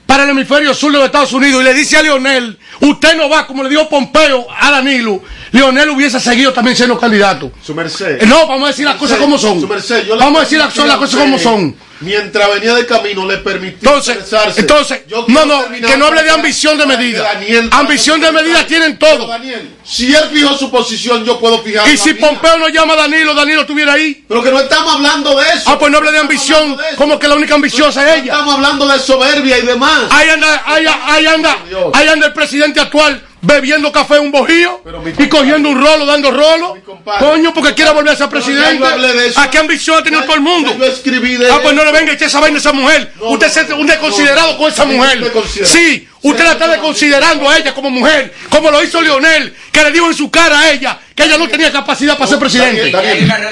para 0.06 0.24
el 0.24 0.30
hemisferio 0.30 0.72
sur 0.72 0.92
de 0.92 0.98
los 0.98 1.06
Estados 1.06 1.32
Unidos, 1.32 1.60
y 1.60 1.64
le 1.64 1.74
dice 1.74 1.96
a 1.96 2.02
Leonel, 2.02 2.58
usted 2.80 3.16
no 3.16 3.28
va, 3.28 3.46
como 3.46 3.62
le 3.62 3.68
dijo 3.68 3.88
Pompeo 3.88 4.46
a 4.56 4.70
Danilo, 4.70 5.22
Leonel 5.56 5.90
hubiese 5.90 6.20
seguido 6.20 6.52
también 6.52 6.76
siendo 6.76 6.98
candidato. 6.98 7.50
Su 7.64 7.74
merced. 7.74 8.22
Eh, 8.22 8.26
No, 8.26 8.46
vamos 8.46 8.64
a 8.64 8.66
decir 8.68 8.84
las 8.84 8.96
cosas 8.96 9.18
como 9.18 9.38
son. 9.38 9.60
su 9.60 9.66
merced, 9.66 10.06
yo 10.06 10.16
Vamos 10.18 10.40
a 10.40 10.44
decir 10.44 10.58
las, 10.58 10.72
cosas 10.72 11.18
como 11.20 11.38
son. 11.38 11.74
Mientras 11.98 12.50
venía 12.50 12.74
de 12.74 12.84
camino 12.84 13.24
le 13.24 13.38
permití 13.38 13.76
Entonces, 13.80 14.16
expresarse. 14.16 14.60
entonces, 14.60 15.00
Yo 15.08 15.24
no, 15.28 15.46
no, 15.46 15.64
que 15.70 15.96
no 15.96 16.06
hable 16.08 16.22
de 16.24 16.30
ambición 16.30 16.76
de 16.76 16.84
medida. 16.84 17.22
Daniel- 17.22 17.70
Ambición 17.72 18.20
de 18.20 18.32
medida 18.32 18.66
tienen 18.66 18.98
todo. 18.98 19.26
Daniel, 19.26 19.70
si 19.82 20.14
él 20.14 20.24
fijó 20.30 20.54
su 20.58 20.70
posición, 20.70 21.24
yo 21.24 21.40
puedo 21.40 21.62
fijar 21.62 21.88
Y 21.88 21.96
si 21.96 22.12
mía. 22.12 22.26
Pompeo 22.28 22.58
no 22.58 22.68
llama 22.68 22.92
a 22.92 22.96
Danilo, 22.96 23.32
Danilo 23.34 23.62
estuviera 23.62 23.94
ahí. 23.94 24.22
Pero 24.28 24.42
que 24.42 24.50
no 24.50 24.60
estamos 24.60 24.94
hablando 24.94 25.38
de 25.40 25.48
eso. 25.48 25.62
Ah, 25.70 25.78
pues 25.78 25.90
no 25.90 25.96
hable 25.96 26.12
de 26.12 26.18
ambición, 26.18 26.76
como 26.98 27.18
que 27.18 27.28
la 27.28 27.34
única 27.34 27.54
ambiciosa 27.54 28.06
es 28.06 28.20
ella. 28.22 28.32
Estamos 28.34 28.54
hablando 28.56 28.86
de 28.86 28.98
soberbia 28.98 29.56
y 29.56 29.62
demás. 29.62 30.02
Ahí 30.10 30.28
anda, 30.28 30.62
ahí, 30.66 30.84
ahí 30.86 31.26
anda, 31.26 31.56
ahí 31.94 32.08
anda 32.08 32.26
el 32.26 32.32
presidente 32.34 32.78
actual 32.78 33.22
bebiendo 33.46 33.92
café 33.92 34.16
en 34.16 34.22
un 34.22 34.32
bojío 34.32 34.82
y 35.18 35.28
cogiendo 35.28 35.68
un 35.68 35.80
rolo, 35.80 36.04
dando 36.04 36.30
rolo. 36.30 36.76
Coño, 37.18 37.54
porque 37.54 37.74
quiere 37.74 37.92
volver 37.92 38.12
a 38.14 38.16
ser 38.16 38.28
presidente. 38.28 38.84
¿A 39.36 39.50
qué 39.50 39.58
ambición 39.58 39.98
ha 39.98 40.02
tenido 40.02 40.22
todo 40.24 40.34
el 40.34 40.40
mundo? 40.40 40.76
Ah, 41.50 41.58
pues 41.62 41.74
no 41.74 41.84
le 41.84 41.92
venga 41.92 42.12
a 42.12 42.14
echar 42.14 42.28
esa 42.28 42.40
vaina 42.40 42.56
a 42.56 42.60
esa 42.60 42.72
mujer. 42.72 43.12
usted 43.20 43.48
se 43.48 43.72
un 43.74 43.86
desconsiderado 43.86 44.56
con 44.58 44.70
esa 44.70 44.84
mujer. 44.84 45.32
Sí, 45.64 46.08
usted 46.22 46.44
la 46.44 46.52
está 46.52 46.68
desconsiderando 46.68 47.48
a 47.48 47.58
ella 47.58 47.72
como 47.74 47.90
mujer, 47.90 48.34
como 48.50 48.70
lo 48.70 48.82
hizo 48.82 49.00
Leonel, 49.00 49.54
que 49.70 49.82
le 49.82 49.92
dijo 49.92 50.06
en 50.08 50.14
su 50.14 50.30
cara 50.30 50.60
a 50.60 50.70
ella 50.72 50.98
que 51.14 51.24
ella 51.24 51.38
no 51.38 51.48
tenía 51.48 51.72
capacidad 51.72 52.16
para 52.18 52.28
ser 52.28 52.38
presidente. 52.38 52.92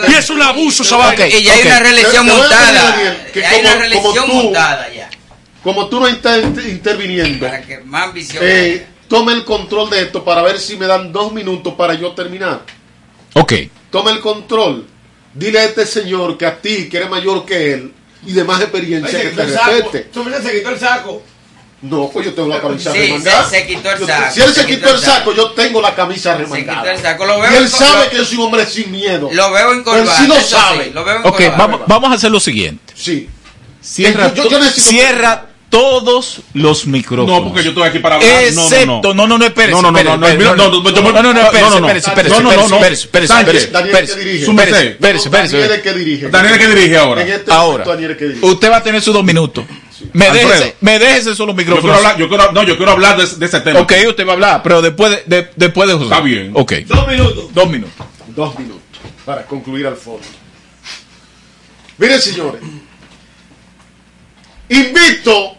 Y 0.09 0.15
es 0.15 0.29
un 0.31 0.43
abuso, 0.43 0.99
vaina. 0.99 1.27
Y 1.29 1.43
ya 1.45 1.53
hay 1.53 1.63
una 1.67 1.81
reelección 1.81 2.27
montada. 2.27 2.97
Hay 2.97 3.61
una 3.61 3.71
como- 3.71 3.81
reelección 3.81 4.29
montada 4.29 4.89
ya. 4.95 5.09
Como 5.63 5.89
tú 5.89 5.99
no 6.01 6.07
estás 6.09 6.43
inter- 6.43 6.69
interviniendo, 6.69 7.47
Para 7.47 7.63
que 7.63 7.79
más 7.79 8.05
ambición. 8.09 8.43
eh, 8.47 8.87
tome 9.09 9.33
el 9.33 9.45
control 9.45 9.91
de 9.91 10.03
esto 10.03 10.25
para 10.25 10.43
ver 10.43 10.59
si 10.59 10.77
me 10.77 10.87
dan 10.87 11.13
dos 11.13 11.33
minutos 11.33 11.75
para 11.75 11.95
yo 11.95 12.13
terminar. 12.13 12.63
Ok. 13.35 13.53
Toma 13.91 14.11
el 14.11 14.21
control. 14.21 14.87
Dile 15.35 15.59
a 15.61 15.65
este 15.65 15.85
señor 15.87 16.39
que 16.39 16.47
a 16.47 16.61
ti, 16.61 16.89
que 16.89 16.97
eres 16.99 17.11
mayor 17.11 17.45
que 17.45 17.75
él, 17.75 17.93
y 18.27 18.33
de 18.33 18.45
más 18.45 18.61
experiencia, 18.61 19.21
que 19.21 19.29
te 19.31 19.45
respete. 19.45 20.09
se 20.43 20.53
quitó 20.59 20.71
el 20.71 20.79
saco. 20.79 21.23
No, 21.83 22.09
pues 22.11 22.25
yo 22.25 22.33
tengo 22.33 22.49
la 22.49 22.63
camisa 22.63 22.93
Sí, 22.93 22.99
remangada. 22.99 23.45
se- 23.45 23.59
se 23.61 23.67
quitó 23.67 23.91
el 23.91 23.99
Yo- 23.99 24.07
saco, 24.07 24.33
Si 24.33 24.41
él 24.41 24.55
se, 24.55 24.61
se 24.63 24.67
quitó 24.67 24.91
el 24.95 24.99
saco, 25.01 25.35
yo 25.35 25.51
tengo 25.51 25.83
la 25.83 25.95
camisa 25.95 26.35
remangada. 26.35 26.81
quitó 26.81 26.95
el 26.95 26.99
saco, 27.03 27.27
lo 27.27 27.41
veo 27.41 27.53
y 27.53 27.57
él 27.57 27.69
sabe 27.69 28.05
lo- 28.05 28.11
que 28.11 28.17
yo 28.17 28.25
soy 28.25 28.37
un 28.39 28.45
hombre 28.45 28.65
sin 28.65 28.91
miedo. 28.91 29.29
Lo 29.31 29.53
veo 29.53 29.73
en 29.73 29.79
Él 29.81 30.09
sí 30.17 30.27
lo 30.27 30.41
sabe. 30.41 30.85
sí, 30.87 30.91
lo 30.95 31.05
veo 31.05 31.17
en 31.17 31.27
Ok, 31.27 31.41
vamos, 31.59 31.81
vamos 31.87 32.11
a 32.11 32.15
hacer 32.15 32.31
lo 32.31 32.41
siguiente. 32.41 32.95
Sí. 32.97 33.29
Cierra, 33.83 34.33
Yo- 34.33 34.45
yo 34.45 34.49
to- 34.51 34.59
necesito- 34.61 34.89
cierra 34.89 35.47
todos 35.79 36.41
los 36.55 36.87
micrófonos. 36.87 37.41
No, 37.43 37.45
porque 37.49 37.63
yo 37.65 37.71
estoy 37.71 37.83
aquí 37.89 37.99
para 37.99 38.17
hablar. 38.17 38.31
No, 38.31 38.39
no, 38.39 38.55
no. 38.55 38.63
Excepto, 38.63 39.15
no, 39.15 39.27
no, 39.27 39.39
no, 39.39 39.45
espérese. 39.45 39.73
No, 39.73 39.83
no, 39.83 39.91
no, 39.91 39.99
espérese, 39.99 40.45
no, 40.45 40.55
no, 40.55 40.69
no, 40.69 40.81
no, 40.81 40.81
no, 40.81 41.01
no, 41.01 41.13
no, 41.13 41.23
no, 41.23 41.33
no, 41.33 41.41
espérese, 41.41 41.71
no, 41.71 41.71
no, 41.71 41.81
no. 41.81 41.89
espérese, 41.89 42.11
espérese, 42.11 42.35
No, 42.35 42.41
no, 42.41 42.43
no, 42.43 42.51
espérese, 42.51 42.71
no. 42.71 42.77
espérese, 42.77 43.05
espérese, 43.05 43.35
espérese, 43.35 43.71
Daniel 43.73 43.95
espérese, 43.95 44.15
que 44.15 44.25
dirige. 44.25 44.45
Espérese, 44.45 45.25
espérese. 45.25 45.57
Daniel 45.57 45.73
es 45.73 45.83
que 45.83 45.93
dirige. 45.95 46.29
Daniel, 46.29 46.59
¿qué 46.59 46.67
dirige 46.69 46.97
ahora? 46.97 47.23
En 47.23 47.29
este 47.33 47.53
Ahora, 47.53 47.71
momento, 47.73 47.91
Daniel 47.91 48.11
es 48.13 48.17
que 48.19 48.25
dirige. 48.27 48.47
usted 48.47 48.71
va 48.71 48.77
a 48.77 48.83
tener 48.83 49.03
sus 49.03 49.15
dos 49.15 49.25
minutos. 49.25 49.65
Me 50.13 50.31
déjese, 50.31 50.77
me 50.81 50.99
déjese 50.99 51.35
solo 51.35 51.53
los 51.53 51.57
Yo 51.65 51.65
quiero 51.65 51.77
micrófonos. 51.77 51.97
hablar, 51.97 52.19
yo 52.19 52.29
quiero, 52.29 52.53
no, 52.53 52.63
yo 52.63 52.77
quiero 52.77 52.93
hablar 52.93 53.17
de, 53.17 53.27
de 53.27 53.47
ese 53.47 53.61
tema. 53.61 53.81
Ok, 53.81 53.93
usted 54.09 54.27
va 54.27 54.31
a 54.31 54.35
hablar, 54.35 54.63
pero 54.63 54.83
después 54.83 55.11
de, 55.11 55.23
de- 55.43 55.51
después 55.57 55.89
de 55.89 55.95
José. 55.95 56.05
Está 56.07 56.21
bien. 56.21 56.51
Ok. 56.55 56.73
Dos 56.87 57.09
minutos. 57.09 57.55
Dos 57.55 57.71
minutos. 57.71 58.07
Dos 58.29 58.59
minutos 58.59 58.81
para 59.25 59.45
concluir 59.47 59.87
al 59.87 59.97
fondo. 59.97 60.21
Miren, 61.99 62.21
señores. 62.21 62.61
Invito 64.69 65.57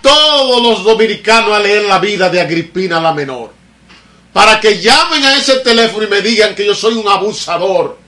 todos 0.00 0.62
los 0.62 0.84
dominicanos 0.84 1.52
a 1.52 1.58
leer 1.58 1.84
la 1.84 1.98
vida 1.98 2.28
de 2.28 2.40
Agripina 2.40 3.00
la 3.00 3.12
Menor. 3.12 3.52
Para 4.32 4.60
que 4.60 4.80
llamen 4.80 5.24
a 5.24 5.36
ese 5.36 5.60
teléfono 5.60 6.04
y 6.04 6.10
me 6.10 6.20
digan 6.20 6.54
que 6.54 6.64
yo 6.64 6.74
soy 6.74 6.94
un 6.94 7.08
abusador 7.08 7.98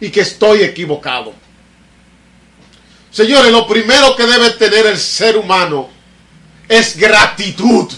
y 0.00 0.10
que 0.10 0.20
estoy 0.20 0.62
equivocado. 0.62 1.32
Señores, 3.10 3.50
lo 3.50 3.66
primero 3.66 4.14
que 4.14 4.26
debe 4.26 4.50
tener 4.50 4.86
el 4.86 4.98
ser 4.98 5.36
humano 5.38 5.88
es 6.68 6.96
gratitud. 6.96 7.90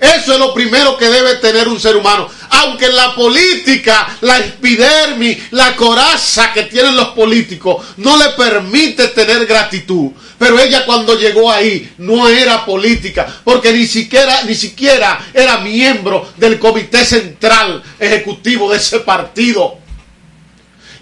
Eso 0.00 0.32
es 0.32 0.38
lo 0.38 0.54
primero 0.54 0.96
que 0.96 1.10
debe 1.10 1.34
tener 1.36 1.68
un 1.68 1.78
ser 1.78 1.94
humano. 1.94 2.26
Aunque 2.48 2.88
la 2.88 3.14
política, 3.14 4.16
la 4.22 4.38
epidermis, 4.38 5.38
la 5.50 5.76
coraza 5.76 6.54
que 6.54 6.62
tienen 6.64 6.96
los 6.96 7.08
políticos 7.08 7.84
no 7.98 8.16
le 8.16 8.30
permite 8.30 9.08
tener 9.08 9.44
gratitud. 9.44 10.12
Pero 10.38 10.58
ella 10.58 10.86
cuando 10.86 11.18
llegó 11.18 11.52
ahí 11.52 11.92
no 11.98 12.26
era 12.28 12.64
política, 12.64 13.26
porque 13.44 13.74
ni 13.74 13.86
siquiera, 13.86 14.42
ni 14.44 14.54
siquiera 14.54 15.20
era 15.34 15.58
miembro 15.58 16.32
del 16.38 16.58
comité 16.58 17.04
central 17.04 17.82
ejecutivo 17.98 18.70
de 18.70 18.78
ese 18.78 19.00
partido. 19.00 19.78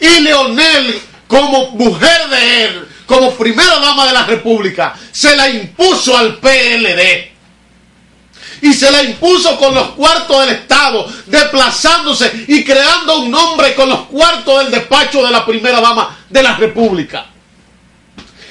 Y 0.01 0.23
Leonel, 0.23 1.01
como 1.29 1.71
mujer 1.71 2.29
de 2.31 2.65
él, 2.65 2.89
como 3.07 3.33
primera 3.37 3.79
dama 3.79 4.07
de 4.07 4.13
la 4.13 4.27
República, 4.27 4.99
se 5.13 5.37
la 5.37 5.49
impuso 5.49 6.17
al 6.17 6.39
PLD 6.39 7.38
y 8.63 8.73
se 8.73 8.91
la 8.91 9.03
impuso 9.03 9.57
con 9.57 9.75
los 9.75 9.91
cuartos 9.91 10.47
del 10.47 10.57
Estado, 10.57 11.07
desplazándose 11.27 12.45
y 12.49 12.65
creando 12.65 13.21
un 13.21 13.31
nombre 13.31 13.75
con 13.75 13.89
los 13.89 14.01
cuartos 14.07 14.65
del 14.65 14.73
despacho 14.73 15.25
de 15.25 15.31
la 15.31 15.45
primera 15.45 15.81
dama 15.81 16.17
de 16.29 16.43
la 16.43 16.57
República. 16.57 17.27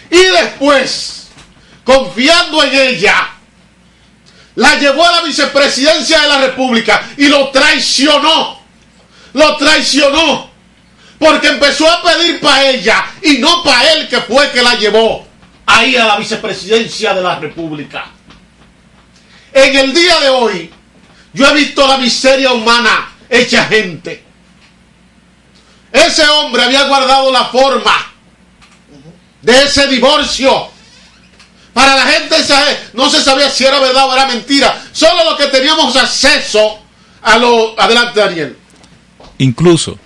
Y 0.10 0.18
después, 0.18 1.28
confiando 1.84 2.64
en 2.64 2.74
ella, 2.74 3.30
la 4.56 4.76
llevó 4.76 5.06
a 5.06 5.12
la 5.12 5.22
vicepresidencia 5.22 6.22
de 6.22 6.28
la 6.28 6.40
República 6.40 7.10
y 7.18 7.28
lo 7.28 7.50
traicionó. 7.50 8.60
Lo 9.34 9.56
traicionó. 9.58 10.50
Porque 11.20 11.48
empezó 11.48 11.90
a 11.90 12.02
pedir 12.02 12.40
para 12.40 12.70
ella 12.70 13.06
y 13.22 13.40
no 13.40 13.64
para 13.64 13.94
él 13.94 14.08
que 14.08 14.22
fue 14.22 14.52
que 14.52 14.62
la 14.62 14.76
llevó 14.76 15.28
ahí 15.66 15.96
a 15.96 16.06
la 16.06 16.18
vicepresidencia 16.18 17.14
de 17.14 17.22
la 17.22 17.40
República. 17.40 18.17
En 19.58 19.76
el 19.76 19.92
día 19.92 20.20
de 20.20 20.30
hoy, 20.30 20.70
yo 21.34 21.48
he 21.48 21.54
visto 21.56 21.88
la 21.88 21.98
miseria 21.98 22.52
humana 22.54 23.10
hecha 23.28 23.66
gente. 23.66 24.24
Ese 25.92 26.28
hombre 26.30 26.62
había 26.62 26.84
guardado 26.84 27.32
la 27.32 27.46
forma 27.46 28.14
de 29.42 29.64
ese 29.64 29.88
divorcio. 29.88 30.70
Para 31.74 31.96
la 31.96 32.04
gente 32.04 32.36
no 32.94 33.10
se 33.10 33.20
sabía 33.24 33.50
si 33.50 33.66
era 33.66 33.80
verdad 33.80 34.08
o 34.08 34.14
era 34.14 34.28
mentira. 34.28 34.80
Solo 34.92 35.24
los 35.24 35.38
que 35.40 35.48
teníamos 35.48 35.96
acceso 35.96 36.80
a 37.24 37.38
lo... 37.40 37.80
Adelante, 37.80 38.20
Daniel. 38.20 38.58
Incluso 39.40 39.98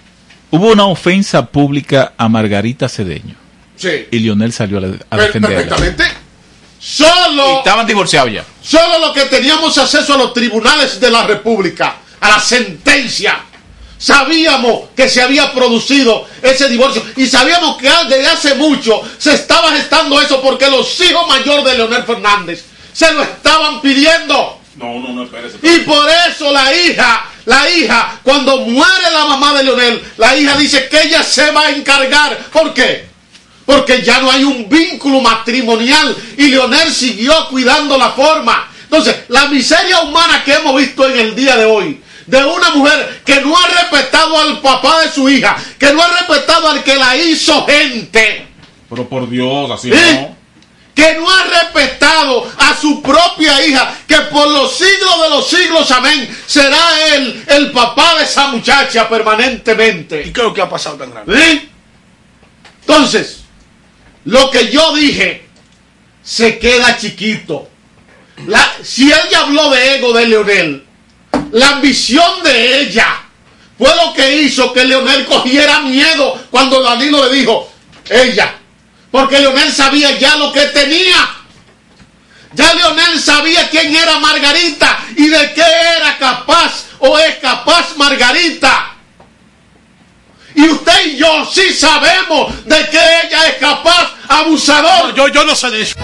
hubo 0.50 0.72
una 0.72 0.86
ofensa 0.86 1.46
pública 1.46 2.14
a 2.18 2.30
Margarita 2.30 2.88
Cedeño 2.88 3.36
Sí. 3.76 4.08
y 4.12 4.20
Lionel 4.20 4.54
salió 4.54 4.78
a, 4.78 5.18
defenderla. 5.18 5.58
Perfectamente. 5.58 6.21
Solo... 6.82 7.60
Estaban 7.60 7.86
divorciados 7.86 8.32
ya. 8.32 8.44
Solo 8.64 9.00
los 9.00 9.14
que 9.14 9.26
teníamos 9.26 9.78
acceso 9.78 10.16
a 10.16 10.18
los 10.18 10.34
tribunales 10.34 11.00
de 11.00 11.12
la 11.12 11.24
República, 11.28 11.98
a 12.20 12.30
la 12.30 12.40
sentencia, 12.40 13.40
sabíamos 14.00 14.90
que 14.96 15.08
se 15.08 15.22
había 15.22 15.54
producido 15.54 16.28
ese 16.42 16.68
divorcio 16.70 17.06
y 17.16 17.28
sabíamos 17.28 17.78
que 17.78 17.88
desde 18.10 18.28
hace 18.28 18.56
mucho 18.56 19.00
se 19.20 19.34
estaba 19.36 19.72
gestando 19.74 20.20
eso 20.20 20.42
porque 20.42 20.70
los 20.72 21.00
hijos 21.02 21.28
mayores 21.28 21.66
de 21.66 21.76
Leonel 21.76 22.04
Fernández 22.04 22.66
se 22.92 23.14
lo 23.14 23.22
estaban 23.22 23.80
pidiendo. 23.80 24.60
No, 24.76 25.00
no, 25.00 25.10
no, 25.10 25.24
espérese. 25.24 25.58
Y 25.62 25.82
por 25.82 26.10
eso 26.28 26.52
la 26.52 26.74
hija, 26.74 27.28
la 27.46 27.70
hija, 27.70 28.20
cuando 28.24 28.58
muere 28.58 29.12
la 29.14 29.26
mamá 29.26 29.54
de 29.54 29.66
Leonel, 29.66 30.04
la 30.18 30.36
hija 30.36 30.58
dice 30.58 30.90
que 30.90 31.04
ella 31.04 31.22
se 31.22 31.52
va 31.52 31.68
a 31.68 31.70
encargar. 31.70 32.36
¿Por 32.52 32.74
qué? 32.74 33.11
Porque 33.66 34.02
ya 34.02 34.20
no 34.20 34.32
hay 34.32 34.44
un 34.44 34.68
vínculo 34.68 35.22
matrimonial 35.22 36.16
y 36.38 36.48
Leonel 36.48 36.92
siguió 36.92 37.48
cuidando 37.50 37.98
la 37.98 38.12
forma. 38.12 38.70
Entonces, 38.84 39.16
la 39.30 39.48
miseria 39.48 40.02
humana 40.02 40.44
que 40.44 40.54
hemos 40.54 40.76
visto 40.76 41.08
en 41.08 41.18
el 41.20 41.36
día 41.36 41.56
de 41.56 41.66
hoy, 41.66 42.02
de 42.26 42.44
una 42.44 42.72
mujer 42.72 43.22
que 43.26 43.42
no 43.42 43.56
ha 43.58 43.68
respetado 43.68 44.38
al 44.40 44.60
papá 44.62 45.02
de 45.02 45.12
su 45.12 45.30
hija, 45.30 45.56
que 45.80 45.94
no 45.94 46.02
ha 46.02 46.08
respetado 46.08 46.70
al 46.70 46.84
que 46.84 46.96
la 46.96 47.16
hizo 47.16 47.66
gente, 47.66 48.48
Pero 48.90 49.08
por 49.08 49.30
Dios, 49.30 49.72
así 49.72 49.92
¿Eh? 49.92 50.14
no. 50.14 50.36
que 50.94 51.16
no 51.16 51.30
ha 51.30 51.44
respetado 51.46 52.52
a 52.58 52.76
su 52.76 53.02
propia 53.02 53.66
hija, 53.66 53.94
que 54.08 54.18
por 54.32 54.48
los 54.50 54.76
siglos 54.78 55.22
de 55.24 55.30
los 55.30 55.48
siglos, 55.48 55.92
amén, 55.92 56.38
será 56.46 57.16
él 57.16 57.44
el 57.48 57.72
papá 57.72 58.16
de 58.18 58.24
esa 58.26 58.48
muchacha 58.48 59.08
permanentemente. 59.08 60.22
¿Y 60.28 60.34
qué 60.34 60.42
es 60.42 60.48
lo 60.48 60.54
que 60.54 60.62
ha 60.62 60.70
pasado 60.70 60.98
tan 60.98 61.12
grande? 61.12 61.38
¿Eh? 61.40 61.70
Entonces, 62.82 63.42
lo 64.26 64.50
que 64.52 64.70
yo 64.72 64.94
dije 64.96 65.46
se 66.24 66.60
queda 66.60 66.98
chiquito. 66.98 67.68
La- 68.48 68.74
si 68.84 69.06
ella 69.12 69.42
habló 69.42 69.70
de 69.70 69.96
ego 69.96 70.14
de 70.14 70.28
Leonel, 70.28 70.86
la 71.52 71.70
ambición 71.70 72.44
de 72.44 72.82
ella 72.82 73.08
fue 73.78 73.90
lo 73.96 74.14
que 74.14 74.42
hizo 74.42 74.72
que 74.74 74.86
Leonel 74.86 75.26
cogiera 75.26 75.80
miedo 75.82 76.40
cuando 76.52 76.82
Danilo 76.82 77.28
le 77.28 77.36
dijo, 77.40 77.72
ella, 78.10 78.54
porque 79.12 79.40
Leonel 79.40 79.72
sabía 79.72 80.18
ya 80.20 80.36
lo 80.36 80.52
que 80.54 80.62
tenía. 80.68 81.36
Ya 82.54 82.74
Leonel 82.74 83.20
sabía 83.20 83.70
quién 83.70 83.96
era 83.96 84.20
Margarita 84.20 85.00
y 85.16 85.28
de 85.28 85.54
qué 85.54 85.64
era 85.98 86.18
capaz 86.18 86.86
o 87.00 87.18
es 87.18 87.36
capaz 87.38 87.96
Margarita. 87.96 88.91
Y 90.56 90.68
usted 90.70 91.06
y 91.08 91.18
yo 91.18 91.46
sí 91.52 91.74
sabemos 91.74 92.54
de 92.66 92.76
que 92.90 92.98
ella 92.98 93.48
es 93.50 93.56
capaz, 93.60 94.14
abusador. 94.28 95.14
yo, 95.16 95.28
yo 95.30 95.44
no 95.46 95.56
sé 95.56 95.70
de 95.72 95.82
eso. 95.84 95.96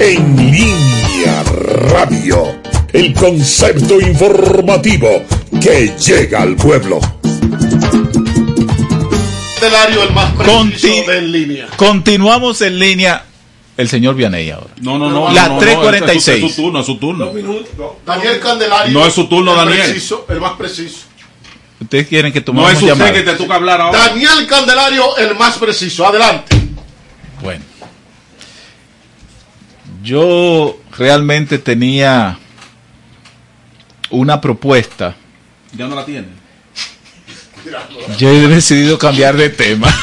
En 0.00 0.36
línea 0.36 1.42
radio, 1.92 2.60
el 2.92 3.12
concepto 3.14 4.00
informativo 4.00 5.24
que 5.60 5.92
llega 5.98 6.42
al 6.42 6.56
pueblo. 6.56 7.00
Delario 9.60 10.02
el 10.04 10.12
más 10.12 10.32
preciso 10.34 10.52
Conti- 10.58 11.06
de 11.06 11.18
en 11.18 11.32
línea. 11.32 11.66
Continuamos 11.76 12.60
en 12.62 12.78
línea. 12.78 13.24
El 13.78 13.88
señor 13.88 14.16
Vianey 14.16 14.50
ahora. 14.50 14.70
No, 14.80 14.98
no, 14.98 15.08
no. 15.08 15.32
La 15.32 15.46
no, 15.46 15.54
no, 15.54 15.60
346. 15.60 16.44
Es 16.44 16.50
su 16.56 16.62
turno, 16.62 16.80
es 16.80 16.86
su 16.86 16.98
turno. 16.98 17.32
Daniel 18.04 18.40
Candelario. 18.40 18.92
No 18.92 19.06
es 19.06 19.14
su 19.14 19.28
turno, 19.28 19.52
el 19.52 19.56
Daniel. 19.68 19.84
Preciso, 19.84 20.26
el 20.28 20.40
más 20.40 20.54
preciso. 20.54 20.98
Ustedes 21.80 22.08
quieren 22.08 22.32
que 22.32 22.40
No 22.40 22.44
tomemos 22.46 22.70
es 22.72 22.78
usted 22.78 22.88
llamadas? 22.88 23.12
que 23.12 23.22
te 23.22 23.34
toca 23.34 23.54
hablar 23.54 23.80
ahora. 23.80 23.96
Daniel 23.96 24.48
Candelario, 24.48 25.16
el 25.18 25.36
más 25.36 25.58
preciso. 25.58 26.04
Adelante. 26.04 26.56
Bueno. 27.40 27.64
Yo 30.02 30.80
realmente 30.98 31.58
tenía 31.58 32.36
una 34.10 34.40
propuesta. 34.40 35.14
Ya 35.72 35.86
no 35.86 35.94
la 35.94 36.04
tiene. 36.04 36.26
Yo 38.18 38.28
he 38.28 38.48
decidido 38.48 38.98
cambiar 38.98 39.36
de 39.36 39.50
tema. 39.50 39.94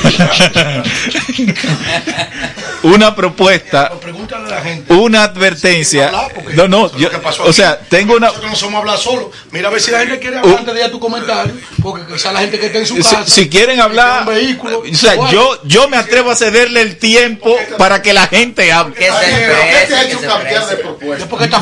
una 2.86 3.16
propuesta, 3.16 3.92
Pregúntale 4.00 4.46
a 4.48 4.56
la 4.58 4.62
gente. 4.62 4.94
una 4.94 5.24
advertencia. 5.24 6.12
No, 6.54 6.68
no, 6.68 6.96
yo, 6.98 7.10
o 7.44 7.54
sea, 7.54 7.80
tengo 7.80 8.16
una. 8.16 8.28
Nosotros 8.28 8.52
no 8.52 8.56
somos 8.58 8.80
hablar 8.80 8.98
solo. 8.98 9.32
Mira 9.52 9.68
a 9.68 9.72
ver 9.72 9.82
si 9.82 9.92
la 9.92 10.00
gente 10.00 10.20
quiere 10.20 10.38
hablar 10.38 10.60
antes 10.60 10.74
de 10.74 10.80
ir 10.82 10.86
a 10.86 10.92
tu 10.92 11.00
comentario. 11.00 11.54
Porque 11.82 12.12
quizá 12.14 12.32
la 12.32 12.40
gente 12.42 12.60
que 12.60 12.68
está 12.68 12.80
en 12.80 12.86
su 12.86 12.96
Si, 12.96 13.02
casa. 13.02 13.26
si 13.26 13.50
quieren 13.50 13.80
hablar, 13.82 14.22
un 14.22 14.34
vehículo, 14.36 14.80
o 14.90 14.96
sea, 14.96 15.16
igual. 15.16 15.32
yo, 15.34 15.60
yo 15.64 15.88
me 15.90 15.98
atrevo 15.98 16.32
a 16.32 16.36
cederle 16.36 16.82
el 16.82 16.98
tiempo 16.98 17.56
para 17.78 18.02
que 18.02 18.14
la 18.14 18.28
gente 18.28 18.72
hable. 18.72 18.96
Que 18.96 19.06
se 19.06 20.16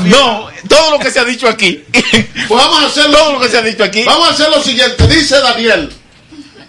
No, 0.06 0.50
todo 0.68 0.92
lo 0.92 1.00
que 1.00 1.12
se 1.12 1.20
ha 1.20 1.26
dicho 1.26 1.48
aquí, 1.48 1.84
Pues 1.92 2.50
vamos 2.50 2.84
a 2.84 2.88
hacerlo. 2.88 3.18
todo 3.18 3.34
lo 3.34 3.40
que 3.40 3.50
se 3.50 3.58
ha 3.58 3.62
dicho 3.62 3.84
aquí, 3.84 4.04
Vamos 4.04 4.30
a 4.30 4.32
hacer 4.34 4.50
lo 4.50 4.62
siguiente. 4.62 5.08
Dice 5.08 5.40
Daniel. 5.40 5.92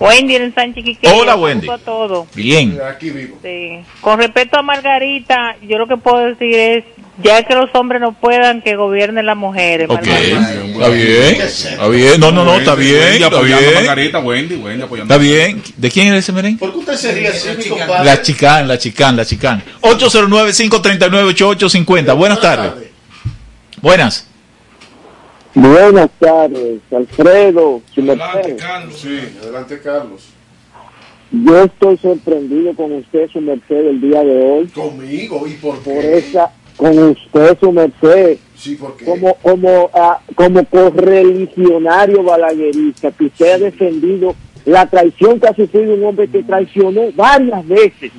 Wendy 0.00 0.34
en 0.36 0.54
Sánchez 0.54 0.84
Quique. 0.84 1.08
Hola, 1.08 1.36
Wendy. 1.36 1.66
Todos. 1.84 2.26
Bien. 2.34 2.78
Aquí 2.90 3.10
vivo. 3.10 3.38
Sí. 3.42 3.80
Con 4.00 4.18
respecto 4.18 4.58
a 4.58 4.62
Margarita, 4.62 5.56
yo 5.62 5.78
lo 5.78 5.86
que 5.86 5.96
puedo 5.96 6.18
decir 6.18 6.54
es, 6.54 6.84
ya 7.22 7.42
que 7.42 7.54
los 7.54 7.68
hombres 7.74 8.00
no 8.00 8.12
puedan, 8.12 8.62
que 8.62 8.76
gobiernen 8.76 9.26
las 9.26 9.36
mujeres. 9.36 9.90
Ok. 9.90 10.06
Está 10.06 10.88
bien. 10.88 11.40
Está 11.40 11.88
bien. 11.88 12.20
No, 12.20 12.32
no, 12.32 12.44
no. 12.44 12.56
Está 12.56 12.74
bien. 12.74 13.22
Está 13.22 13.40
bien. 13.40 13.60
Está 15.00 15.18
bien. 15.18 15.62
¿De 15.76 15.90
quién 15.90 16.14
es 16.14 16.24
ese 16.24 16.32
merengue? 16.32 16.58
¿Por 16.58 16.72
qué 16.72 16.78
usted 16.78 16.94
se 16.94 17.12
ríe 17.12 17.28
así, 17.28 17.50
mi 17.56 17.64
compadre? 17.64 18.04
La 18.04 18.20
chicán, 18.22 18.66
la 18.66 18.78
chicán, 18.78 19.16
la 19.16 19.24
chicán. 19.24 19.62
809-539-8850. 19.82 22.16
Buenas 22.16 22.40
tardes. 22.40 22.72
Buenas. 23.80 24.26
Buenas 25.56 26.10
tardes, 26.18 26.80
Alfredo, 26.90 27.80
su 27.94 28.02
merced. 28.02 28.58
Sí, 28.96 29.20
adelante, 29.40 29.78
Carlos. 29.78 30.24
Yo 31.30 31.62
estoy 31.62 31.96
sorprendido 31.98 32.74
con 32.74 32.90
usted, 32.92 33.30
su 33.32 33.40
merced, 33.40 33.86
el 33.86 34.00
día 34.00 34.24
de 34.24 34.36
hoy. 34.36 34.66
Conmigo, 34.66 35.46
¿y 35.46 35.52
por 35.52 35.80
qué? 35.80 35.90
Por 35.90 36.04
esa, 36.04 36.50
con 36.84 36.98
usted, 36.98 37.58
su 37.58 37.72
merced. 37.72 38.38
Como, 39.04 39.34
como, 39.36 39.90
ah, 39.94 40.20
como 40.34 40.64
correligionario 40.66 42.22
balaguerista, 42.22 43.10
que 43.10 43.24
usted 43.24 43.52
ha 43.52 43.58
defendido 43.58 44.34
la 44.66 44.86
traición 44.86 45.40
que 45.40 45.48
ha 45.48 45.54
sufrido 45.54 45.94
un 45.94 46.04
hombre 46.04 46.28
que 46.28 46.42
traicionó 46.42 47.12
varias 47.14 47.66
veces 47.66 48.10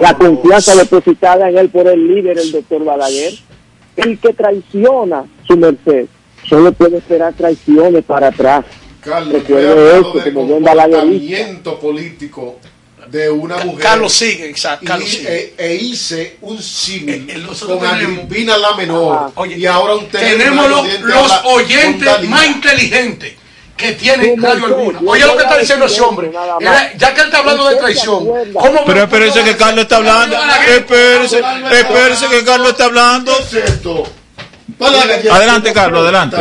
la 0.00 0.14
confianza 0.16 0.74
depositada 0.74 1.48
en 1.48 1.58
él 1.58 1.68
por 1.68 1.86
el 1.86 2.06
líder, 2.06 2.38
el 2.38 2.52
doctor 2.52 2.84
Balaguer. 2.84 3.34
El 3.96 4.18
que 4.18 4.32
traiciona, 4.32 5.24
su 5.46 5.56
merced, 5.56 6.06
solo 6.48 6.72
puede 6.72 6.98
esperar 6.98 7.34
traiciones 7.34 8.04
para 8.04 8.28
atrás. 8.28 8.64
Carlos, 9.00 9.42
como 10.32 10.46
buen 10.46 10.62
balaguerista. 10.62 11.36
comportamiento 11.36 11.78
político 11.78 12.56
de 13.08 13.30
una 13.30 13.58
mujer. 13.58 13.82
Carlos 13.82 14.12
sigue, 14.12 14.48
exacto, 14.48 14.98
Y, 14.98 15.06
sigue. 15.06 15.54
e, 15.58 15.66
e 15.66 15.74
hice 15.74 16.36
un 16.42 16.62
símil 16.62 17.26
con 17.46 17.78
tenemos- 17.78 17.86
Agripina 17.92 18.56
la 18.58 18.74
menor. 18.74 19.32
y 19.56 19.66
ahora 19.66 19.94
un 19.96 20.08
Tenemos 20.08 20.68
los, 20.68 21.00
los 21.00 21.32
oyentes 21.44 22.28
más 22.28 22.46
inteligentes 22.46 23.34
que 23.76 23.92
tiene 23.92 24.34
Radio 24.38 24.66
Alguna. 24.66 25.00
Oye 25.06 25.26
lo 25.26 25.36
que 25.36 25.42
está 25.42 25.58
diciendo 25.58 25.86
ese 25.86 26.00
hombre. 26.00 26.30
Era- 26.60 26.92
ya 26.96 27.14
que 27.14 27.20
él 27.20 27.26
está 27.26 27.38
hablando 27.38 27.68
de 27.68 27.76
traición, 27.76 28.28
¿cómo 28.52 28.84
Pero 28.86 29.02
espérese 29.02 29.42
que 29.42 29.56
Carlos 29.56 29.82
está 29.82 29.96
hablando. 29.96 30.36
Espérese, 30.68 31.42
espérese 31.70 32.26
que 32.28 32.44
Carlos 32.44 32.70
está 32.70 32.84
hablando. 32.84 33.32
Adelante, 35.30 35.72
Carlos, 35.72 36.00
adelante. 36.02 36.36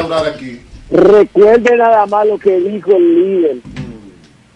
Recuerde 0.91 1.77
nada 1.77 2.05
más 2.05 2.27
lo 2.27 2.37
que 2.37 2.59
dijo 2.59 2.91
el 2.95 3.15
líder, 3.15 3.55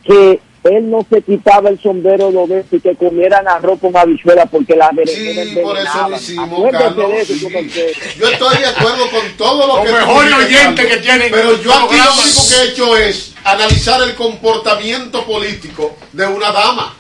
que 0.04 0.40
él 0.66 0.90
no 0.90 1.06
se 1.10 1.22
quitaba 1.22 1.70
el 1.70 1.80
sombrero 1.82 2.32
dos 2.32 2.50
veces 2.50 2.74
y 2.74 2.80
que 2.80 2.96
comieran 2.96 3.48
arroz 3.48 3.80
con 3.80 3.96
habichuela 3.96 4.46
porque 4.48 4.76
las 4.76 4.94
berenjenas 4.96 5.48
Sí, 5.50 5.56
por 5.62 5.78
eso 5.78 6.10
lo 6.10 6.16
hicimos, 6.16 6.48
Acuérdese 6.60 6.84
Carlos, 6.84 7.12
de 7.12 7.22
eso, 7.22 7.34
sí. 7.34 7.40
su 7.40 7.50
merced. 7.50 7.92
Yo 8.20 8.28
estoy 8.30 8.58
de 8.58 8.66
acuerdo 8.68 9.10
con 9.12 9.38
todo 9.38 9.68
lo 9.68 9.84
Los 9.84 9.86
que 9.86 10.12
oyentes 10.12 10.76
Carlos. 10.76 10.92
que 10.92 10.98
tienen 10.98 11.32
Pero 11.32 11.62
yo 11.62 11.72
aquí 11.74 11.96
lo 11.98 12.14
único 12.14 12.42
que 12.50 12.56
he 12.56 12.64
hecho 12.72 12.98
es 12.98 13.34
analizar 13.44 14.02
el 14.02 14.16
comportamiento 14.16 15.24
político 15.26 15.96
de 16.14 16.26
una 16.26 16.52
dama. 16.52 16.96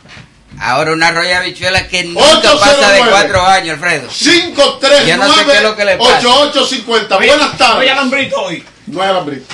Ahora 0.59 0.93
una 0.93 1.11
roya 1.11 1.39
habichuela 1.39 1.88
que 1.88 2.03
nunca 2.05 2.22
809. 2.22 2.59
pasa 2.61 2.91
de 2.93 2.99
cuatro 3.09 3.41
años, 3.45 3.74
Alfredo. 3.74 4.07
539 4.07 5.05
Yo 5.07 5.18
no 5.18 5.34
sé 5.34 5.45
qué 5.45 5.51
es 5.57 5.63
lo 5.63 5.76
que 5.76 5.86
le 5.86 5.97
pasa. 5.97 6.11
8850. 6.20 7.18
Buenas 7.18 7.57
tardes. 7.57 7.91
Alambrito 7.91 8.41
hoy. 8.41 8.63
No 8.88 9.01
hay 9.01 9.09
alambrito. 9.09 9.45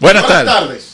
Buenas 0.00 0.26
tardes. 0.26 0.88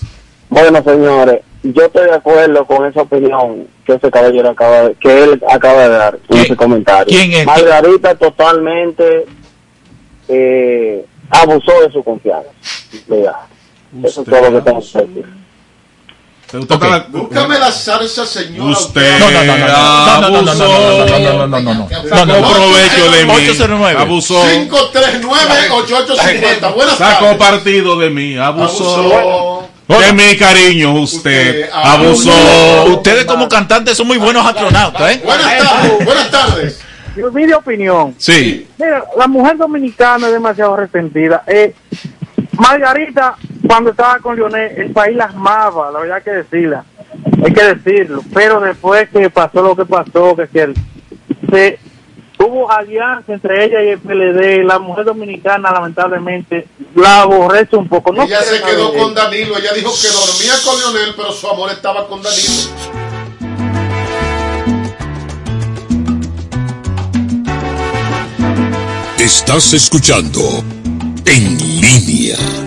Bueno, 0.50 0.82
señores, 0.84 1.40
yo 1.62 1.84
estoy 1.84 2.04
de 2.04 2.14
acuerdo 2.14 2.66
con 2.66 2.86
esa 2.86 3.02
opinión 3.02 3.66
que 3.84 3.94
ese 3.94 4.10
caballero 4.10 4.50
acaba 4.50 4.88
de, 4.88 4.94
que 4.94 5.24
él 5.24 5.42
acaba 5.50 5.82
de 5.82 5.88
dar 5.88 6.18
en 6.28 6.38
ese 6.38 6.56
comentario. 6.56 7.06
quién 7.06 7.32
es? 7.32 7.44
Margarita 7.46 8.14
totalmente 8.14 9.26
eh, 10.28 11.04
abusó 11.30 11.80
de 11.82 11.90
su 11.92 12.04
confianza. 12.04 12.50
Mira, 13.08 13.40
eso 14.04 14.22
es 14.22 14.28
todo 14.28 14.50
lo 14.50 14.58
que 14.58 14.62
tengo 14.62 14.80
que 14.80 14.98
decir. 14.98 15.38
Búscame 17.10 17.58
la 17.58 17.70
salsa, 17.70 18.24
señora. 18.24 18.70
Usted 18.70 19.18
No, 19.18 19.30
no, 19.30 19.44
no, 20.30 20.30
no, 20.30 20.30
no, 20.30 20.32
no, 20.32 20.42
no, 20.44 20.46
no, 20.46 20.46
no, 20.46 21.06
no, 21.06 21.18
no, 21.18 21.46
no, 21.46 21.46
no, 21.46 21.60
no, 21.60 21.74
no. 21.74 21.86
Sacó 21.88 22.26
provecho 22.26 23.10
de 23.10 23.24
mí. 23.26 23.32
809. 23.32 24.00
Abusó. 24.00 24.42
539-8850. 24.42 26.74
Buenas 26.74 26.96
Sacó 26.96 27.36
partido 27.36 27.98
de 27.98 28.08
mí. 28.10 28.38
Abusó. 28.38 28.94
Abusó. 28.94 29.68
De 29.88 30.12
mi 30.12 30.36
cariño, 30.36 30.92
usted. 31.00 31.68
Abusó. 31.72 32.30
Ustedes 32.92 33.24
como 33.24 33.48
cantantes 33.48 33.96
son 33.96 34.06
muy 34.06 34.18
buenos 34.18 34.46
astronautas, 34.46 35.12
¿eh? 35.16 35.22
Buenas 35.24 35.58
tardes. 35.58 36.04
Buenas 36.04 36.30
tardes. 36.30 36.80
Yo 37.16 37.32
mi 37.32 37.50
opinión. 37.52 38.14
Sí. 38.18 38.68
Mira, 38.78 39.02
la 39.16 39.26
mujer 39.26 39.56
dominicana 39.56 40.26
es 40.26 40.32
demasiado 40.34 40.76
resentida. 40.76 41.42
Eh, 41.46 41.74
Margarita, 42.52 43.36
cuando 43.66 43.90
estaba 43.90 44.18
con 44.18 44.36
Leonel, 44.36 44.72
el 44.76 44.90
país 44.92 45.16
la 45.16 45.24
amaba, 45.24 45.90
la 45.90 46.00
verdad 46.00 46.16
hay 46.18 46.22
que 46.22 46.30
decirla. 46.30 46.84
Hay 47.44 47.52
que 47.52 47.64
decirlo. 47.74 48.22
Pero 48.34 48.60
después 48.60 49.08
que 49.08 49.30
pasó 49.30 49.62
lo 49.62 49.74
que 49.74 49.84
pasó, 49.86 50.36
que, 50.36 50.48
que 50.48 50.60
el- 50.62 50.74
se, 51.50 51.78
hubo 52.38 52.70
alianza 52.70 53.32
entre 53.32 53.64
ella 53.64 53.82
y 53.82 53.88
el 53.88 53.98
PLD, 53.98 54.64
la 54.64 54.78
mujer 54.78 55.04
dominicana 55.04 55.72
lamentablemente 55.72 56.66
la 56.94 57.22
aborrece 57.22 57.76
un 57.76 57.88
poco. 57.88 58.12
No 58.12 58.24
Ella 58.24 58.42
se 58.42 58.60
quedó 58.62 58.92
con 58.94 59.14
Danilo. 59.14 59.56
Ella 59.56 59.72
dijo 59.72 59.92
que 60.00 60.08
dormía 60.08 60.54
con 60.64 60.78
Leonel, 60.78 61.14
pero 61.16 61.32
su 61.32 61.48
amor 61.48 61.70
estaba 61.70 62.06
con 62.08 62.22
Danilo. 62.22 63.08
Estás 69.18 69.72
escuchando 69.74 70.40
En 71.26 71.58
Línea. 71.58 72.57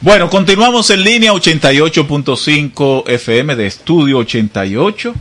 Bueno, 0.00 0.28
continuamos 0.28 0.90
en 0.90 1.02
línea 1.02 1.32
88.5 1.32 3.08
FM 3.08 3.56
de 3.56 3.66
Estudio 3.66 4.18
88. 4.18 5.14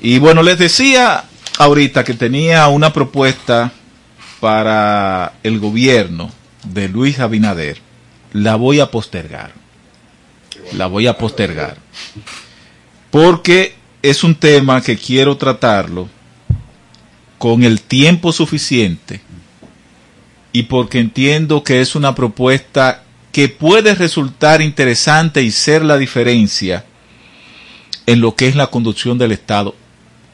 Y 0.00 0.18
bueno, 0.18 0.42
les 0.42 0.58
decía 0.58 1.24
ahorita 1.58 2.04
que 2.04 2.14
tenía 2.14 2.66
una 2.68 2.92
propuesta 2.92 3.72
para 4.40 5.34
el 5.42 5.60
gobierno 5.60 6.32
de 6.64 6.88
Luis 6.88 7.20
Abinader. 7.20 7.80
La 8.32 8.56
voy 8.56 8.80
a 8.80 8.90
postergar. 8.90 9.52
La 10.72 10.86
voy 10.86 11.06
a 11.06 11.16
postergar. 11.16 11.76
Porque 13.10 13.74
es 14.02 14.24
un 14.24 14.34
tema 14.34 14.80
que 14.80 14.96
quiero 14.96 15.36
tratarlo 15.36 16.08
con 17.38 17.62
el 17.62 17.80
tiempo 17.80 18.32
suficiente 18.32 19.20
y 20.52 20.64
porque 20.64 20.98
entiendo 20.98 21.62
que 21.62 21.80
es 21.80 21.94
una 21.94 22.14
propuesta 22.14 23.04
que 23.32 23.48
puede 23.48 23.94
resultar 23.94 24.60
interesante 24.60 25.42
y 25.42 25.50
ser 25.50 25.84
la 25.84 25.98
diferencia 25.98 26.84
en 28.06 28.20
lo 28.20 28.34
que 28.34 28.48
es 28.48 28.56
la 28.56 28.68
conducción 28.68 29.18
del 29.18 29.32
Estado 29.32 29.74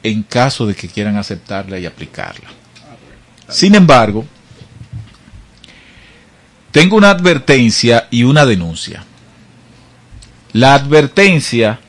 en 0.01 0.23
caso 0.23 0.65
de 0.65 0.75
que 0.75 0.87
quieran 0.87 1.17
aceptarla 1.17 1.77
y 1.77 1.85
aplicarla. 1.85 2.49
Sin 3.49 3.75
embargo, 3.75 4.25
tengo 6.71 6.95
una 6.95 7.09
advertencia 7.09 8.07
y 8.11 8.23
una 8.23 8.45
denuncia. 8.45 9.03
La 10.53 10.73
advertencia 10.73 11.79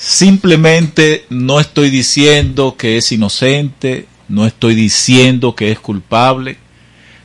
simplemente 0.00 1.26
no 1.28 1.60
estoy 1.60 1.90
diciendo 1.90 2.74
que 2.78 2.96
es 2.96 3.12
inocente, 3.12 4.08
no 4.28 4.46
estoy 4.46 4.74
diciendo 4.74 5.54
que 5.54 5.70
es 5.70 5.78
culpable, 5.78 6.56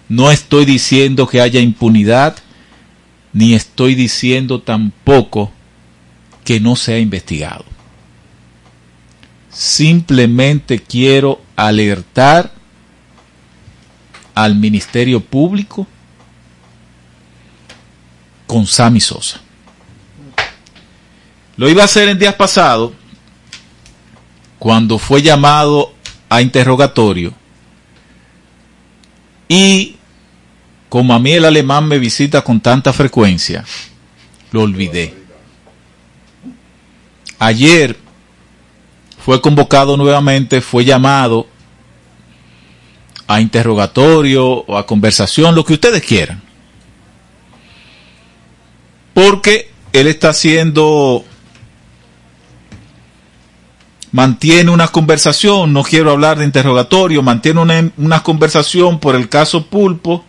no 0.10 0.30
estoy 0.30 0.66
diciendo 0.66 1.26
que 1.26 1.40
haya 1.40 1.62
impunidad, 1.62 2.36
ni 3.32 3.54
estoy 3.54 3.96
diciendo 3.96 4.62
tampoco 4.62 5.52
que 6.44 6.60
no 6.60 6.76
sea 6.76 7.00
investigado. 7.00 7.64
Simplemente 9.50 10.80
quiero 10.80 11.42
alertar 11.56 12.54
al 14.34 14.56
Ministerio 14.56 15.22
Público 15.22 15.88
con 18.46 18.68
Sammy 18.68 19.00
Sosa. 19.00 19.45
Lo 21.58 21.70
iba 21.70 21.82
a 21.82 21.86
hacer 21.86 22.10
en 22.10 22.20
días 22.20 22.36
pasados, 22.36 22.92
cuando 24.60 24.98
fue 24.98 25.22
llamado 25.22 25.94
a 26.30 26.42
interrogatorio, 26.42 27.34
y 29.48 29.96
como 30.90 31.14
a 31.14 31.20
mí 31.20 31.32
el 31.32 31.46
alemán 31.46 31.88
me 31.88 32.00
visita 32.00 32.42
con 32.42 32.60
tanta 32.60 32.94
frecuencia, 32.94 33.64
lo 34.52 34.62
olvidé. 34.62 35.14
Ayer 37.38 37.98
fue 39.24 39.42
convocado 39.42 39.98
nuevamente, 39.98 40.62
fue 40.62 40.86
llamado 40.86 41.48
a 43.28 43.42
interrogatorio 43.42 44.46
o 44.46 44.78
a 44.78 44.86
conversación, 44.86 45.56
lo 45.56 45.66
que 45.66 45.74
ustedes 45.74 46.04
quieran. 46.04 46.42
Porque 49.14 49.72
él 49.94 50.08
está 50.08 50.30
haciendo, 50.30 51.26
mantiene 54.16 54.72
una 54.72 54.88
conversación, 54.88 55.74
no 55.74 55.84
quiero 55.84 56.10
hablar 56.10 56.40
de 56.40 56.46
interrogatorio, 56.46 57.22
mantiene 57.22 57.60
una, 57.60 57.92
una 57.98 58.24
conversación 58.24 59.02
por 59.02 59.14
el 59.14 59.28
caso 59.28 59.66
Pulpo 59.68 60.24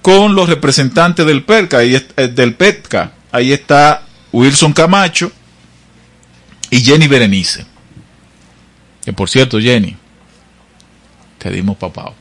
con 0.00 0.34
los 0.34 0.48
representantes 0.48 1.26
del 1.26 1.44
PERCA, 1.44 1.76
ahí, 1.76 1.94
eh, 1.94 2.28
del 2.28 2.54
PETCA. 2.54 3.12
Ahí 3.32 3.52
está 3.52 4.04
Wilson 4.32 4.72
Camacho 4.72 5.30
y 6.70 6.80
Jenny 6.80 7.06
Berenice. 7.06 7.66
Que 9.04 9.12
por 9.12 9.28
cierto, 9.28 9.60
Jenny, 9.60 9.94
te 11.36 11.50
dimos 11.50 11.76
papao. 11.76 12.14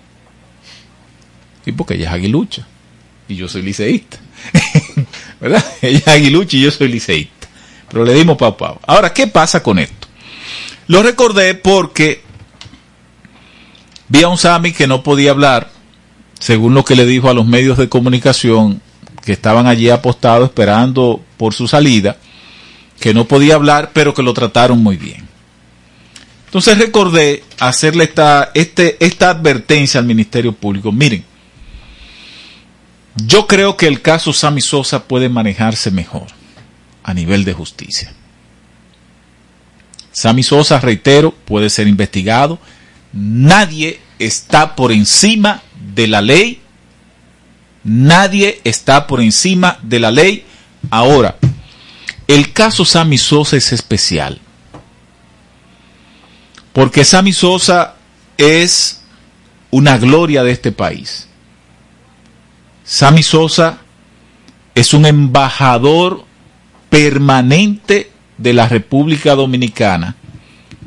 Sí, 1.64 1.72
porque 1.72 1.94
ella 1.94 2.10
es 2.10 2.14
aguilucha 2.16 2.68
y 3.30 3.38
yo 3.38 3.48
soy 3.48 3.62
liceísta. 3.62 4.18
¿Verdad? 5.40 5.64
Ella 5.82 6.00
es 6.00 6.08
aguilucha 6.10 6.58
y 6.58 6.64
yo 6.64 6.72
soy 6.72 6.90
liceísta. 6.90 7.48
Pero 7.90 8.04
le 8.04 8.14
dimos 8.14 8.36
papao. 8.36 8.82
Ahora, 8.86 9.14
¿qué 9.14 9.26
pasa 9.26 9.64
con 9.64 9.80
esto? 9.80 9.99
Lo 10.90 11.04
recordé 11.04 11.54
porque 11.54 12.24
vi 14.08 14.24
a 14.24 14.28
un 14.28 14.40
Sami 14.40 14.72
que 14.72 14.88
no 14.88 15.04
podía 15.04 15.30
hablar, 15.30 15.70
según 16.40 16.74
lo 16.74 16.84
que 16.84 16.96
le 16.96 17.06
dijo 17.06 17.30
a 17.30 17.36
los 17.36 17.46
medios 17.46 17.78
de 17.78 17.90
comunicación 17.90 18.82
que 19.24 19.32
estaban 19.32 19.68
allí 19.68 19.92
apostados 19.92 20.50
esperando 20.50 21.22
por 21.38 21.54
su 21.54 21.68
salida, 21.68 22.18
que 23.00 23.14
no 23.14 23.26
podía 23.26 23.54
hablar, 23.54 23.92
pero 23.94 24.16
que 24.16 24.24
lo 24.24 24.34
trataron 24.34 24.82
muy 24.82 24.98
bien. 24.98 25.28
Entonces 26.46 26.80
recordé 26.80 27.44
hacerle 27.60 28.06
esta, 28.06 28.50
este, 28.56 28.98
esta 29.00 29.30
advertencia 29.30 30.00
al 30.00 30.08
Ministerio 30.08 30.54
Público. 30.54 30.92
Miren, 30.92 31.24
yo 33.28 33.46
creo 33.46 33.78
que 33.78 33.86
el 33.86 34.02
caso 34.02 34.34
Sammy 34.34 34.62
Sosa 34.62 35.04
puede 35.04 35.30
manejarse 35.30 35.92
mejor 35.92 36.26
a 37.04 37.14
nivel 37.14 37.46
de 37.46 37.54
justicia. 37.54 38.12
Sammy 40.12 40.44
Sosa, 40.44 40.80
reitero, 40.80 41.32
puede 41.32 41.70
ser 41.70 41.88
investigado. 41.88 42.60
Nadie 43.14 44.00
está 44.20 44.76
por 44.76 44.92
encima 44.92 45.62
de 45.96 46.08
la 46.08 46.22
ley. 46.22 46.62
Nadie 47.84 48.60
está 48.64 49.08
por 49.08 49.22
encima 49.22 49.80
de 49.82 50.00
la 50.00 50.12
ley. 50.12 50.46
Ahora, 50.90 51.38
el 52.28 52.54
caso 52.54 52.86
Sammy 52.86 53.18
Sosa 53.18 53.58
es 53.58 53.72
especial. 53.72 54.40
Porque 56.74 57.04
Sammy 57.04 57.34
Sosa 57.34 57.96
es 58.38 59.02
una 59.72 59.98
gloria 59.98 60.44
de 60.44 60.52
este 60.52 60.72
país. 60.72 61.28
Sammy 62.84 63.24
Sosa 63.24 63.80
es 64.76 64.94
un 64.94 65.06
embajador 65.06 66.26
permanente 66.90 68.12
de 68.40 68.54
la 68.54 68.68
República 68.68 69.36
Dominicana, 69.36 70.16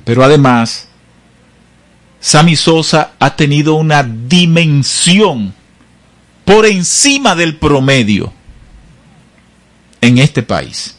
pero 0.04 0.24
además 0.24 0.88
Sammy 2.18 2.56
Sosa 2.56 3.12
ha 3.18 3.36
tenido 3.36 3.74
una 3.74 4.02
dimensión 4.02 5.54
por 6.44 6.66
encima 6.66 7.34
del 7.34 7.56
promedio 7.56 8.32
en 10.00 10.18
este 10.18 10.42
país. 10.42 10.96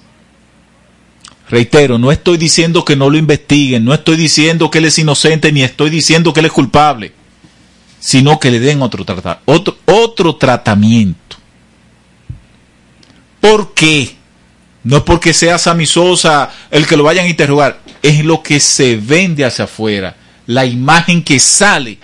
Reitero, 1.49 1.97
no 1.97 2.11
estoy 2.11 2.37
diciendo 2.37 2.85
que 2.85 2.95
no 2.95 3.09
lo 3.09 3.17
investiguen, 3.17 3.83
no 3.83 3.93
estoy 3.93 4.15
diciendo 4.15 4.71
que 4.71 4.77
él 4.77 4.85
es 4.85 4.97
inocente, 4.99 5.51
ni 5.51 5.63
estoy 5.63 5.89
diciendo 5.89 6.33
que 6.33 6.39
él 6.39 6.45
es 6.45 6.51
culpable, 6.51 7.13
sino 7.99 8.39
que 8.39 8.51
le 8.51 8.59
den 8.59 8.81
otro, 8.81 9.05
otro, 9.45 9.77
otro 9.85 10.35
tratamiento. 10.35 11.37
¿Por 13.39 13.73
qué? 13.73 14.15
No 14.83 14.97
es 14.97 15.03
porque 15.03 15.33
sea 15.33 15.57
Sammy 15.57 15.85
Sosa 15.85 16.51
el 16.69 16.85
que 16.85 16.97
lo 16.97 17.03
vayan 17.03 17.25
a 17.25 17.29
interrogar, 17.29 17.79
es 18.01 18.23
lo 18.25 18.43
que 18.43 18.59
se 18.59 18.97
vende 18.97 19.45
hacia 19.45 19.65
afuera, 19.65 20.15
la 20.45 20.65
imagen 20.65 21.23
que 21.23 21.39
sale 21.39 21.99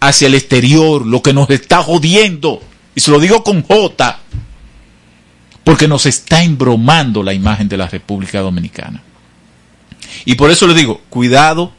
hacia 0.00 0.26
el 0.26 0.34
exterior, 0.34 1.06
lo 1.06 1.22
que 1.22 1.32
nos 1.32 1.48
está 1.50 1.82
jodiendo. 1.82 2.60
Y 2.94 3.00
se 3.00 3.10
lo 3.10 3.20
digo 3.20 3.44
con 3.44 3.62
J, 3.62 4.18
porque 5.62 5.86
nos 5.86 6.06
está 6.06 6.42
embromando 6.42 7.22
la 7.22 7.32
imagen 7.32 7.68
de 7.68 7.76
la 7.76 7.88
República 7.88 8.40
Dominicana. 8.40 9.02
Y 10.24 10.34
por 10.34 10.50
eso 10.50 10.66
le 10.66 10.74
digo, 10.74 11.00
cuidado 11.10 11.72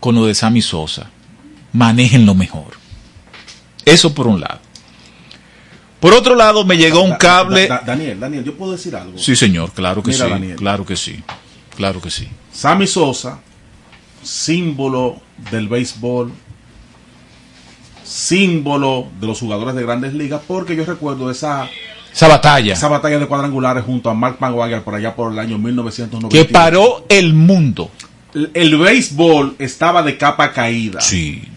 con 0.00 0.14
lo 0.14 0.26
de 0.26 0.34
Sammy 0.34 0.62
Sosa, 0.62 1.10
manéjenlo 1.72 2.34
mejor. 2.34 2.78
Eso 3.84 4.14
por 4.14 4.26
un 4.26 4.40
lado. 4.40 4.63
Por 6.04 6.12
otro 6.12 6.34
lado, 6.34 6.66
me 6.66 6.76
llegó 6.76 7.00
un 7.02 7.10
Da- 7.10 7.16
cable. 7.18 7.66
da- 7.66 7.76
da- 7.78 7.82
Daniel, 7.86 8.20
Daniel, 8.20 8.44
yo 8.44 8.54
puedo 8.54 8.72
decir 8.72 8.94
algo. 8.94 9.16
Sí, 9.16 9.34
señor, 9.34 9.70
claro 9.72 10.02
que 10.02 10.10
Mira, 10.10 10.26
sí. 10.26 10.30
Daniel. 10.30 10.56
Claro 10.56 10.84
que 10.84 10.96
sí. 10.96 11.22
Claro 11.76 11.98
que 12.02 12.10
sí. 12.10 12.28
Sammy 12.52 12.86
Sosa, 12.86 13.40
símbolo 14.22 15.16
del 15.50 15.66
béisbol, 15.66 16.30
símbolo 18.04 19.06
de 19.18 19.26
los 19.26 19.40
jugadores 19.40 19.74
de 19.74 19.82
grandes 19.82 20.12
ligas, 20.12 20.42
porque 20.46 20.76
yo 20.76 20.84
recuerdo 20.84 21.30
esa, 21.30 21.68
Esa 22.12 22.28
batalla 22.28 22.74
esa 22.74 22.88
batalla 22.88 23.18
de 23.18 23.26
cuadrangulares 23.26 23.84
junto 23.84 24.10
a 24.10 24.14
Mark 24.14 24.36
McGuire 24.40 24.82
por 24.82 24.94
allá 24.94 25.16
por 25.16 25.32
el 25.32 25.38
año 25.38 25.56
1990. 25.58 26.28
que 26.28 26.44
paró 26.52 27.06
el 27.08 27.32
mundo. 27.32 27.90
El, 28.34 28.50
el 28.52 28.76
béisbol 28.76 29.56
estaba 29.58 30.02
de 30.02 30.18
capa 30.18 30.52
caída. 30.52 31.00
Sí. 31.00 31.48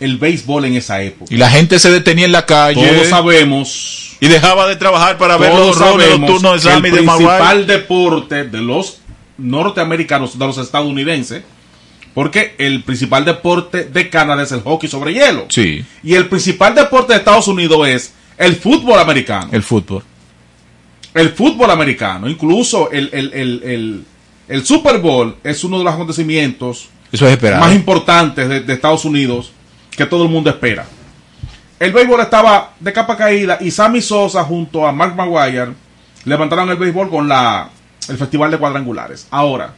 El 0.00 0.18
béisbol 0.18 0.64
en 0.64 0.74
esa 0.74 1.02
época. 1.02 1.32
Y 1.32 1.36
la 1.36 1.50
gente 1.50 1.78
se 1.78 1.90
detenía 1.90 2.24
en 2.24 2.32
la 2.32 2.46
calle. 2.46 2.86
Todos 2.86 3.08
sabemos. 3.08 4.16
Y 4.20 4.28
dejaba 4.28 4.66
de 4.66 4.76
trabajar 4.76 5.18
para 5.18 5.36
ver 5.36 5.52
los 5.54 5.76
roles, 5.78 6.08
los 6.08 6.16
sabemos 6.16 6.30
turnos 6.30 6.62
de 6.64 6.70
Sammy 6.70 6.88
el 6.88 6.94
de 6.96 7.02
Maguire. 7.02 7.28
principal 7.30 7.66
deporte 7.66 8.44
de 8.44 8.60
los 8.60 8.98
norteamericanos, 9.38 10.38
de 10.38 10.46
los 10.46 10.58
estadounidenses, 10.58 11.42
porque 12.14 12.54
el 12.58 12.82
principal 12.82 13.24
deporte 13.24 13.84
de 13.84 14.08
Canadá 14.08 14.42
es 14.44 14.52
el 14.52 14.60
hockey 14.62 14.88
sobre 14.88 15.12
hielo. 15.14 15.46
Sí, 15.48 15.84
Y 16.02 16.14
el 16.14 16.26
principal 16.28 16.74
deporte 16.74 17.12
de 17.12 17.18
Estados 17.18 17.48
Unidos 17.48 17.86
es 17.88 18.12
el 18.38 18.56
fútbol 18.56 18.98
americano. 18.98 19.48
el 19.52 19.62
fútbol. 19.62 20.02
El 21.12 21.30
fútbol 21.30 21.70
americano. 21.70 22.28
Incluso 22.28 22.90
el, 22.90 23.10
el, 23.12 23.32
el, 23.32 23.62
el, 23.64 24.04
el 24.48 24.66
Super 24.66 24.98
Bowl 24.98 25.36
es 25.44 25.62
uno 25.64 25.78
de 25.78 25.84
los 25.84 25.94
acontecimientos 25.94 26.88
Eso 27.12 27.28
es 27.28 27.40
más 27.42 27.74
importantes 27.74 28.48
de, 28.48 28.60
de 28.60 28.72
Estados 28.72 29.04
Unidos 29.04 29.52
que 29.96 30.06
todo 30.06 30.24
el 30.24 30.30
mundo 30.30 30.50
espera. 30.50 30.86
El 31.78 31.92
béisbol 31.92 32.20
estaba 32.20 32.72
de 32.80 32.92
capa 32.92 33.16
caída 33.16 33.58
y 33.60 33.70
Sammy 33.70 34.00
Sosa 34.00 34.44
junto 34.44 34.86
a 34.86 34.92
Mark 34.92 35.14
Maguire 35.16 35.72
levantaron 36.24 36.70
el 36.70 36.76
béisbol 36.76 37.10
con 37.10 37.28
la 37.28 37.68
el 38.08 38.16
festival 38.18 38.50
de 38.50 38.58
cuadrangulares. 38.58 39.26
Ahora, 39.30 39.74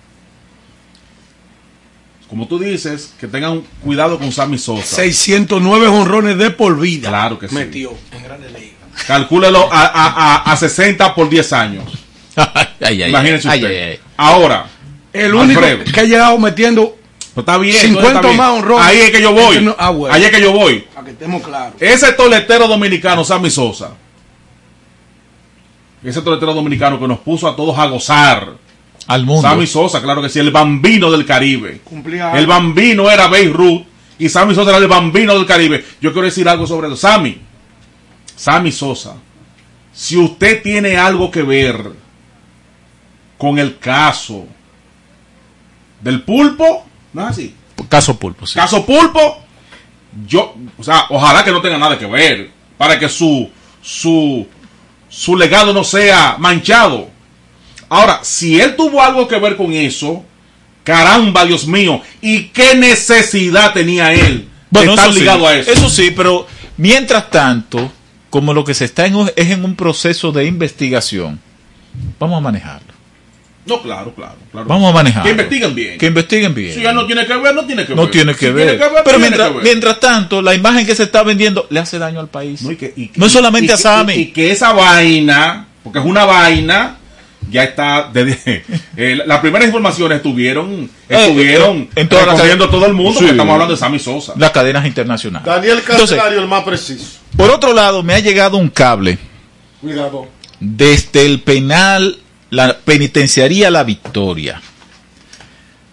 como 2.29 2.49
tú 2.49 2.59
dices, 2.59 3.15
que 3.21 3.29
tengan 3.29 3.63
cuidado 3.85 4.19
con 4.19 4.33
Sammy 4.33 4.59
Sosa. 4.59 4.83
609 4.97 5.87
honrones 5.87 6.37
de 6.39 6.51
por 6.51 6.79
vida. 6.79 7.09
Claro 7.09 7.39
que 7.39 7.49
sí. 7.49 7.55
Metió 7.55 7.93
en 8.13 8.23
Grandes 8.25 8.53
Ligas. 8.53 8.73
Calcúlelo 9.07 9.73
a, 9.73 9.83
a, 9.87 10.07
a, 10.43 10.53
a 10.53 10.57
60 10.57 11.15
por 11.15 11.29
10 11.29 11.53
años. 11.53 11.85
Ay, 12.37 13.03
ay, 13.03 13.11
Imagínense 13.11 13.49
ay, 13.49 13.63
usted. 13.63 13.71
ay, 13.75 13.91
ay. 13.93 14.01
Ahora, 14.17 14.67
El 15.13 15.35
único 15.35 15.59
Alfredo. 15.61 15.85
que 15.93 16.01
ha 16.01 16.05
llegado 16.05 16.37
metiendo 16.39 16.97
Pues 17.37 17.47
está 17.47 17.59
bien, 17.59 17.77
50 17.77 18.09
está 18.09 18.21
bien. 18.23 18.37
más 18.39 18.51
honrones. 18.51 18.87
Ahí 18.87 18.97
es 18.99 19.11
que 19.11 19.21
yo 19.21 19.31
voy. 19.35 19.61
No- 19.61 19.77
ah, 19.79 19.91
bueno. 19.91 20.15
Ahí 20.15 20.25
es 20.25 20.31
que 20.31 20.41
yo 20.41 20.53
voy. 20.53 20.87
Para 20.95 21.05
que 21.05 21.11
estemos 21.11 21.43
claros. 21.43 21.75
Ese 21.79 22.13
toletero 22.15 22.67
dominicano, 22.67 23.25
Sammy 23.25 23.51
Sosa. 23.51 23.91
Ese 26.03 26.23
toletero 26.23 26.55
dominicano 26.55 26.99
que 26.99 27.07
nos 27.07 27.19
puso 27.19 27.47
a 27.47 27.55
todos 27.55 27.79
a 27.79 27.85
gozar. 27.89 28.55
Al 29.07 29.27
mundo. 29.27 29.43
Sammy 29.43 29.67
Sosa, 29.67 30.01
claro 30.01 30.23
que 30.23 30.31
sí, 30.31 30.39
el 30.39 30.51
bambino 30.51 31.11
del 31.11 31.27
Caribe. 31.27 31.83
Cumplía 31.85 32.33
El 32.39 32.47
bambino 32.47 33.11
era 33.11 33.27
Babe 33.27 33.53
Ruth 33.53 33.83
y 34.19 34.31
Sammy 34.31 34.55
Sosa 34.55 34.71
era 34.71 34.79
el 34.79 34.89
bambino 34.89 35.35
del 35.35 35.45
Caribe. 35.45 35.85
Yo 36.01 36.15
quiero 36.15 36.25
decir 36.25 36.49
algo 36.49 36.67
sobre 36.67 36.87
eso. 36.87 36.97
Sammy, 36.97 37.39
Sammy 38.35 38.73
Sosa, 38.73 39.15
si 39.93 40.17
usted 40.17 40.63
tiene 40.63 40.97
algo 40.97 41.31
que 41.31 41.43
ver 41.43 41.93
con 43.37 43.59
el 43.59 43.77
caso 43.79 44.47
del 46.01 46.23
pulpo, 46.23 46.87
¿no 47.13 47.23
es 47.23 47.29
así? 47.29 47.55
Caso 47.89 48.19
Pulpo, 48.19 48.47
sí. 48.47 48.55
Caso 48.55 48.85
pulpo, 48.85 49.43
yo, 50.27 50.55
o 50.79 50.83
sea, 50.83 51.07
ojalá 51.11 51.45
que 51.45 51.53
no 51.53 51.61
tenga 51.61 51.79
nada 51.79 51.99
que 51.99 52.07
ver 52.07 52.51
para 52.79 52.99
que 52.99 53.09
su, 53.09 53.51
su, 53.83 54.47
su 55.09 55.37
legado 55.37 55.73
no 55.73 55.85
sea 55.85 56.37
manchado. 56.39 57.11
Ahora, 57.89 58.21
si 58.23 58.61
él 58.61 58.77
tuvo 58.77 59.03
algo 59.03 59.29
que 59.29 59.39
ver 59.39 59.57
con 59.57 59.73
eso, 59.73 60.25
caramba, 60.83 61.45
Dios 61.45 61.67
mío, 61.67 62.01
¿y 62.21 62.45
qué 62.49 62.75
necesidad 62.75 63.73
tenía 63.73 64.13
él 64.13 64.49
de 64.71 64.85
estar 64.85 65.13
sí, 65.13 65.21
ligado 65.21 65.47
a 65.47 65.57
eso? 65.57 65.71
Eso 65.71 65.91
sí, 65.91 66.11
pero 66.11 66.47
mientras 66.77 67.31
tanto, 67.31 67.93
como 68.31 68.55
lo 68.55 68.65
que 68.65 68.75
se 68.75 68.87
está 68.87 69.07
en 69.07 69.17
es 69.37 69.51
en 69.51 69.65
un 69.65 69.77
proceso 69.77 70.33
de 70.33 70.47
investigación, 70.47 71.41
vamos 72.19 72.39
a 72.39 72.41
manejarlo. 72.41 72.96
No, 73.67 73.83
claro, 73.83 74.13
claro, 74.15 74.37
claro. 74.53 74.67
Vamos 74.69 74.91
a 74.91 74.95
manejarlo. 74.95 75.25
Que 75.25 75.31
investiguen 75.31 75.75
bien. 75.75 75.99
Que 75.99 76.07
investiguen 76.07 76.55
bien. 76.55 76.73
Si 76.75 76.83
ya 76.83 76.93
no 76.93 77.05
tiene 77.07 77.27
que 77.27 77.37
ver, 77.37 77.55
no 77.55 77.65
tiene 77.67 77.83
que 77.85 77.95
ver. 77.95 77.97
no 77.97 78.09
tiene 78.11 78.33
que 78.35 78.47
Si 78.47 78.53
ver. 78.53 78.67
tiene 78.69 78.79
que 78.83 78.89
ver, 78.95 79.03
Pero 79.05 79.19
mientras, 79.19 79.49
que 79.49 79.55
ver. 79.55 79.65
mientras 79.65 80.01
tanto, 80.01 80.41
la 80.41 80.55
imagen 80.55 80.87
que 80.87 80.95
se 80.95 81.03
está 81.03 81.23
vendiendo 81.25 81.67
le 81.71 81.81
hace 81.81 81.99
daño 81.99 82.21
al 82.21 82.29
país. 82.29 82.63
No, 82.63 82.71
y- 82.71 83.11
es 83.21 83.33
solamente 83.33 83.67
y 83.67 83.75
a 83.75 83.77
que- 83.77 83.83
Sammy. 83.83 84.13
Y, 84.15 84.21
y 84.21 84.27
que 84.33 84.53
esa 84.53 84.73
vaina, 84.73 85.67
porque 85.83 85.99
es 85.99 86.05
una 86.05 86.25
vaina, 86.25 86.97
ya 87.51 87.65
está. 87.65 88.09
desde- 88.13 88.65
eh, 88.97 89.19
las 89.27 89.41
primeras 89.41 89.67
informaciones 89.67 90.17
estuvieron, 90.19 90.89
estuvieron 91.09 91.79
Eh, 91.79 91.89
en 91.97 92.09
toda 92.09 92.25
la 92.27 92.33
recorriendo 92.33 92.67
cadena- 92.67 92.79
todo 92.79 92.87
el 92.87 92.95
mundo, 92.95 93.19
Sí. 93.19 93.25
que 93.25 93.31
estamos 93.33 93.53
hablando 93.53 93.75
de 93.75 93.81
Sammy 93.81 93.99
Sosa. 93.99 94.35
Las 94.37 94.51
cadenas 94.53 94.87
internacionales. 94.87 95.45
Daniel 95.45 95.83
Candelario, 95.83 96.41
el 96.41 96.47
más 96.49 96.63
preciso. 96.63 97.19
por 97.37 97.51
otro 97.51 97.73
lado, 97.73 98.03
me 98.05 98.15
ha 98.15 98.21
llegado 98.21 98.57
un 98.59 98.69
cable 98.69 99.19
Cuidado. 99.81 100.29
desde 100.61 101.27
el 101.27 101.41
penal, 101.41 102.19
la 102.51 102.79
penitenciaría 102.79 103.71
La 103.71 103.85
Victoria. 103.85 104.61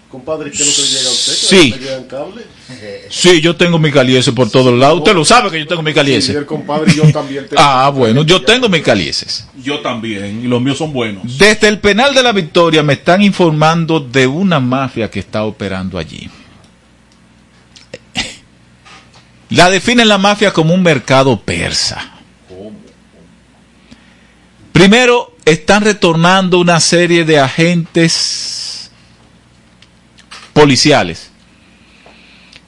Compadre, 0.10 0.52
¿qué 0.52 0.60
no 0.64 0.72
te 0.72 0.82
llega 0.84 1.10
a 1.10 1.12
usted? 1.12 1.34
Sí. 1.34 1.72
¿Le 1.72 1.78
llegan 1.80 2.04
cable? 2.04 2.44
Sí, 3.10 3.42
yo 3.42 3.56
tengo 3.56 3.78
mi 3.80 3.92
caliese 3.92 4.32
por 4.32 4.50
todos 4.50 4.74
lados. 4.78 5.00
Usted 5.00 5.14
lo 5.14 5.26
sabe 5.26 5.50
que 5.52 5.60
yo 5.60 5.68
tengo 5.68 5.82
mi 5.82 5.92
Sí, 5.92 5.96
caliese. 5.96 6.38
el 6.38 6.46
compadre 6.46 6.92
y 6.92 6.96
yo 6.98 7.12
también 7.12 7.48
tengo. 7.48 7.62
Ah, 7.64 7.90
bueno, 7.90 8.24
yo 8.24 8.42
tengo 8.44 8.70
mis 8.70 8.82
calieses. 8.84 9.48
Yo 9.62 9.80
también, 9.80 10.44
y 10.44 10.48
los 10.48 10.62
míos 10.62 10.78
son 10.78 10.94
buenos. 10.94 11.38
Desde 11.38 11.68
el 11.68 11.80
penal 11.80 12.14
de 12.14 12.22
la 12.24 12.32
Victoria 12.32 12.84
me 12.84 12.94
están 12.94 13.22
informando 13.22 14.00
de 14.00 14.28
una 14.28 14.60
mafia 14.60 15.10
que 15.10 15.20
está 15.20 15.44
operando 15.46 15.98
allí. 15.98 16.30
La 19.50 19.70
definen 19.70 20.08
la 20.08 20.18
mafia 20.18 20.52
como 20.52 20.74
un 20.74 20.82
mercado 20.84 21.40
persa. 21.40 22.13
Primero, 24.74 25.36
están 25.46 25.84
retornando 25.84 26.60
una 26.60 26.80
serie 26.80 27.26
de 27.26 27.40
agentes 27.40 28.92
policiales 30.52 31.30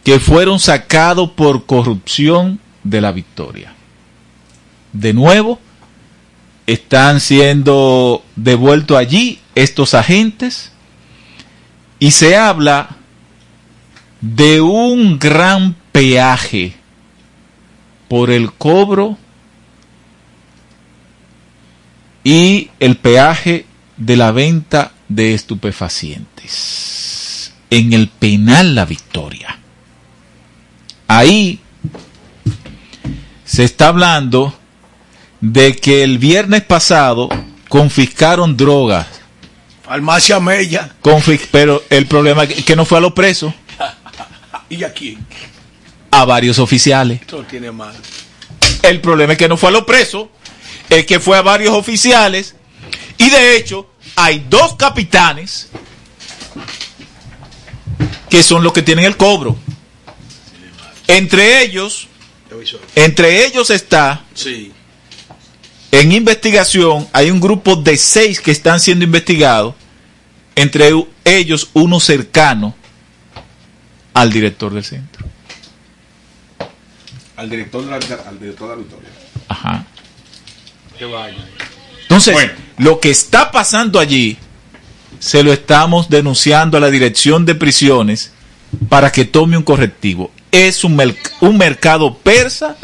que 0.03 0.19
fueron 0.19 0.59
sacados 0.59 1.31
por 1.31 1.65
corrupción 1.65 2.59
de 2.83 3.01
la 3.01 3.11
Victoria. 3.11 3.73
De 4.93 5.13
nuevo, 5.13 5.59
están 6.67 7.19
siendo 7.19 8.23
devueltos 8.35 8.97
allí 8.97 9.39
estos 9.55 9.95
agentes 9.95 10.71
y 11.97 12.11
se 12.11 12.37
habla 12.37 12.97
de 14.21 14.61
un 14.61 15.17
gran 15.17 15.75
peaje 15.91 16.75
por 18.07 18.29
el 18.29 18.53
cobro 18.53 19.17
y 22.25 22.69
el 22.81 22.97
peaje 22.97 23.65
de 23.97 24.17
la 24.17 24.31
venta 24.31 24.91
de 25.07 25.33
estupefacientes 25.35 27.53
en 27.69 27.93
el 27.93 28.09
penal 28.09 28.73
La 28.75 28.83
Victoria. 28.85 29.57
Ahí 31.07 31.59
se 33.45 33.63
está 33.63 33.87
hablando 33.89 34.53
de 35.39 35.75
que 35.75 36.01
el 36.03 36.17
viernes 36.17 36.63
pasado 36.63 37.29
confiscaron 37.69 38.57
drogas. 38.57 39.05
Farmacia 39.83 40.39
Mella. 40.39 40.95
Confis- 41.03 41.47
pero 41.51 41.83
el 41.91 42.07
problema 42.07 42.43
es 42.45 42.63
que- 42.63 42.75
no 42.75 42.85
fue 42.85 42.97
a 42.97 43.01
los 43.01 43.13
presos, 43.13 43.53
¿Y 44.69 44.83
a 44.83 44.91
quién? 44.91 45.23
a 46.09 46.25
varios 46.25 46.57
oficiales. 46.59 47.21
Esto 47.21 47.43
tiene 47.43 47.71
mal. 47.71 47.93
El 48.81 48.99
problema 49.01 49.33
es 49.33 49.37
que 49.39 49.47
no 49.47 49.57
fue 49.57 49.69
a 49.69 49.73
los 49.73 49.83
presos, 49.83 50.27
es 50.89 51.05
que 51.05 51.19
fue 51.19 51.37
a 51.37 51.41
varios 51.41 51.73
oficiales. 51.73 52.55
Y 53.17 53.29
de 53.29 53.55
hecho, 53.57 53.89
hay 54.15 54.45
dos 54.49 54.75
capitanes 54.75 55.69
que 58.29 58.43
son 58.43 58.63
los 58.63 58.73
que 58.73 58.81
tienen 58.81 59.05
el 59.05 59.17
cobro. 59.17 59.55
Entre 61.07 61.61
ellos, 61.63 62.07
entre 62.95 63.45
ellos 63.45 63.69
está 63.69 64.23
Sí. 64.33 64.71
en 65.91 66.11
investigación, 66.11 67.07
hay 67.13 67.29
un 67.31 67.39
grupo 67.39 67.75
de 67.75 67.95
seis 67.97 68.41
que 68.41 68.51
están 68.51 68.79
siendo 68.79 69.05
investigados, 69.05 69.75
entre 70.55 70.91
ellos 71.23 71.69
uno 71.73 71.99
cercano 71.99 72.75
al 74.13 74.31
director 74.31 74.73
del 74.73 74.83
centro. 74.83 75.25
Al 77.37 77.49
director 77.49 77.83
de 77.83 77.91
la, 77.91 77.95
al 78.27 78.39
director 78.39 78.69
de 78.69 78.75
la 78.75 78.81
Victoria. 78.81 79.09
Ajá. 80.95 80.99
Que 80.99 81.05
vaya. 81.05 81.37
Entonces, 82.03 82.33
Bueno. 82.33 82.53
lo 82.77 82.99
que 82.99 83.09
está 83.11 83.51
pasando 83.51 83.99
allí, 83.99 84.37
se 85.19 85.43
lo 85.43 85.51
estamos 85.53 86.09
denunciando 86.09 86.77
a 86.77 86.79
la 86.79 86.89
dirección 86.89 87.45
de 87.45 87.55
prisiones 87.55 88.31
para 88.89 89.11
que 89.11 89.25
tome 89.25 89.57
un 89.57 89.63
correctivo. 89.63 90.31
Es 90.51 90.83
un, 90.83 90.95
mer- 90.95 91.15
un 91.41 91.57
mercado 91.57 92.17
persa 92.17 92.75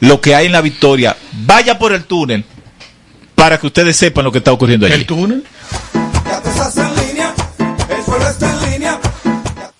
lo 0.00 0.20
que 0.20 0.34
hay 0.34 0.46
en 0.46 0.52
la 0.52 0.60
victoria. 0.60 1.16
Vaya 1.44 1.78
por 1.78 1.92
el 1.92 2.04
túnel 2.04 2.44
para 3.34 3.58
que 3.58 3.66
ustedes 3.66 3.96
sepan 3.96 4.24
lo 4.24 4.32
que 4.32 4.38
está 4.38 4.52
ocurriendo 4.52 4.86
allí. 4.86 4.94
¿El 4.94 5.06
túnel? 5.06 5.44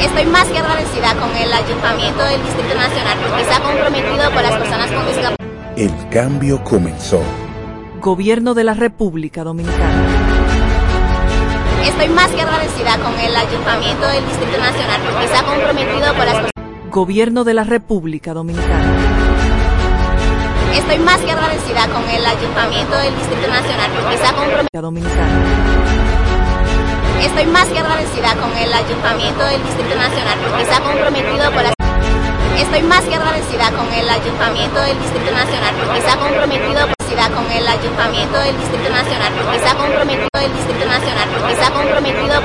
Estoy 0.00 0.26
más 0.26 0.46
que 0.48 0.58
agradecida 0.58 1.14
con 1.14 1.34
el 1.36 1.52
Ayuntamiento 1.52 2.22
del 2.22 2.42
Distrito 2.42 2.74
Nacional 2.74 3.18
porque 3.26 3.44
se 3.44 3.52
ha 3.52 3.60
comprometido 3.60 4.30
con 4.32 4.42
las 4.42 4.52
personas 4.52 4.90
con 4.92 5.06
discapacidad. 5.06 5.36
El 5.76 6.08
cambio 6.10 6.62
comenzó. 6.64 7.22
Gobierno 8.00 8.54
de 8.54 8.64
la 8.64 8.74
República 8.74 9.42
Dominicana. 9.42 10.06
Estoy 11.84 12.08
más 12.08 12.30
que 12.30 12.42
agradecida 12.42 12.98
con 12.98 13.18
el 13.18 13.36
Ayuntamiento 13.36 14.06
del 14.06 14.26
Distrito 14.26 14.58
Nacional 14.58 15.00
porque 15.10 15.28
se 15.28 15.34
ha 15.34 15.42
comprometido 15.42 16.06
con 16.08 16.26
las 16.26 16.34
personas. 16.34 16.52
Gobierno 16.90 17.44
de 17.44 17.54
la 17.54 17.64
República 17.64 18.34
Dominicana. 18.34 18.96
Estoy 20.74 20.98
más 20.98 21.20
que 21.20 21.30
agradecida 21.32 21.88
con 21.88 22.08
el 22.08 22.26
Ayuntamiento 22.26 22.96
del 22.98 23.14
Distrito 23.16 23.48
Nacional 23.48 23.90
porque 23.98 24.18
se 24.18 24.26
ha 24.26 24.32
comprometido. 24.32 24.82
Dominicana. 24.82 25.85
Estoy 27.26 27.46
más 27.46 27.66
que 27.66 27.80
agradecida 27.80 28.34
con 28.36 28.56
el 28.56 28.72
Ayuntamiento 28.72 29.44
del 29.44 29.62
Distrito 29.64 29.96
Nacional 29.96 30.38
porque 30.46 30.64
se 30.64 30.72
ha 30.72 30.80
comprometido 30.80 31.52
con 31.52 31.62
las. 31.64 31.74
Estoy 32.56 32.82
más 32.82 33.02
que 33.02 33.14
agradecida 33.16 33.70
con 33.72 33.92
el 33.92 34.08
Ayuntamiento 34.08 34.80
del 34.80 34.98
Distrito 35.00 35.32
Nacional 35.32 35.74
porque 35.82 36.00
se 36.02 36.10
ha 36.10 36.16
comprometido 36.16 36.86
con 37.34 37.50
el 37.50 37.66
Ayuntamiento 37.66 38.38
del 38.38 38.56
Distrito 38.58 38.90
Nacional 38.90 39.32
porque 39.42 39.58
se 39.58 39.66
ha 39.66 39.74
comprometido 39.74 40.28
el 40.34 40.52
Distrito 40.54 40.86
Nacional 40.86 41.28
porque 41.32 41.56
se 41.56 41.64
ha 41.64 41.70
comprometido 41.70 42.36